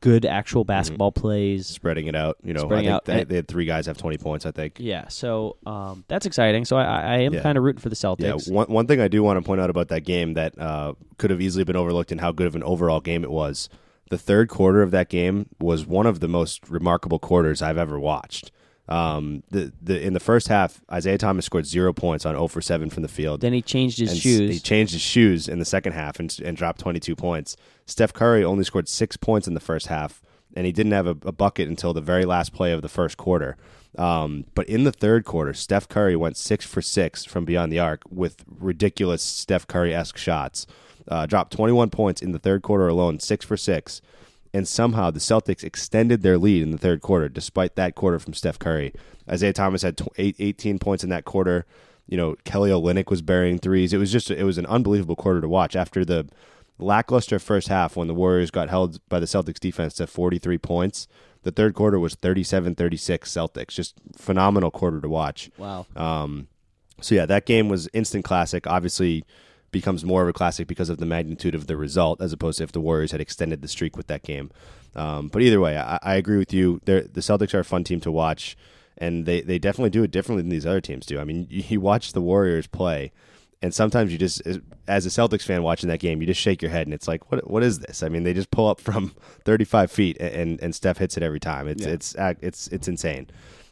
good 0.00 0.24
actual 0.24 0.64
basketball 0.64 1.10
plays 1.12 1.66
spreading 1.66 2.06
it 2.06 2.14
out. 2.14 2.36
You 2.44 2.54
know, 2.54 2.60
Spreading 2.64 2.86
I 2.88 2.90
think 2.90 2.94
out. 2.96 3.04
They, 3.04 3.24
they 3.24 3.36
had 3.36 3.48
three 3.48 3.64
guys 3.64 3.86
have 3.86 3.96
twenty 3.98 4.18
points. 4.18 4.46
I 4.46 4.50
think. 4.52 4.78
Yeah, 4.78 5.08
so 5.08 5.56
um, 5.66 6.04
that's 6.08 6.26
exciting. 6.26 6.64
So 6.64 6.76
I, 6.76 6.84
I 6.84 7.00
I 7.00 7.16
am 7.18 7.34
Yeah. 7.34 7.42
kind 7.42 7.56
of 7.58 7.64
rooting 7.64 7.80
for 7.80 7.88
the 7.88 7.96
Celtics. 7.96 8.46
Yeah, 8.48 8.52
one 8.54 8.66
one 8.68 8.86
thing 8.86 9.00
I 9.00 9.08
do 9.08 9.22
want 9.22 9.38
to 9.38 9.46
point 9.46 9.60
out 9.60 9.70
about 9.70 9.88
that 9.88 10.04
game 10.04 10.34
that 10.34 10.58
uh, 10.58 10.94
could 11.18 11.30
have 11.30 11.40
easily 11.40 11.64
been 11.64 11.76
overlooked 11.76 12.12
and 12.12 12.20
how 12.20 12.32
good 12.32 12.46
of 12.46 12.54
an 12.56 12.62
overall 12.62 13.00
game 13.00 13.24
it 13.24 13.30
was. 13.30 13.68
The 14.10 14.18
third 14.18 14.48
quarter 14.48 14.82
of 14.82 14.92
that 14.92 15.08
game 15.08 15.48
was 15.60 15.84
one 15.84 16.06
of 16.06 16.20
the 16.20 16.28
most 16.28 16.68
remarkable 16.68 17.18
quarters 17.18 17.60
I've 17.62 17.78
ever 17.78 17.98
watched. 17.98 18.52
Um, 18.88 19.42
the 19.50 19.72
the 19.82 20.00
in 20.00 20.12
the 20.12 20.20
first 20.20 20.48
half, 20.48 20.80
Isaiah 20.90 21.18
Thomas 21.18 21.44
scored 21.44 21.66
zero 21.66 21.92
points 21.92 22.24
on 22.24 22.34
0 22.34 22.48
for 22.48 22.60
seven 22.60 22.88
from 22.88 23.02
the 23.02 23.08
field. 23.08 23.40
Then 23.40 23.52
he 23.52 23.62
changed 23.62 23.98
his 23.98 24.12
And 24.12 24.20
shoes. 24.20 24.54
He 24.54 24.60
changed 24.60 24.92
his 24.92 25.02
shoes 25.02 25.48
in 25.48 25.58
the 25.58 25.64
second 25.64 25.92
half 25.92 26.20
and, 26.20 26.36
and 26.44 26.56
dropped 26.56 26.80
22 26.80 27.16
points. 27.16 27.56
Steph 27.86 28.12
Curry 28.12 28.44
only 28.44 28.64
scored 28.64 28.88
six 28.88 29.16
points 29.16 29.48
in 29.48 29.54
the 29.54 29.60
first 29.60 29.88
half, 29.88 30.22
and 30.54 30.66
he 30.66 30.72
didn't 30.72 30.92
have 30.92 31.06
a, 31.06 31.16
a 31.24 31.32
bucket 31.32 31.68
until 31.68 31.92
the 31.92 32.00
very 32.00 32.24
last 32.24 32.52
play 32.52 32.72
of 32.72 32.82
the 32.82 32.88
first 32.88 33.16
quarter. 33.16 33.56
Um, 33.98 34.44
but 34.54 34.68
in 34.68 34.84
the 34.84 34.92
third 34.92 35.24
quarter, 35.24 35.54
Steph 35.54 35.88
Curry 35.88 36.16
went 36.16 36.36
six 36.36 36.64
for 36.64 36.82
six 36.82 37.24
from 37.24 37.44
beyond 37.44 37.72
the 37.72 37.78
arc 37.78 38.02
with 38.10 38.44
ridiculous 38.58 39.22
Steph 39.22 39.66
Curry 39.66 39.94
esque 39.94 40.18
shots. 40.18 40.66
Uh, 41.08 41.24
dropped 41.24 41.52
21 41.52 41.90
points 41.90 42.20
in 42.20 42.32
the 42.32 42.38
third 42.38 42.62
quarter 42.62 42.88
alone, 42.88 43.20
six 43.20 43.44
for 43.44 43.56
six. 43.56 44.02
And 44.56 44.66
somehow 44.66 45.10
the 45.10 45.20
Celtics 45.20 45.62
extended 45.62 46.22
their 46.22 46.38
lead 46.38 46.62
in 46.62 46.70
the 46.70 46.78
third 46.78 47.02
quarter, 47.02 47.28
despite 47.28 47.76
that 47.76 47.94
quarter 47.94 48.18
from 48.18 48.32
Steph 48.32 48.58
Curry. 48.58 48.92
Isaiah 49.30 49.52
Thomas 49.52 49.82
had 49.82 49.98
tw- 49.98 50.08
eight, 50.16 50.36
18 50.38 50.78
points 50.78 51.04
in 51.04 51.10
that 51.10 51.24
quarter. 51.24 51.66
You 52.06 52.16
know, 52.16 52.36
Kelly 52.44 52.70
Olynyk 52.70 53.10
was 53.10 53.20
burying 53.20 53.58
threes. 53.58 53.92
It 53.92 53.98
was 53.98 54.10
just 54.10 54.30
it 54.30 54.44
was 54.44 54.56
an 54.58 54.66
unbelievable 54.66 55.16
quarter 55.16 55.40
to 55.40 55.48
watch. 55.48 55.76
After 55.76 56.04
the 56.04 56.28
lackluster 56.78 57.38
first 57.38 57.68
half, 57.68 57.96
when 57.96 58.08
the 58.08 58.14
Warriors 58.14 58.50
got 58.50 58.70
held 58.70 59.00
by 59.08 59.18
the 59.20 59.26
Celtics 59.26 59.58
defense 59.58 59.94
to 59.94 60.06
43 60.06 60.58
points, 60.58 61.06
the 61.42 61.50
third 61.50 61.74
quarter 61.74 61.98
was 61.98 62.14
37-36 62.16 62.74
Celtics. 63.24 63.68
Just 63.74 63.94
phenomenal 64.16 64.70
quarter 64.70 65.00
to 65.00 65.08
watch. 65.08 65.50
Wow. 65.58 65.86
Um, 65.96 66.48
So 67.00 67.14
yeah, 67.14 67.26
that 67.26 67.44
game 67.44 67.68
was 67.68 67.88
instant 67.92 68.24
classic. 68.24 68.66
Obviously, 68.66 69.24
becomes 69.78 70.04
more 70.04 70.22
of 70.22 70.28
a 70.28 70.32
classic 70.32 70.66
because 70.66 70.88
of 70.90 70.98
the 70.98 71.06
magnitude 71.06 71.54
of 71.54 71.66
the 71.66 71.76
result, 71.76 72.20
as 72.20 72.32
opposed 72.32 72.58
to 72.58 72.64
if 72.64 72.72
the 72.72 72.80
Warriors 72.80 73.12
had 73.12 73.20
extended 73.20 73.62
the 73.62 73.68
streak 73.68 73.96
with 73.96 74.06
that 74.08 74.22
game. 74.22 74.50
Um, 74.94 75.28
but 75.28 75.42
either 75.42 75.60
way, 75.60 75.76
I, 75.76 75.98
I 76.02 76.14
agree 76.16 76.38
with 76.38 76.52
you. 76.54 76.80
They're, 76.84 77.02
the 77.02 77.20
Celtics 77.20 77.52
are 77.54 77.60
a 77.60 77.64
fun 77.64 77.84
team 77.84 78.00
to 78.00 78.10
watch, 78.10 78.56
and 78.98 79.26
they, 79.26 79.40
they 79.42 79.58
definitely 79.58 79.90
do 79.90 80.02
it 80.02 80.10
differently 80.10 80.42
than 80.42 80.48
these 80.50 80.64
other 80.66 80.80
teams 80.80 81.04
do. 81.06 81.18
I 81.20 81.24
mean, 81.24 81.46
you, 81.50 81.62
you 81.68 81.80
watch 81.80 82.12
the 82.14 82.22
Warriors 82.22 82.66
play, 82.66 83.12
and 83.62 83.74
sometimes 83.74 84.10
you 84.12 84.18
just, 84.18 84.40
as 84.88 85.04
a 85.06 85.10
Celtics 85.10 85.42
fan 85.42 85.62
watching 85.62 85.88
that 85.90 86.00
game, 86.00 86.20
you 86.20 86.26
just 86.26 86.40
shake 86.40 86.62
your 86.62 86.70
head, 86.70 86.86
and 86.86 86.94
it's 86.94 87.06
like, 87.08 87.30
what 87.30 87.48
what 87.50 87.62
is 87.62 87.78
this? 87.80 88.02
I 88.02 88.08
mean, 88.08 88.22
they 88.24 88.32
just 88.34 88.50
pull 88.50 88.68
up 88.68 88.80
from 88.80 89.14
35 89.44 89.90
feet, 89.90 90.16
and 90.20 90.58
and 90.62 90.74
Steph 90.74 90.98
hits 90.98 91.16
it 91.16 91.22
every 91.22 91.40
time. 91.40 91.68
It's 91.68 91.82
Yeah. 91.84 91.90
it's 91.92 92.14
it's 92.18 92.40
it's 92.42 92.68
it's 92.68 92.88
insane. 92.88 93.26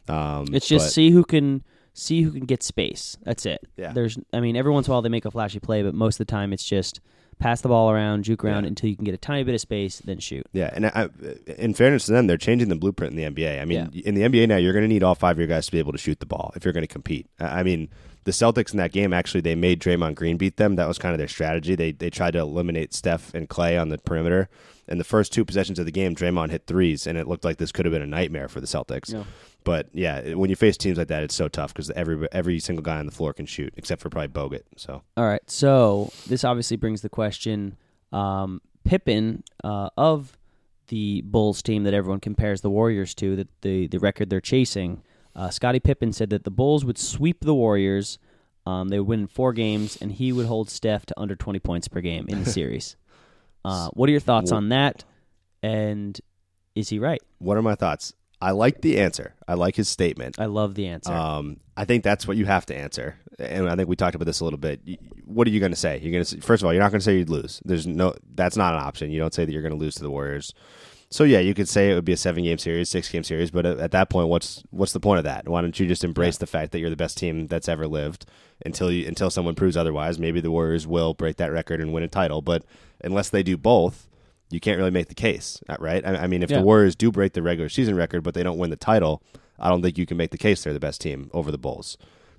Um, 0.07 0.45
It's 0.53 0.67
just 0.67 0.85
but- 0.87 0.91
see 0.93 1.09
who 1.09 1.23
can 1.23 1.63
see 1.95 2.21
who 2.21 2.31
can 2.31 2.45
get 2.45 2.61
space. 2.61 3.17
That's 3.23 3.45
it. 3.47 3.65
Yeah. 3.77 3.93
There's 3.93 4.19
I 4.31 4.39
mean 4.39 4.55
every 4.55 4.71
once 4.71 4.87
in 4.87 4.91
a 4.91 4.93
while 4.93 5.01
they 5.01 5.09
make 5.09 5.25
a 5.25 5.31
flashy 5.31 5.59
play, 5.59 5.81
but 5.81 5.95
most 5.95 6.19
of 6.19 6.27
the 6.27 6.31
time 6.31 6.53
it's 6.53 6.63
just 6.63 6.99
pass 7.39 7.61
the 7.61 7.67
ball 7.67 7.91
around, 7.91 8.23
juke 8.23 8.45
around 8.45 8.65
until 8.65 8.89
you 8.89 8.95
can 8.95 9.03
get 9.03 9.13
a 9.13 9.17
tiny 9.17 9.43
bit 9.43 9.55
of 9.55 9.61
space, 9.61 9.99
then 9.99 10.19
shoot. 10.19 10.45
Yeah, 10.53 10.69
and 10.73 10.85
I, 10.85 11.09
in 11.57 11.73
fairness 11.73 12.05
to 12.05 12.13
them, 12.13 12.27
they're 12.27 12.37
changing 12.37 12.69
the 12.69 12.75
blueprint 12.75 13.11
in 13.13 13.17
the 13.17 13.29
NBA. 13.29 13.61
I 13.61 13.65
mean, 13.65 13.91
in 14.05 14.15
the 14.15 14.21
NBA 14.21 14.47
now, 14.47 14.55
you're 14.55 14.71
going 14.71 14.83
to 14.83 14.87
need 14.87 15.03
all 15.03 15.15
five 15.15 15.35
of 15.35 15.39
your 15.39 15.47
guys 15.47 15.65
to 15.65 15.71
be 15.71 15.79
able 15.79 15.91
to 15.91 15.97
shoot 15.97 16.21
the 16.21 16.25
ball 16.25 16.53
if 16.55 16.63
you're 16.63 16.73
going 16.73 16.87
to 16.87 16.93
compete. 16.93 17.27
I 17.39 17.59
I 17.59 17.63
mean, 17.63 17.89
the 18.25 18.31
Celtics 18.31 18.71
in 18.71 18.77
that 18.77 18.91
game 18.91 19.13
actually 19.13 19.41
they 19.41 19.55
made 19.55 19.79
Draymond 19.79 20.15
Green 20.15 20.37
beat 20.37 20.57
them. 20.57 20.75
That 20.75 20.87
was 20.87 20.97
kind 20.97 21.13
of 21.13 21.17
their 21.19 21.27
strategy. 21.27 21.75
They 21.75 21.91
they 21.91 22.09
tried 22.09 22.31
to 22.31 22.39
eliminate 22.39 22.93
Steph 22.93 23.33
and 23.33 23.49
Klay 23.49 23.79
on 23.79 23.89
the 23.89 23.97
perimeter. 23.97 24.49
And 24.87 24.99
the 24.99 25.03
first 25.03 25.33
two 25.33 25.43
possessions 25.43 25.79
of 25.79 25.85
the 25.85 25.91
game, 25.91 26.13
Draymond 26.13 26.51
hit 26.51 26.67
threes, 26.67 27.07
and 27.07 27.17
it 27.17 27.27
looked 27.27 27.43
like 27.43 27.57
this 27.57 27.71
could 27.71 27.85
have 27.85 27.91
been 27.91 28.03
a 28.03 28.07
nightmare 28.07 28.47
for 28.47 28.61
the 28.61 28.67
Celtics. 28.67 29.11
Yeah. 29.11 29.23
But 29.65 29.89
yeah, 29.93 30.35
when 30.35 30.51
you 30.51 30.55
face 30.55 30.77
teams 30.77 30.97
like 30.97 31.07
that, 31.09 31.23
it's 31.23 31.35
so 31.35 31.47
tough 31.49 31.73
because 31.73 31.89
every 31.91 32.27
every 32.31 32.59
single 32.59 32.83
guy 32.83 32.99
on 32.99 33.07
the 33.07 33.11
floor 33.11 33.33
can 33.33 33.47
shoot, 33.47 33.73
except 33.75 33.99
for 33.99 34.09
probably 34.09 34.29
Bogut. 34.29 34.61
So 34.77 35.01
All 35.17 35.25
right, 35.25 35.41
so 35.49 36.13
this 36.27 36.43
obviously 36.45 36.77
brings 36.77 37.01
the 37.01 37.09
question: 37.09 37.75
um, 38.13 38.61
Pippen 38.85 39.43
uh, 39.63 39.89
of 39.97 40.37
the 40.87 41.21
Bulls 41.25 41.63
team 41.63 41.83
that 41.83 41.95
everyone 41.95 42.19
compares 42.19 42.61
the 42.61 42.69
Warriors 42.69 43.15
to, 43.15 43.35
that 43.35 43.49
the 43.61 43.87
the 43.87 43.97
record 43.97 44.29
they're 44.29 44.39
chasing. 44.39 45.01
Uh, 45.35 45.49
Scottie 45.49 45.79
Pippen 45.81 46.13
said 46.13 46.29
that 46.29 46.43
the 46.45 46.51
Bulls 46.51 46.85
would 46.85 46.99
sweep 46.99 47.43
the 47.43 47.55
Warriors. 47.55 48.19
Um, 48.67 48.89
they 48.89 48.99
would 48.99 49.07
win 49.07 49.27
four 49.27 49.51
games, 49.51 49.97
and 49.99 50.11
he 50.11 50.31
would 50.31 50.45
hold 50.45 50.69
Steph 50.69 51.07
to 51.07 51.19
under 51.19 51.35
twenty 51.35 51.59
points 51.59 51.87
per 51.87 52.01
game 52.01 52.27
in 52.29 52.43
the 52.43 52.49
series. 52.49 52.95
Uh, 53.65 53.89
what 53.93 54.07
are 54.07 54.11
your 54.11 54.21
thoughts 54.21 54.51
on 54.51 54.69
that? 54.69 55.03
And 55.63 56.21
is 56.75 56.89
he 56.89 56.99
right? 56.99 57.19
What 57.39 57.57
are 57.57 57.63
my 57.63 57.73
thoughts? 57.73 58.13
I 58.45 58.51
like 58.51 58.81
the 58.81 58.99
answer. 58.99 59.33
I 59.47 59.55
like 59.55 59.75
his 59.75 59.89
statement. 59.89 60.39
I 60.39 60.45
love 60.45 60.75
the 60.75 60.85
answer. 60.87 61.11
Um, 61.11 61.57
I 61.75 61.85
think 61.85 62.03
that's 62.03 62.27
what 62.27 62.37
you 62.37 62.45
have 62.45 62.67
to 62.67 62.75
answer, 62.75 63.17
and 63.39 63.67
I 63.67 63.75
think 63.75 63.89
we 63.89 63.95
talked 63.95 64.13
about 64.13 64.25
this 64.25 64.39
a 64.39 64.43
little 64.43 64.59
bit. 64.59 64.81
What 65.25 65.47
are 65.47 65.49
you 65.49 65.59
going 65.59 65.71
to 65.71 65.75
say? 65.77 65.97
You're 65.97 66.11
going 66.11 66.23
to 66.23 66.41
first 66.41 66.61
of 66.61 66.67
all, 66.67 66.73
you're 66.73 66.83
not 66.83 66.91
going 66.91 66.99
to 66.99 67.03
say 67.03 67.17
you'd 67.17 67.29
lose. 67.29 67.59
There's 67.65 67.87
no, 67.87 68.13
that's 68.35 68.55
not 68.55 68.75
an 68.75 68.81
option. 68.81 69.09
You 69.09 69.19
don't 69.19 69.33
say 69.33 69.45
that 69.45 69.51
you're 69.51 69.63
going 69.63 69.73
to 69.73 69.79
lose 69.79 69.95
to 69.95 70.03
the 70.03 70.11
Warriors. 70.11 70.53
So 71.09 71.23
yeah, 71.23 71.39
you 71.39 71.55
could 71.55 71.67
say 71.67 71.89
it 71.89 71.95
would 71.95 72.05
be 72.05 72.13
a 72.13 72.17
seven 72.17 72.43
game 72.43 72.59
series, 72.59 72.89
six 72.89 73.09
game 73.09 73.23
series, 73.23 73.49
but 73.49 73.65
at, 73.65 73.79
at 73.79 73.91
that 73.91 74.11
point, 74.11 74.27
what's 74.27 74.63
what's 74.69 74.93
the 74.93 74.99
point 74.99 75.17
of 75.17 75.23
that? 75.23 75.49
Why 75.49 75.61
don't 75.61 75.79
you 75.79 75.87
just 75.87 76.03
embrace 76.03 76.37
the 76.37 76.45
fact 76.45 76.71
that 76.71 76.79
you're 76.79 76.91
the 76.91 76.95
best 76.95 77.17
team 77.17 77.47
that's 77.47 77.67
ever 77.67 77.87
lived 77.87 78.27
until 78.63 78.91
you 78.91 79.07
until 79.07 79.31
someone 79.31 79.55
proves 79.55 79.75
otherwise? 79.75 80.19
Maybe 80.19 80.39
the 80.39 80.51
Warriors 80.51 80.85
will 80.85 81.15
break 81.15 81.37
that 81.37 81.51
record 81.51 81.81
and 81.81 81.93
win 81.93 82.03
a 82.03 82.07
title, 82.07 82.43
but 82.43 82.63
unless 83.01 83.29
they 83.29 83.41
do 83.41 83.57
both, 83.57 84.07
you 84.49 84.59
can't 84.59 84.77
really 84.77 84.91
make 84.91 85.07
the 85.07 85.15
case, 85.15 85.61
uh, 85.69 85.75
right? 85.79 86.05
I, 86.05 86.15
I 86.23 86.27
mean, 86.27 86.43
if 86.43 86.51
Yeah. 86.51 86.59
the 86.59 86.63
Warriors 86.63 86.95
do 86.95 87.11
break 87.11 87.33
the 87.33 87.41
regular 87.41 87.69
season 87.69 87.95
record, 87.95 88.23
but 88.23 88.33
they 88.33 88.43
don't 88.43 88.57
win 88.57 88.69
the 88.69 88.75
title, 88.75 89.23
I 89.59 89.69
don't 89.69 89.81
think 89.81 89.97
you 89.97 90.05
can 90.05 90.17
make 90.17 90.31
the 90.31 90.37
case 90.37 90.63
they're 90.63 90.73
the 90.73 90.79
best 90.79 91.01
team 91.01 91.29
over 91.33 91.51
the 91.51 91.57
Bulls 91.57 91.97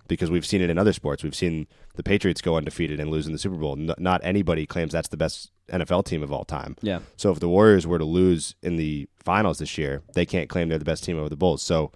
because 0.09 0.31
we've 0.31 0.47
seen 0.47 0.61
it 0.63 0.71
in 0.71 0.79
other 0.79 0.93
sports. 0.93 1.25
We've 1.25 1.35
seen 1.35 1.67
the 1.97 2.03
Patriots 2.03 2.41
go 2.41 2.57
undefeated 2.57 3.01
and 3.01 3.11
lose 3.11 3.27
in 3.27 3.33
the 3.33 3.39
Super 3.39 3.57
Bowl. 3.57 3.77
N- 3.77 3.93
not 3.99 4.21
anybody 4.23 4.67
claims 4.67 4.93
that's 4.93 5.09
the 5.09 5.17
best 5.17 5.51
NFL 5.73 6.05
team 6.05 6.23
of 6.23 6.31
all 6.33 6.45
time. 6.45 6.77
Yeah. 6.81 7.01
So 7.17 7.33
if 7.33 7.41
the 7.41 7.49
Warriors 7.49 7.87
were 7.89 7.99
to 7.99 8.05
lose 8.05 8.55
in 8.63 8.77
the 8.77 9.09
finals 9.25 9.59
this 9.59 9.77
year, 9.77 10.03
they 10.15 10.25
can't 10.25 10.49
claim 10.49 10.69
they're 10.69 10.79
the 10.79 10.85
best 10.85 11.03
team 11.03 11.19
over 11.19 11.29
the 11.29 11.37
Bulls. 11.37 11.61
So 11.63 11.91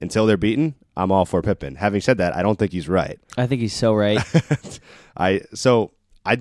until 0.00 0.26
they're 0.26 0.36
beaten, 0.36 0.74
I'm 0.96 1.10
all 1.10 1.24
for 1.24 1.42
Pippen. 1.42 1.74
Having 1.76 2.02
said 2.02 2.18
that, 2.18 2.36
I 2.36 2.42
don't 2.42 2.56
think 2.58 2.70
he's 2.72 2.88
right. 2.88 3.18
I 3.36 3.46
think 3.48 3.60
he's 3.62 3.74
so 3.74 3.94
right. 3.94 4.20
I 5.16 5.40
so 5.54 5.90
I 6.24 6.38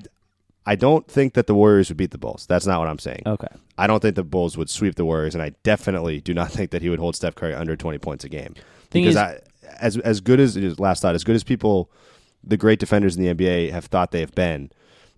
I 0.65 0.75
don't 0.75 1.07
think 1.07 1.33
that 1.33 1.47
the 1.47 1.53
Warriors 1.53 1.89
would 1.89 1.97
beat 1.97 2.11
the 2.11 2.17
Bulls. 2.17 2.45
That's 2.47 2.65
not 2.65 2.79
what 2.79 2.87
I'm 2.87 2.99
saying. 2.99 3.21
Okay. 3.25 3.47
I 3.77 3.87
don't 3.87 3.99
think 4.01 4.15
the 4.15 4.23
Bulls 4.23 4.57
would 4.57 4.69
sweep 4.69 4.95
the 4.95 5.05
Warriors, 5.05 5.35
and 5.35 5.43
I 5.43 5.51
definitely 5.63 6.21
do 6.21 6.33
not 6.33 6.51
think 6.55 6.71
that 6.71 6.81
he 6.81 6.89
would 6.89 6.99
hold 6.99 7.15
Steph 7.15 7.35
Curry 7.35 7.53
under 7.53 7.75
20 7.75 7.97
points 7.99 8.23
a 8.23 8.29
game. 8.29 8.55
Thing 8.89 9.03
because 9.03 9.15
is- 9.15 9.17
I, 9.17 9.39
as 9.79 9.97
as 9.97 10.21
good 10.21 10.39
as 10.39 10.79
last 10.79 11.01
thought, 11.01 11.15
as 11.15 11.23
good 11.23 11.35
as 11.35 11.43
people, 11.43 11.91
the 12.43 12.57
great 12.57 12.79
defenders 12.79 13.15
in 13.17 13.23
the 13.23 13.33
NBA 13.33 13.71
have 13.71 13.85
thought 13.85 14.11
they 14.11 14.19
have 14.21 14.35
been. 14.35 14.71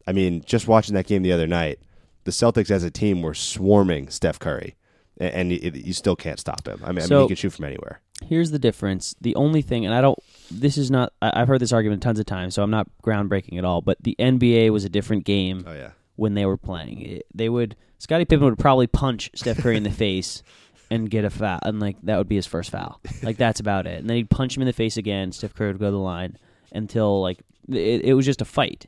I 0.07 0.13
mean, 0.13 0.41
just 0.45 0.67
watching 0.67 0.95
that 0.95 1.05
game 1.05 1.21
the 1.21 1.33
other 1.33 1.47
night, 1.47 1.79
the 2.23 2.31
Celtics 2.31 2.71
as 2.71 2.83
a 2.83 2.91
team 2.91 3.21
were 3.21 3.33
swarming 3.33 4.09
Steph 4.09 4.39
Curry, 4.39 4.75
and, 5.19 5.33
and 5.33 5.51
you, 5.51 5.71
you 5.73 5.93
still 5.93 6.15
can't 6.15 6.39
stop 6.39 6.65
him. 6.67 6.79
I 6.83 6.91
mean, 6.91 7.03
I 7.03 7.07
mean, 7.07 7.21
he 7.23 7.27
can 7.27 7.35
shoot 7.35 7.53
from 7.53 7.65
anywhere. 7.65 8.01
Here's 8.25 8.51
the 8.51 8.59
difference. 8.59 9.15
The 9.21 9.35
only 9.35 9.61
thing, 9.61 9.85
and 9.85 9.93
I 9.93 10.01
don't. 10.01 10.17
This 10.51 10.77
is 10.77 10.89
not. 10.89 11.13
I, 11.21 11.41
I've 11.41 11.47
heard 11.47 11.61
this 11.61 11.71
argument 11.73 12.01
tons 12.01 12.19
of 12.19 12.25
times, 12.25 12.55
so 12.55 12.63
I'm 12.63 12.71
not 12.71 12.87
groundbreaking 13.03 13.57
at 13.57 13.65
all. 13.65 13.81
But 13.81 13.97
the 14.01 14.15
NBA 14.19 14.71
was 14.71 14.85
a 14.85 14.89
different 14.89 15.23
game. 15.23 15.63
Oh 15.67 15.73
yeah. 15.73 15.91
When 16.15 16.33
they 16.33 16.45
were 16.45 16.57
playing, 16.57 17.01
It- 17.01 17.25
they 17.33 17.47
would. 17.49 17.75
Scottie 17.99 18.25
Pippen 18.25 18.45
would 18.45 18.57
probably 18.59 18.87
punch 18.87 19.29
Steph 19.35 19.57
Curry 19.59 19.77
in 19.77 19.83
the 19.83 19.91
face 20.05 20.41
and 20.89 21.09
get 21.09 21.25
a 21.25 21.29
foul, 21.29 21.59
and 21.63 21.79
like 21.79 21.97
that 22.03 22.17
would 22.17 22.27
be 22.29 22.35
his 22.35 22.47
first 22.47 22.71
foul. 22.71 22.99
Like 23.21 23.37
that's 23.37 23.59
about 23.59 23.85
it. 23.87 23.99
And 23.99 24.09
then 24.09 24.17
he'd 24.17 24.29
punch 24.29 24.55
him 24.57 24.61
in 24.63 24.67
the 24.67 24.73
face 24.73 24.97
again. 24.97 25.31
Steph 25.31 25.53
Curry 25.53 25.67
would 25.71 25.79
go 25.79 25.85
to 25.87 25.91
the 25.91 25.97
line 25.97 26.37
until 26.71 27.21
like 27.21 27.39
it, 27.69 28.01
it 28.03 28.13
was 28.13 28.25
just 28.25 28.41
a 28.41 28.45
fight. 28.45 28.87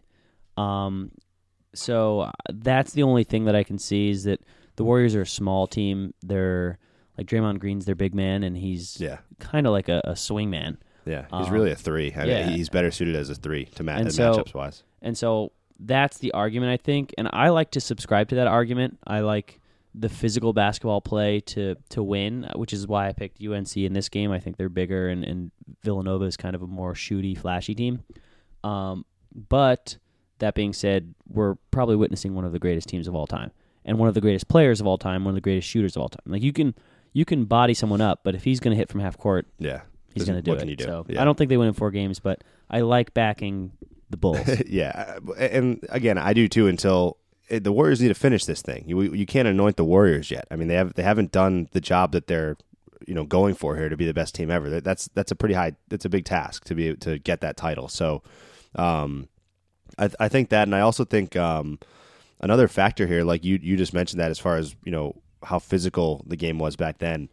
Um, 0.58 1.12
so 1.76 2.22
uh, 2.22 2.32
that's 2.52 2.94
the 2.94 3.04
only 3.04 3.24
thing 3.24 3.46
that 3.46 3.56
I 3.56 3.64
can 3.64 3.78
see 3.78 4.10
is 4.10 4.24
that 4.24 4.42
the 4.76 4.84
Warriors 4.84 5.14
are 5.16 5.22
a 5.22 5.28
small 5.28 5.68
team. 5.68 6.14
They're 6.24 6.80
like 7.20 7.28
Draymond 7.28 7.60
Green's 7.60 7.86
their 7.86 7.96
big 7.96 8.16
man, 8.16 8.44
and 8.44 8.56
he's 8.58 9.00
Yeah. 9.00 9.20
kind 9.40 9.68
of 9.68 9.72
like 9.74 9.90
a, 9.90 10.02
a 10.06 10.16
swing 10.16 10.50
man. 10.50 10.78
Yeah, 11.06 11.26
he's 11.38 11.48
Um, 11.48 11.54
really 11.54 11.72
a 11.72 11.76
three. 11.76 12.14
I 12.16 12.20
mean, 12.20 12.28
yeah. 12.30 12.50
he's 12.50 12.70
better 12.70 12.92
suited 12.92 13.16
as 13.16 13.30
a 13.30 13.36
three 13.36 13.66
to 13.76 13.84
match 13.84 14.02
And 14.02 14.14
so- 14.14 14.34
matchups 14.34 14.54
wise. 14.54 14.84
And 15.02 15.18
so 15.18 15.52
that's 15.80 16.18
the 16.18 16.32
argument 16.34 16.72
I 16.72 16.78
think, 16.78 17.14
and 17.18 17.30
I 17.32 17.50
like 17.50 17.72
to 17.72 17.80
subscribe 17.82 18.28
to 18.30 18.36
that 18.36 18.48
argument. 18.48 19.00
I 19.08 19.20
like 19.22 19.60
the 19.96 20.10
physical 20.10 20.54
basketball 20.54 21.02
play 21.02 21.40
to 21.40 21.76
to 21.90 22.04
win, 22.04 22.48
which 22.56 22.74
is 22.74 22.86
why 22.88 23.08
I 23.08 23.14
picked 23.14 23.42
UNC 23.42 23.76
in 23.86 23.94
this 23.94 24.08
game. 24.10 24.32
I 24.32 24.40
think 24.40 24.58
they're 24.58 24.70
bigger, 24.70 25.10
and, 25.10 25.24
and 25.24 25.52
Villanova 25.84 26.26
is 26.26 26.38
kind 26.38 26.56
of 26.56 26.62
a 26.62 26.68
more 26.68 26.94
shooty, 26.94 27.36
flashy 27.38 27.74
team. 27.76 28.04
Um, 28.64 29.06
but 29.34 29.98
that 30.40 30.54
being 30.56 30.74
said, 30.74 31.14
we're 31.28 31.56
probably 31.72 31.96
witnessing 31.96 32.36
one 32.36 32.46
of 32.46 32.52
the 32.52 32.60
greatest 32.60 32.88
teams 32.88 33.08
of 33.08 33.16
all 33.16 33.26
time, 33.28 33.52
and 33.86 33.98
one 33.98 34.08
of 34.08 34.14
the 34.14 34.22
greatest 34.22 34.48
players 34.48 34.80
of 34.82 34.88
all 34.88 34.98
time, 34.98 35.24
one 35.26 35.32
of 35.32 35.36
the 35.36 35.42
greatest 35.42 35.68
shooters 35.68 35.96
of 35.96 36.02
all 36.02 36.10
time. 36.10 36.22
Like 36.28 36.44
you 36.44 36.54
can 36.54 36.76
you 37.14 37.26
can 37.26 37.46
body 37.46 37.74
someone 37.74 38.02
up, 38.02 38.22
but 38.24 38.36
if 38.36 38.44
he's 38.44 38.60
going 38.60 38.72
to 38.72 38.78
hit 38.78 38.90
from 38.90 39.00
half 39.02 39.18
court, 39.18 39.48
Yeah. 39.60 39.82
he's 40.14 40.26
going 40.26 40.38
to 40.38 40.42
do 40.42 40.52
what 40.52 40.58
it. 40.58 40.62
can 40.62 40.70
you 40.70 40.76
do? 40.76 40.84
So 40.86 41.06
Yeah. 41.10 41.22
I 41.22 41.26
don't 41.26 41.38
think 41.38 41.50
they 41.50 41.58
win 41.58 41.68
in 41.68 41.74
four 41.74 41.92
games, 41.92 42.20
but 42.20 42.44
I 42.70 42.82
like 42.82 43.14
backing 43.14 43.72
the 44.10 44.18
Bulls. 44.18 44.48
yeah, 44.68 45.18
and 45.38 45.84
again, 45.90 46.18
I 46.18 46.34
do 46.34 46.48
too. 46.48 46.68
Until 46.68 47.18
eh, 47.50 47.60
the 47.60 47.72
Warriors 47.72 48.02
need 48.02 48.08
to 48.08 48.14
finish 48.16 48.46
this 48.46 48.62
thing, 48.62 48.84
you 48.88 49.02
you 49.02 49.26
can't 49.26 49.48
anoint 49.48 49.78
the 49.78 49.86
Warriors 49.86 50.32
yet. 50.32 50.46
I 50.52 50.56
mean, 50.56 50.68
they 50.68 50.76
have 50.76 50.94
they 50.96 51.04
haven't 51.04 51.32
done 51.32 51.68
the 51.74 51.82
job 51.82 52.12
that 52.14 52.26
they're 52.28 52.58
you 53.08 53.14
know 53.14 53.24
going 53.24 53.54
for 53.56 53.76
here 53.76 53.88
to 53.90 53.96
be 53.98 54.06
the 54.06 54.14
best 54.14 54.34
team 54.36 54.50
ever. 54.52 54.82
That's 54.82 55.10
that's 55.14 55.32
a 55.32 55.36
pretty 55.36 55.54
high. 55.56 55.74
That's 55.90 56.06
a 56.06 56.10
big 56.10 56.26
task 56.26 56.66
to 56.66 56.76
be 56.76 56.96
to 56.98 57.20
get 57.20 57.42
that 57.42 57.56
title. 57.56 57.88
So, 57.88 58.24
um, 58.76 59.30
I 60.00 60.10
I 60.20 60.28
think 60.28 60.50
that, 60.50 60.68
and 60.68 60.76
I 60.76 60.82
also 60.82 61.06
think 61.06 61.36
um, 61.36 61.78
another 62.40 62.68
factor 62.68 63.06
here, 63.06 63.24
like 63.24 63.44
you 63.46 63.60
you 63.62 63.78
just 63.78 63.94
mentioned 63.94 64.20
that 64.20 64.32
as 64.32 64.40
far 64.40 64.58
as 64.58 64.76
you 64.84 64.92
know 64.92 65.22
how 65.44 65.60
physical 65.60 66.24
the 66.28 66.36
game 66.36 66.60
was 66.60 66.76
back 66.76 66.98
then. 67.00 67.30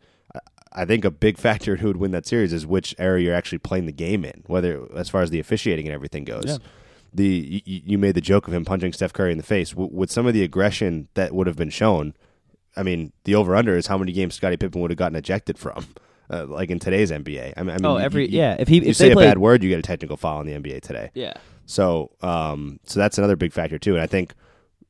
I- 0.72 0.84
think 0.84 1.04
a 1.04 1.10
big 1.10 1.38
factor 1.46 1.72
in 1.74 1.78
who 1.80 1.88
would 1.88 1.96
win 1.96 2.10
that 2.10 2.26
series 2.26 2.52
is 2.52 2.66
which 2.66 2.94
area 2.98 3.24
you're 3.26 3.34
actually 3.34 3.58
playing 3.58 3.86
the 3.86 3.92
game 3.92 4.24
in, 4.24 4.42
whether 4.46 4.86
as 4.94 5.08
far 5.08 5.22
as 5.22 5.30
the 5.30 5.40
officiating 5.40 5.86
and 5.86 5.94
everything 5.94 6.24
goes. 6.24 6.44
Yeah. 6.46 6.58
The 7.14 7.62
you, 7.64 7.80
you 7.86 7.98
made 7.98 8.14
the 8.14 8.20
joke 8.20 8.46
of 8.46 8.52
him 8.52 8.64
punching 8.66 8.92
Steph 8.92 9.12
Curry 9.14 9.32
in 9.32 9.38
the 9.38 9.44
face 9.44 9.70
w- 9.70 9.88
with 9.90 10.10
some 10.10 10.26
of 10.26 10.34
the 10.34 10.42
aggression 10.42 11.08
that 11.14 11.32
would 11.34 11.46
have 11.46 11.56
been 11.56 11.70
shown. 11.70 12.12
I 12.76 12.82
mean, 12.82 13.12
the 13.24 13.34
over 13.34 13.56
under 13.56 13.74
is 13.74 13.86
how 13.86 13.96
many 13.96 14.12
games 14.12 14.34
Scottie 14.34 14.58
Pippen 14.58 14.82
would 14.82 14.90
have 14.90 14.98
gotten 14.98 15.16
ejected 15.16 15.56
from, 15.56 15.86
uh, 16.30 16.44
like 16.46 16.68
in 16.70 16.78
today's 16.78 17.10
NBA. 17.10 17.54
I 17.56 17.62
mean, 17.62 17.70
I 17.70 17.74
mean 17.78 17.86
Oh, 17.86 17.96
every- 17.96 18.28
you- 18.28 18.36
yeah, 18.36 18.56
if 18.58 18.68
he- 18.68 18.76
you 18.76 18.90
if 18.90 18.96
say 18.96 19.06
they 19.08 19.12
a 19.14 19.16
bad 19.16 19.38
word, 19.38 19.62
you 19.62 19.70
get 19.70 19.78
a 19.78 19.82
technical 19.82 20.18
foul 20.18 20.42
in 20.42 20.46
the 20.46 20.52
NBA 20.70 20.82
today. 20.82 21.10
Yeah. 21.14 21.32
So, 21.64 22.10
um, 22.20 22.80
so 22.84 23.00
that's 23.00 23.16
another 23.16 23.36
big 23.36 23.52
factor 23.54 23.78
too, 23.78 23.94
and 23.94 24.02
I 24.02 24.06
think 24.06 24.34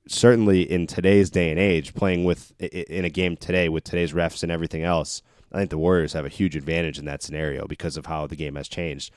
certainly 0.08 0.62
in 0.70 0.86
today's 0.86 1.30
day 1.30 1.50
and 1.50 1.58
age, 1.58 1.94
playing 1.94 2.24
with 2.24 2.52
in 2.60 3.04
a 3.04 3.10
game 3.10 3.36
today 3.36 3.68
with 3.68 3.84
today's 3.84 4.12
refs 4.12 4.42
and 4.42 4.52
everything 4.52 4.82
else, 4.82 5.22
I 5.52 5.58
think 5.58 5.70
the 5.70 5.78
Warriors 5.78 6.12
have 6.12 6.24
a 6.24 6.28
huge 6.30 6.56
advantage 6.56 6.98
in 6.98 7.04
that 7.06 7.22
scenario 7.22 7.66
because 7.66 7.96
of 7.96 8.06
how 8.06 8.26
the 8.26 8.36
game 8.36 8.56
has 8.56 8.68
changed. 8.68 9.12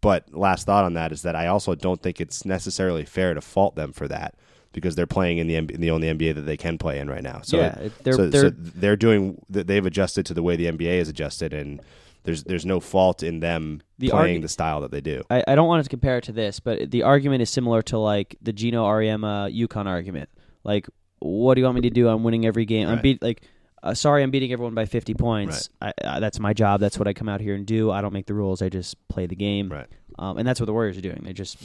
But 0.00 0.32
last 0.34 0.66
thought 0.66 0.84
on 0.84 0.94
that 0.94 1.12
is 1.12 1.22
that 1.22 1.34
I 1.36 1.46
also 1.46 1.74
don't 1.74 2.02
think 2.02 2.20
it's 2.20 2.44
necessarily 2.44 3.04
fair 3.04 3.32
to 3.34 3.40
fault 3.40 3.74
them 3.74 3.92
for 3.92 4.06
that 4.08 4.34
because 4.72 4.96
they're 4.96 5.06
playing 5.06 5.38
in 5.38 5.46
the 5.46 5.54
in 5.56 5.80
the 5.80 5.90
only 5.90 6.08
NBA 6.08 6.34
that 6.34 6.42
they 6.42 6.56
can 6.56 6.78
play 6.78 6.98
in 6.98 7.08
right 7.08 7.22
now. 7.22 7.40
So, 7.42 7.56
Yeah, 7.58 7.88
they're- 8.02 8.12
so, 8.14 8.28
they're- 8.28 8.42
so 8.42 8.52
they're 8.58 8.96
doing 8.96 9.40
they've 9.48 9.86
adjusted 9.86 10.26
to 10.26 10.34
the 10.34 10.42
way 10.42 10.56
the 10.56 10.66
NBA 10.66 10.98
is 10.98 11.08
adjusted, 11.08 11.54
and 11.54 11.80
there's 12.24 12.42
there's 12.44 12.66
no 12.66 12.80
fault 12.80 13.22
in 13.22 13.40
them 13.40 13.82
The 13.98 14.08
playing 14.08 14.38
argu- 14.40 14.42
the 14.42 14.48
style 14.48 14.80
that 14.80 14.90
they 14.90 15.00
do. 15.00 15.22
I, 15.30 15.44
I 15.46 15.54
don't 15.54 15.68
want 15.68 15.84
to 15.84 15.88
compare 15.90 16.18
it 16.18 16.24
to 16.24 16.32
this, 16.32 16.58
but 16.60 16.90
the 16.90 17.02
argument 17.04 17.42
is 17.42 17.50
similar 17.50 17.80
to 17.82 17.98
like 17.98 18.36
the 18.42 18.52
Geno 18.52 18.84
Auriemma 18.84 19.54
UConn 19.56 19.86
argument. 19.86 20.28
Like, 20.64 20.88
what 21.20 21.54
do 21.54 21.60
you 21.60 21.64
want 21.66 21.76
me 21.76 21.82
to 21.82 21.90
do? 21.90 22.08
I'm 22.08 22.24
winning 22.24 22.44
every 22.46 22.64
game. 22.64 22.88
I'm 22.88 22.94
Right. 22.94 23.02
beat 23.02 23.22
like. 23.22 23.42
Uh, 23.82 23.92
sorry, 23.92 24.22
I'm 24.22 24.30
beating 24.30 24.50
everyone 24.50 24.72
by 24.74 24.86
50 24.86 25.12
points. 25.12 25.68
I, 25.82 25.92
uh, 26.02 26.18
that's 26.18 26.40
my 26.40 26.54
job. 26.54 26.80
That's 26.80 26.98
what 26.98 27.06
I 27.06 27.12
come 27.12 27.28
out 27.28 27.42
here 27.42 27.54
and 27.54 27.66
do. 27.66 27.90
I 27.90 28.00
don't 28.00 28.14
make 28.14 28.24
the 28.24 28.32
rules. 28.32 28.62
I 28.62 28.70
just 28.70 28.96
play 29.08 29.26
the 29.26 29.36
game. 29.36 29.68
Right. 29.70 29.86
Um, 30.18 30.38
and 30.38 30.48
that's 30.48 30.58
what 30.58 30.64
the 30.64 30.72
Warriors 30.72 30.96
are 30.96 31.02
doing. 31.02 31.20
They're 31.22 31.34
just 31.34 31.58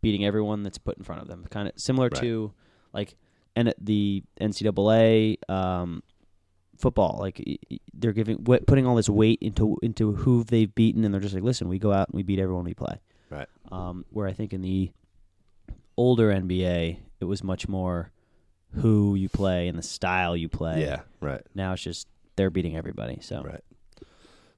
beating 0.00 0.24
everyone 0.24 0.62
that's 0.62 0.78
put 0.78 0.96
in 0.96 1.04
front 1.04 1.20
of 1.20 1.28
them. 1.28 1.44
Kind 1.50 1.68
of 1.68 1.74
similar 1.78 2.08
Right. 2.10 2.22
to 2.22 2.50
like 2.94 3.14
and 3.54 3.74
the 3.78 4.22
NCAA 4.40 5.36
um, 5.50 6.02
football. 6.78 7.16
Like 7.18 7.42
they're 7.94 8.12
giving 8.12 8.44
putting 8.44 8.86
all 8.86 8.96
this 8.96 9.08
weight 9.08 9.38
into 9.40 9.78
into 9.82 10.12
who 10.12 10.44
they've 10.44 10.72
beaten, 10.74 11.04
and 11.04 11.12
they're 11.12 11.20
just 11.20 11.34
like, 11.34 11.44
listen, 11.44 11.68
we 11.68 11.78
go 11.78 11.92
out 11.92 12.08
and 12.08 12.16
we 12.16 12.22
beat 12.22 12.38
everyone 12.38 12.64
we 12.64 12.74
play. 12.74 13.00
Right. 13.30 13.48
Um, 13.72 14.04
where 14.10 14.26
I 14.26 14.32
think 14.32 14.52
in 14.52 14.62
the 14.62 14.92
older 15.96 16.30
NBA, 16.30 16.98
it 17.20 17.24
was 17.24 17.42
much 17.42 17.68
more 17.68 18.12
who 18.74 19.14
you 19.14 19.28
play 19.28 19.68
and 19.68 19.78
the 19.78 19.82
style 19.82 20.36
you 20.36 20.48
play. 20.48 20.82
Yeah, 20.82 21.00
right. 21.20 21.42
Now 21.54 21.72
it's 21.72 21.82
just 21.82 22.06
they're 22.36 22.50
beating 22.50 22.76
everybody. 22.76 23.18
So 23.20 23.42
right. 23.42 23.64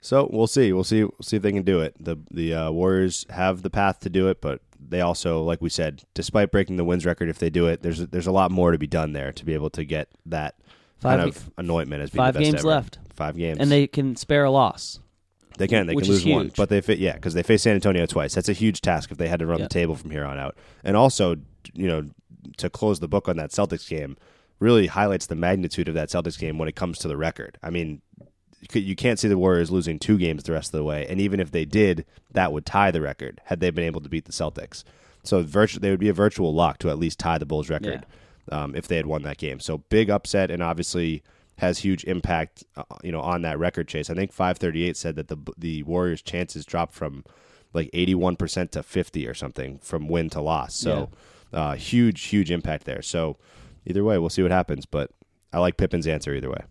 So 0.01 0.29
we'll 0.33 0.47
see. 0.47 0.73
We'll 0.73 0.85
see. 0.85 1.03
We'll 1.05 1.15
see 1.23 1.37
if 1.37 1.43
they 1.43 1.53
can 1.53 1.65
do 1.65 1.81
it. 1.81 1.95
the 1.99 2.17
The 2.31 2.55
uh, 2.55 2.71
Warriors 2.71 3.27
have 3.31 3.63
the 3.63 3.71
path 3.71 4.01
to 4.01 4.11
do 4.11 4.29
it, 4.29 4.41
but 4.41 4.61
they 4.81 5.01
also, 5.01 5.43
like 5.43 5.61
we 5.61 5.71
said, 5.71 6.05
despite 6.15 6.53
breaking 6.53 6.77
the 6.77 6.85
wins 6.85 7.05
record, 7.05 7.29
if 7.29 7.39
they 7.39 7.51
do 7.51 7.67
it, 7.67 7.83
there's 7.83 8.07
there's 8.07 8.27
a 8.27 8.33
lot 8.33 8.51
more 8.51 8.73
to 8.73 8.79
be 8.79 8.87
done 8.87 9.13
there 9.13 9.33
to 9.33 9.45
be 9.45 9.55
able 9.55 9.71
to 9.71 9.85
get 9.85 10.09
that 10.27 10.55
Five 11.01 11.19
kind 11.21 11.29
of 11.29 11.51
anointment 11.59 12.03
as 12.03 12.11
being 12.11 12.25
five 12.25 12.35
the 12.35 12.41
best 12.41 12.51
games 12.53 12.61
ever. 12.61 12.69
left. 12.69 12.99
Five 13.15 13.37
games, 13.37 13.59
and 13.61 13.71
they 13.71 13.87
can 13.87 14.17
spare 14.17 14.45
a 14.45 14.51
loss. 14.51 15.01
They 15.59 15.67
can. 15.67 15.87
They 15.87 15.95
which 15.95 16.05
can 16.07 16.15
is 16.15 16.25
lose 16.25 16.35
one, 16.35 16.45
huge. 16.47 16.57
but 16.57 16.69
they 16.69 16.81
fit. 16.81 16.99
Yeah, 16.99 17.15
because 17.15 17.35
they 17.35 17.43
face 17.43 17.63
San 17.63 17.75
Antonio 17.75 18.07
twice. 18.07 18.35
That's 18.35 18.49
a 18.49 18.53
huge 18.53 18.81
task 18.81 19.11
if 19.11 19.19
they 19.19 19.29
had 19.29 19.41
to 19.41 19.47
run 19.47 19.59
Yeah. 19.59 19.65
the 19.65 19.69
table 19.71 19.97
from 19.97 20.11
here 20.11 20.25
on 20.25 20.39
out. 20.39 20.57
And 20.85 20.97
also, 20.97 21.37
you 21.75 21.89
know, 21.89 22.05
to 22.59 22.71
close 22.71 23.01
the 23.01 23.09
book 23.09 23.29
on 23.29 23.37
that 23.39 23.51
Celtics 23.51 23.89
game, 23.89 24.17
really 24.61 24.87
highlights 24.87 25.27
the 25.27 25.35
magnitude 25.35 25.89
of 25.89 25.95
that 25.95 26.09
Celtics 26.11 26.39
game 26.39 26.59
when 26.59 26.69
it 26.69 26.77
comes 26.77 26.99
to 26.99 27.09
the 27.09 27.17
record. 27.17 27.59
I 27.63 27.71
mean, 27.71 28.03
you 28.73 28.81
you 28.81 28.95
can't 28.97 29.19
see 29.19 29.29
the 29.29 29.39
Warriors 29.39 29.71
losing 29.71 29.99
two 29.99 30.17
games 30.19 30.45
the 30.45 30.53
rest 30.53 30.69
of 30.69 30.79
the 30.79 30.85
way, 30.85 31.07
and 31.09 31.21
even 31.21 31.41
if 31.41 31.51
they 31.51 31.65
did, 31.65 32.05
that 32.33 32.53
would 32.53 32.65
tie 32.67 32.91
the 32.93 33.01
record 33.01 33.41
had 33.47 33.59
they 33.61 33.71
been 33.71 33.85
able 33.85 34.01
to 34.01 34.09
beat 34.09 34.27
the 34.27 34.33
Celtics. 34.33 34.85
So 35.25 35.43
virtu- 35.43 35.81
they 35.81 35.91
would 35.91 36.01
be 36.01 36.09
a 36.09 36.13
virtual 36.15 36.55
lock 36.55 36.79
to 36.79 36.89
at 36.91 36.99
least 36.99 37.19
tie 37.19 37.39
the 37.39 37.47
Bulls 37.47 37.69
record 37.69 38.07
um, 38.53 38.75
if 38.75 38.89
they 38.89 38.97
had 38.97 39.07
won 39.07 39.23
that 39.23 39.39
game. 39.39 39.61
So 39.61 39.79
big 39.79 40.11
upset, 40.11 40.51
and 40.51 40.63
obviously 40.63 41.23
has 41.59 41.79
huge 41.79 42.05
impact, 42.05 42.63
uh, 42.77 42.85
you 43.03 43.11
know, 43.11 43.21
on 43.21 43.43
that 43.43 43.59
record 43.59 43.89
chase. 43.89 44.11
I 44.11 44.15
think 44.15 44.33
538 44.33 44.97
said 44.97 45.17
that 45.17 45.29
the 45.29 45.37
the 45.57 45.83
Warriors' 45.85 46.23
chances 46.23 46.65
dropped 46.65 46.95
from 46.95 47.25
like 47.75 47.91
81 47.93 48.37
percent 48.37 48.73
to 48.73 48.83
50 48.83 49.27
or 49.27 49.35
something 49.35 49.79
from 49.79 50.09
win 50.09 50.31
to 50.31 50.41
loss. 50.41 50.75
So 50.75 51.11
uh, 51.53 51.75
huge, 51.75 52.25
huge 52.27 52.51
impact 52.51 52.85
there. 52.85 53.03
So 53.03 53.37
either 53.87 54.05
way, 54.05 54.19
we'll 54.19 54.31
see 54.31 54.43
what 54.43 54.51
happens. 54.53 54.87
But 54.87 55.11
I 55.53 55.59
like 55.59 55.77
Pippen's 55.77 56.07
answer 56.07 56.35
either 56.35 56.51
way. 56.51 56.65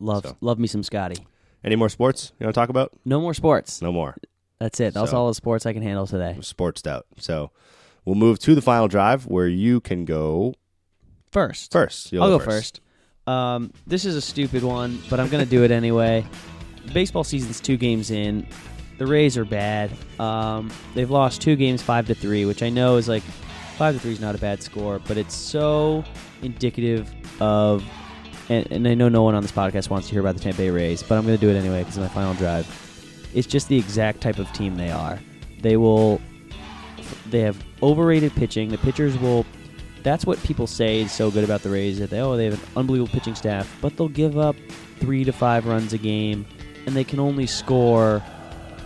Love 0.00 0.24
So. 0.26 0.36
love 0.40 0.58
me 0.58 0.66
some 0.66 0.82
Scottie. 0.82 1.26
Any 1.62 1.76
more 1.76 1.88
sports 1.88 2.32
you 2.38 2.44
want 2.44 2.54
to 2.54 2.60
talk 2.60 2.68
about? 2.68 2.92
No 3.04 3.20
more 3.20 3.32
sports. 3.34 3.80
No 3.80 3.90
more. 3.92 4.16
That's 4.58 4.80
it. 4.80 4.94
That's 4.94 5.12
So- 5.12 5.16
all 5.16 5.28
the 5.28 5.34
sports 5.34 5.64
I 5.66 5.72
can 5.72 5.82
handle 5.82 6.06
today. 6.06 6.36
Sportsed 6.40 6.86
out. 6.86 7.06
So 7.18 7.50
we'll 8.04 8.14
move 8.16 8.38
to 8.40 8.54
the 8.54 8.60
final 8.62 8.88
drive 8.88 9.26
where 9.26 9.48
you 9.48 9.80
can 9.80 10.04
go 10.04 10.54
First. 11.34 11.72
first. 11.72 12.12
You'll 12.12 12.22
I'll 12.22 12.38
go 12.38 12.38
first. 12.38 12.80
Um, 13.26 13.72
this 13.88 14.04
is 14.04 14.14
a 14.14 14.20
stupid 14.20 14.62
one, 14.62 15.02
but 15.10 15.18
I'm 15.18 15.28
going 15.28 15.42
to 15.42 15.50
do 15.50 15.64
it 15.64 15.72
anyway. 15.72 16.24
Baseball 16.92 17.24
season's 17.24 17.60
two 17.60 17.76
games 17.76 18.12
in. 18.12 18.46
The 18.98 19.06
Rays 19.06 19.36
are 19.36 19.44
bad. 19.44 19.90
Um, 20.20 20.70
they've 20.94 21.10
lost 21.10 21.40
two 21.40 21.56
games, 21.56 21.82
five 21.82 22.06
to 22.06 22.14
three, 22.14 22.44
which 22.44 22.62
I 22.62 22.68
know 22.68 22.98
is 22.98 23.08
like 23.08 23.24
five 23.76 23.94
to 23.94 24.00
three 24.00 24.12
is 24.12 24.20
not 24.20 24.36
a 24.36 24.38
bad 24.38 24.62
score, 24.62 25.00
but 25.00 25.16
it's 25.16 25.34
so 25.34 26.04
indicative 26.42 27.12
of. 27.40 27.82
And, 28.48 28.70
and 28.70 28.86
I 28.86 28.94
know 28.94 29.08
no 29.08 29.24
one 29.24 29.34
on 29.34 29.42
this 29.42 29.50
podcast 29.50 29.90
wants 29.90 30.06
to 30.06 30.12
hear 30.12 30.20
about 30.20 30.36
the 30.36 30.40
Tampa 30.40 30.58
Bay 30.58 30.70
Rays, 30.70 31.02
but 31.02 31.18
I'm 31.18 31.24
going 31.24 31.36
to 31.36 31.40
do 31.40 31.50
it 31.50 31.58
anyway 31.58 31.80
because 31.80 31.98
my 31.98 32.06
final 32.06 32.34
drive. 32.34 32.68
It's 33.34 33.48
just 33.48 33.66
the 33.66 33.76
exact 33.76 34.20
type 34.20 34.38
of 34.38 34.52
team 34.52 34.76
they 34.76 34.92
are. 34.92 35.18
They 35.62 35.76
will. 35.76 36.20
They 37.30 37.40
have 37.40 37.60
overrated 37.82 38.32
pitching. 38.34 38.68
The 38.68 38.78
pitchers 38.78 39.18
will 39.18 39.44
that's 40.04 40.26
what 40.26 40.40
people 40.42 40.66
say 40.66 41.00
is 41.00 41.10
so 41.10 41.30
good 41.30 41.42
about 41.42 41.62
the 41.62 41.70
Rays 41.70 41.98
that 41.98 42.10
they 42.10 42.20
oh 42.20 42.36
they 42.36 42.44
have 42.44 42.54
an 42.54 42.68
unbelievable 42.76 43.10
pitching 43.10 43.34
staff, 43.34 43.74
but 43.80 43.96
they'll 43.96 44.08
give 44.08 44.38
up 44.38 44.54
three 45.00 45.24
to 45.24 45.32
five 45.32 45.66
runs 45.66 45.92
a 45.92 45.98
game, 45.98 46.46
and 46.86 46.94
they 46.94 47.02
can 47.02 47.18
only 47.18 47.46
score 47.46 48.22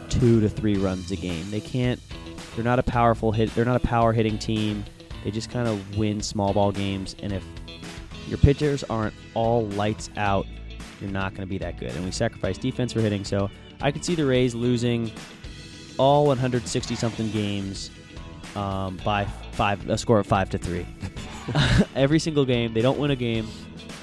two 0.09 0.41
to 0.41 0.49
three 0.49 0.77
runs 0.77 1.11
a 1.11 1.17
game. 1.17 1.51
They 1.51 1.61
can't. 1.61 2.01
They're 2.55 2.65
not 2.65 2.79
a 2.79 2.85
powerful 2.85 3.33
hit. 3.33 3.55
They're 3.55 3.65
not 3.65 3.77
a 3.77 3.87
power 3.87 4.13
hitting 4.13 4.39
team. 4.39 4.85
They 5.25 5.31
just 5.31 5.51
kind 5.51 5.69
of 5.69 5.99
win 5.99 6.23
small 6.23 6.55
ball 6.55 6.73
games, 6.73 7.17
and 7.21 7.33
if 7.33 7.45
your 8.29 8.39
pitchers 8.39 8.85
aren't 8.85 9.15
all 9.35 9.67
lights 9.71 10.11
out, 10.17 10.47
you're 11.01 11.11
not 11.11 11.35
going 11.35 11.47
to 11.47 11.51
be 11.51 11.59
that 11.59 11.79
good. 11.79 11.91
And 11.91 12.05
we 12.05 12.13
sacrifice 12.13 12.57
defense 12.57 12.93
for 12.93 13.01
hitting, 13.01 13.25
so 13.25 13.51
I 13.83 13.91
could 13.91 14.05
see 14.05 14.15
the 14.15 14.25
Rays 14.25 14.55
losing 14.55 15.11
all 15.99 16.27
160 16.27 16.95
something 16.95 17.29
games 17.33 17.91
um, 18.59 18.97
by 19.05 19.25
five, 19.53 19.89
a 19.89 19.97
score 19.97 20.19
of 20.19 20.27
five 20.27 20.51
to 20.51 20.59
three. 20.59 20.87
Every 21.95 22.19
single 22.19 22.45
game, 22.45 22.75
they 22.75 22.83
don't 22.83 22.99
win 22.99 23.11
a 23.11 23.17
game. 23.17 23.47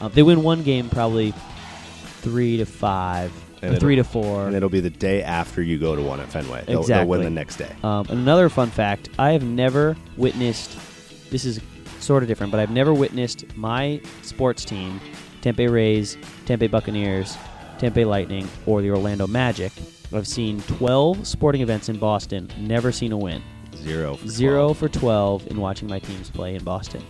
Um, 0.01 0.11
they 0.13 0.23
win 0.23 0.43
one 0.43 0.63
game, 0.63 0.89
probably 0.89 1.33
three 2.21 2.57
to 2.57 2.65
five, 2.65 3.31
And 3.61 3.75
or 3.75 3.79
three 3.79 3.95
to 3.97 4.03
four. 4.03 4.47
And 4.47 4.55
it'll 4.55 4.69
be 4.69 4.79
the 4.79 4.89
day 4.89 5.21
after 5.23 5.61
you 5.61 5.77
go 5.77 5.95
to 5.95 6.01
one 6.01 6.19
at 6.19 6.29
Fenway. 6.29 6.63
They'll, 6.65 6.79
exactly. 6.79 7.01
they'll 7.01 7.09
win 7.09 7.23
the 7.23 7.29
next 7.29 7.57
day. 7.57 7.75
Um, 7.83 8.07
and 8.09 8.19
another 8.19 8.49
fun 8.49 8.69
fact: 8.69 9.09
I 9.19 9.31
have 9.31 9.43
never 9.43 9.95
witnessed. 10.17 10.77
This 11.29 11.45
is 11.45 11.59
sort 11.99 12.23
of 12.23 12.29
different, 12.29 12.51
but 12.51 12.59
I've 12.59 12.71
never 12.71 12.93
witnessed 12.93 13.45
my 13.57 14.01
sports 14.21 14.63
team, 14.63 15.01
Tampa 15.41 15.69
Rays, 15.69 16.17
Tampa 16.45 16.69
Buccaneers, 16.69 17.37
Tampa 17.77 18.01
Lightning, 18.01 18.47
or 18.65 18.81
the 18.81 18.91
Orlando 18.91 19.27
Magic. 19.27 19.71
I've 20.13 20.27
seen 20.27 20.61
12 20.61 21.27
sporting 21.27 21.61
events 21.61 21.89
in 21.89 21.97
Boston. 21.97 22.49
Never 22.59 22.91
seen 22.91 23.11
a 23.11 23.17
win. 23.17 23.41
Zero. 23.85 24.15
For 24.15 24.27
Zero 24.27 24.73
for 24.73 24.89
12 24.89 25.47
in 25.47 25.59
watching 25.61 25.87
my 25.87 25.99
teams 25.99 26.29
play 26.29 26.55
in 26.55 26.63
Boston. 26.63 27.01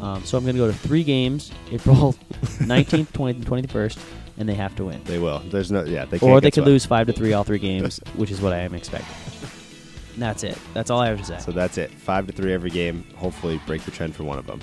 Um, 0.00 0.24
so 0.24 0.36
I'm 0.38 0.44
going 0.44 0.56
to 0.56 0.60
go 0.62 0.66
to 0.66 0.72
three 0.76 1.04
games, 1.04 1.52
April 1.70 2.14
19th, 2.42 3.12
20th, 3.12 3.30
and 3.36 3.46
21st, 3.46 3.98
and 4.38 4.48
they 4.48 4.54
have 4.54 4.74
to 4.76 4.86
win. 4.86 5.00
They 5.04 5.18
will. 5.18 5.38
There's 5.40 5.70
no. 5.70 5.84
Yeah. 5.84 6.04
They 6.06 6.18
can't 6.18 6.30
Or 6.32 6.40
they 6.40 6.48
could 6.50 6.62
swept. 6.64 6.66
lose 6.68 6.86
five 6.86 7.06
to 7.06 7.12
three 7.12 7.32
all 7.34 7.44
three 7.44 7.58
games, 7.58 8.00
which 8.16 8.30
is 8.30 8.40
what 8.40 8.52
I 8.52 8.58
am 8.58 8.74
expecting. 8.74 9.14
And 10.14 10.22
that's 10.22 10.42
it. 10.42 10.58
That's 10.74 10.90
all 10.90 11.00
I 11.00 11.08
have 11.08 11.18
to 11.18 11.24
say. 11.24 11.38
So 11.38 11.52
that's 11.52 11.78
it. 11.78 11.90
Five 11.90 12.26
to 12.26 12.32
three 12.32 12.52
every 12.52 12.70
game. 12.70 13.04
Hopefully, 13.16 13.60
break 13.66 13.82
the 13.84 13.90
trend 13.90 14.14
for 14.16 14.24
one 14.24 14.38
of 14.38 14.46
them. 14.46 14.60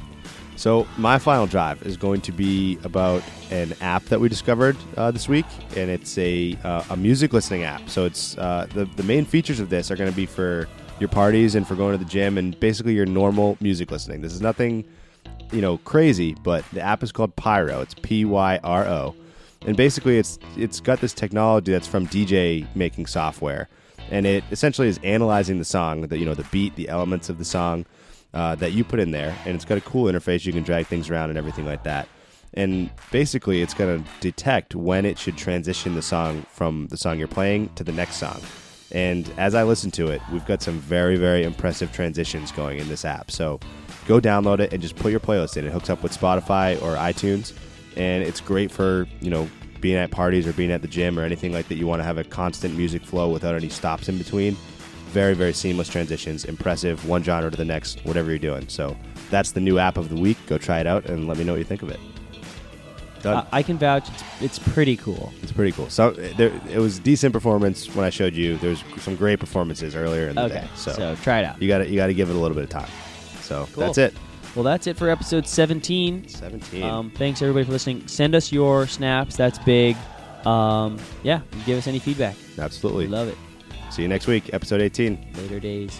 So 0.56 0.86
my 0.98 1.18
final 1.20 1.48
drive 1.48 1.82
is 1.84 1.96
going 1.96 2.20
to 2.22 2.34
be 2.34 2.78
about 2.84 3.24
an 3.50 3.74
app 3.80 4.04
that 4.06 4.20
we 4.20 4.28
discovered 4.28 4.76
uh, 4.98 5.10
this 5.10 5.30
week, 5.30 5.46
and 5.78 5.90
it's 5.90 6.18
a 6.18 6.58
uh, 6.66 6.84
a 6.90 6.98
music 6.98 7.32
listening 7.32 7.64
app. 7.64 7.90
So 7.90 8.04
it's 8.06 8.38
uh, 8.38 8.68
the 8.74 8.84
the 8.98 9.04
main 9.04 9.24
features 9.24 9.60
of 9.62 9.70
this 9.70 9.90
are 9.90 9.96
going 9.96 10.10
to 10.12 10.16
be 10.16 10.26
for 10.26 10.68
your 11.00 11.10
parties 11.10 11.56
and 11.56 11.68
for 11.68 11.76
going 11.76 11.98
to 11.98 12.04
the 12.04 12.10
gym 12.10 12.38
and 12.38 12.60
basically 12.60 12.94
your 12.94 13.06
normal 13.06 13.58
music 13.62 13.92
listening. 13.92 14.22
This 14.22 14.34
is 14.34 14.42
nothing, 14.42 14.86
you 15.52 15.62
know, 15.62 15.78
crazy, 15.80 16.36
but 16.44 16.66
the 16.74 16.82
app 16.82 17.04
is 17.04 17.12
called 17.12 17.36
Pyro. 17.36 17.82
It's 17.82 17.94
P 17.94 18.26
Y 18.26 18.60
R 18.64 18.86
O, 18.86 19.16
and 19.66 19.76
basically 19.76 20.18
it's 20.18 20.40
it's 20.58 20.80
got 20.80 21.02
this 21.02 21.14
technology 21.14 21.72
that's 21.72 21.88
from 21.88 22.08
DJ 22.08 22.68
making 22.76 23.06
software, 23.06 23.70
and 24.12 24.26
it 24.26 24.44
essentially 24.52 24.88
is 24.88 25.00
analyzing 25.04 25.60
the 25.60 25.66
song, 25.66 26.02
the 26.02 26.18
you 26.18 26.26
know 26.26 26.36
the 26.36 26.48
beat, 26.52 26.76
the 26.76 26.90
elements 26.90 27.30
of 27.30 27.38
the 27.38 27.46
song 27.46 27.86
uh, 28.34 28.56
that 28.56 28.72
you 28.72 28.84
put 28.84 29.00
in 29.00 29.12
there, 29.12 29.36
and 29.46 29.56
it's 29.56 29.66
got 29.66 29.78
a 29.78 29.82
cool 29.82 30.12
interface. 30.12 30.46
You 30.46 30.54
can 30.54 30.64
drag 30.64 30.88
things 30.88 31.10
around 31.10 31.30
and 31.30 31.38
everything 31.38 31.66
like 31.66 31.84
that. 31.84 32.08
And 32.56 32.90
basically, 33.12 33.62
it's 33.62 33.76
going 33.76 34.04
to 34.04 34.10
detect 34.22 34.74
when 34.74 35.06
it 35.06 35.20
should 35.20 35.38
transition 35.38 35.94
the 35.94 36.02
song 36.02 36.46
from 36.50 36.88
the 36.88 36.98
song 36.98 37.20
you're 37.20 37.28
playing 37.28 37.70
to 37.76 37.84
the 37.84 37.92
next 37.92 38.16
song. 38.16 38.42
And 38.92 39.32
as 39.38 39.56
I 39.56 39.64
listen 39.64 39.92
to 39.92 40.08
it, 40.08 40.22
we've 40.32 40.46
got 40.46 40.62
some 40.62 40.80
very, 40.80 41.16
very 41.18 41.44
impressive 41.44 41.92
transitions 41.92 42.52
going 42.52 42.80
in 42.80 42.90
this 42.90 43.06
app. 43.06 43.30
So 43.32 43.60
go 44.08 44.20
download 44.20 44.60
it 44.60 44.74
and 44.74 44.82
just 44.82 44.96
put 44.96 45.12
your 45.12 45.20
playlist 45.20 45.58
in. 45.58 45.66
It 45.66 45.72
hooks 45.72 45.90
up 45.90 46.02
with 46.02 46.18
Spotify 46.18 46.82
or 46.82 46.96
iTunes, 46.96 47.54
and 47.96 48.24
it's 48.24 48.42
great 48.42 48.72
for 48.72 49.08
you 49.22 49.30
know 49.30 49.50
being 49.80 49.96
at 49.96 50.12
parties 50.12 50.48
or 50.48 50.54
being 50.54 50.72
at 50.72 50.82
the 50.82 50.88
gym 50.88 51.18
or 51.18 51.24
anything 51.24 51.54
like 51.54 51.68
that. 51.68 51.76
You 51.76 51.88
want 51.88 52.00
to 52.00 52.04
have 52.04 52.18
a 52.18 52.24
constant 52.24 52.76
music 52.76 53.04
flow 53.04 53.30
without 53.30 53.56
any 53.56 53.70
stops 53.70 54.10
in 54.10 54.18
between. 54.18 54.58
Very, 55.12 55.34
very 55.34 55.54
seamless 55.54 55.90
transitions. 55.90 56.46
Impressive, 56.46 57.08
one 57.08 57.24
genre 57.24 57.50
to 57.50 57.58
the 57.58 57.66
next, 57.66 58.04
whatever 58.06 58.30
you're 58.30 58.38
doing. 58.38 58.68
So 58.68 58.96
that's 59.30 59.52
the 59.52 59.60
new 59.60 59.80
app 59.80 59.98
of 59.98 60.10
the 60.10 60.16
week. 60.16 60.38
Go 60.48 60.58
try 60.58 60.80
it 60.80 60.88
out 60.88 61.06
and 61.06 61.28
let 61.28 61.38
me 61.38 61.44
know 61.44 61.54
what 61.54 61.60
you 61.60 61.64
think 61.64 61.82
of 61.82 61.90
it. 61.90 62.00
Uh, 63.26 63.46
I 63.52 63.64
can 63.64 63.78
vouch. 63.78 64.08
It's, 64.10 64.24
it's 64.42 64.60
pretty 64.60 64.96
cool. 64.98 65.32
It's 65.42 65.52
pretty 65.52 65.72
cool. 65.72 65.90
So 65.90 66.12
there, 66.12 66.52
it 66.70 66.80
was 66.80 67.00
decent 67.00 67.34
performance 67.34 67.94
when 67.96 68.06
I 68.06 68.10
showed 68.10 68.34
you. 68.34 68.58
There's 68.58 68.84
some 69.00 69.16
great 69.16 69.40
performances 69.40 69.96
earlier 69.96 70.30
in 70.30 70.36
the 70.36 70.44
Okay, 70.44 70.62
day. 70.62 70.68
So, 70.76 70.92
so 70.94 71.16
try 71.16 71.40
it 71.40 71.46
out. 71.46 71.62
You 71.62 71.68
got 71.68 71.80
to 71.80 71.90
you 71.90 71.96
got 71.96 72.08
to 72.08 72.14
give 72.14 72.30
it 72.30 72.36
a 72.36 72.40
little 72.40 72.56
bit 72.56 72.64
of 72.64 72.70
time. 72.70 72.90
So 73.42 73.68
Cool. 73.74 73.84
that's 73.86 73.98
it. 73.98 74.14
Well, 74.56 74.64
that's 74.64 74.88
it 74.88 74.98
for 74.98 75.10
episode 75.10 75.48
17. 75.48 76.28
17. 76.28 76.84
Um, 76.84 77.12
thanks 77.12 77.42
everybody 77.42 77.66
for 77.66 77.72
listening. 77.72 78.08
Send 78.08 78.34
us 78.36 78.52
your 78.52 78.88
snaps. 78.88 79.36
That's 79.38 79.60
big. 79.60 79.96
Um, 80.46 80.98
yeah, 81.24 81.42
give 81.66 81.78
us 81.78 81.88
any 81.88 82.00
feedback. 82.00 82.36
Absolutely. 82.58 83.06
We 83.06 83.12
love 83.12 83.28
it. 83.28 83.38
See 83.92 84.02
you 84.02 84.08
next 84.08 84.28
week, 84.28 84.54
episode 84.54 84.82
18. 84.82 85.34
Later 85.36 85.60
days. 85.60 86.00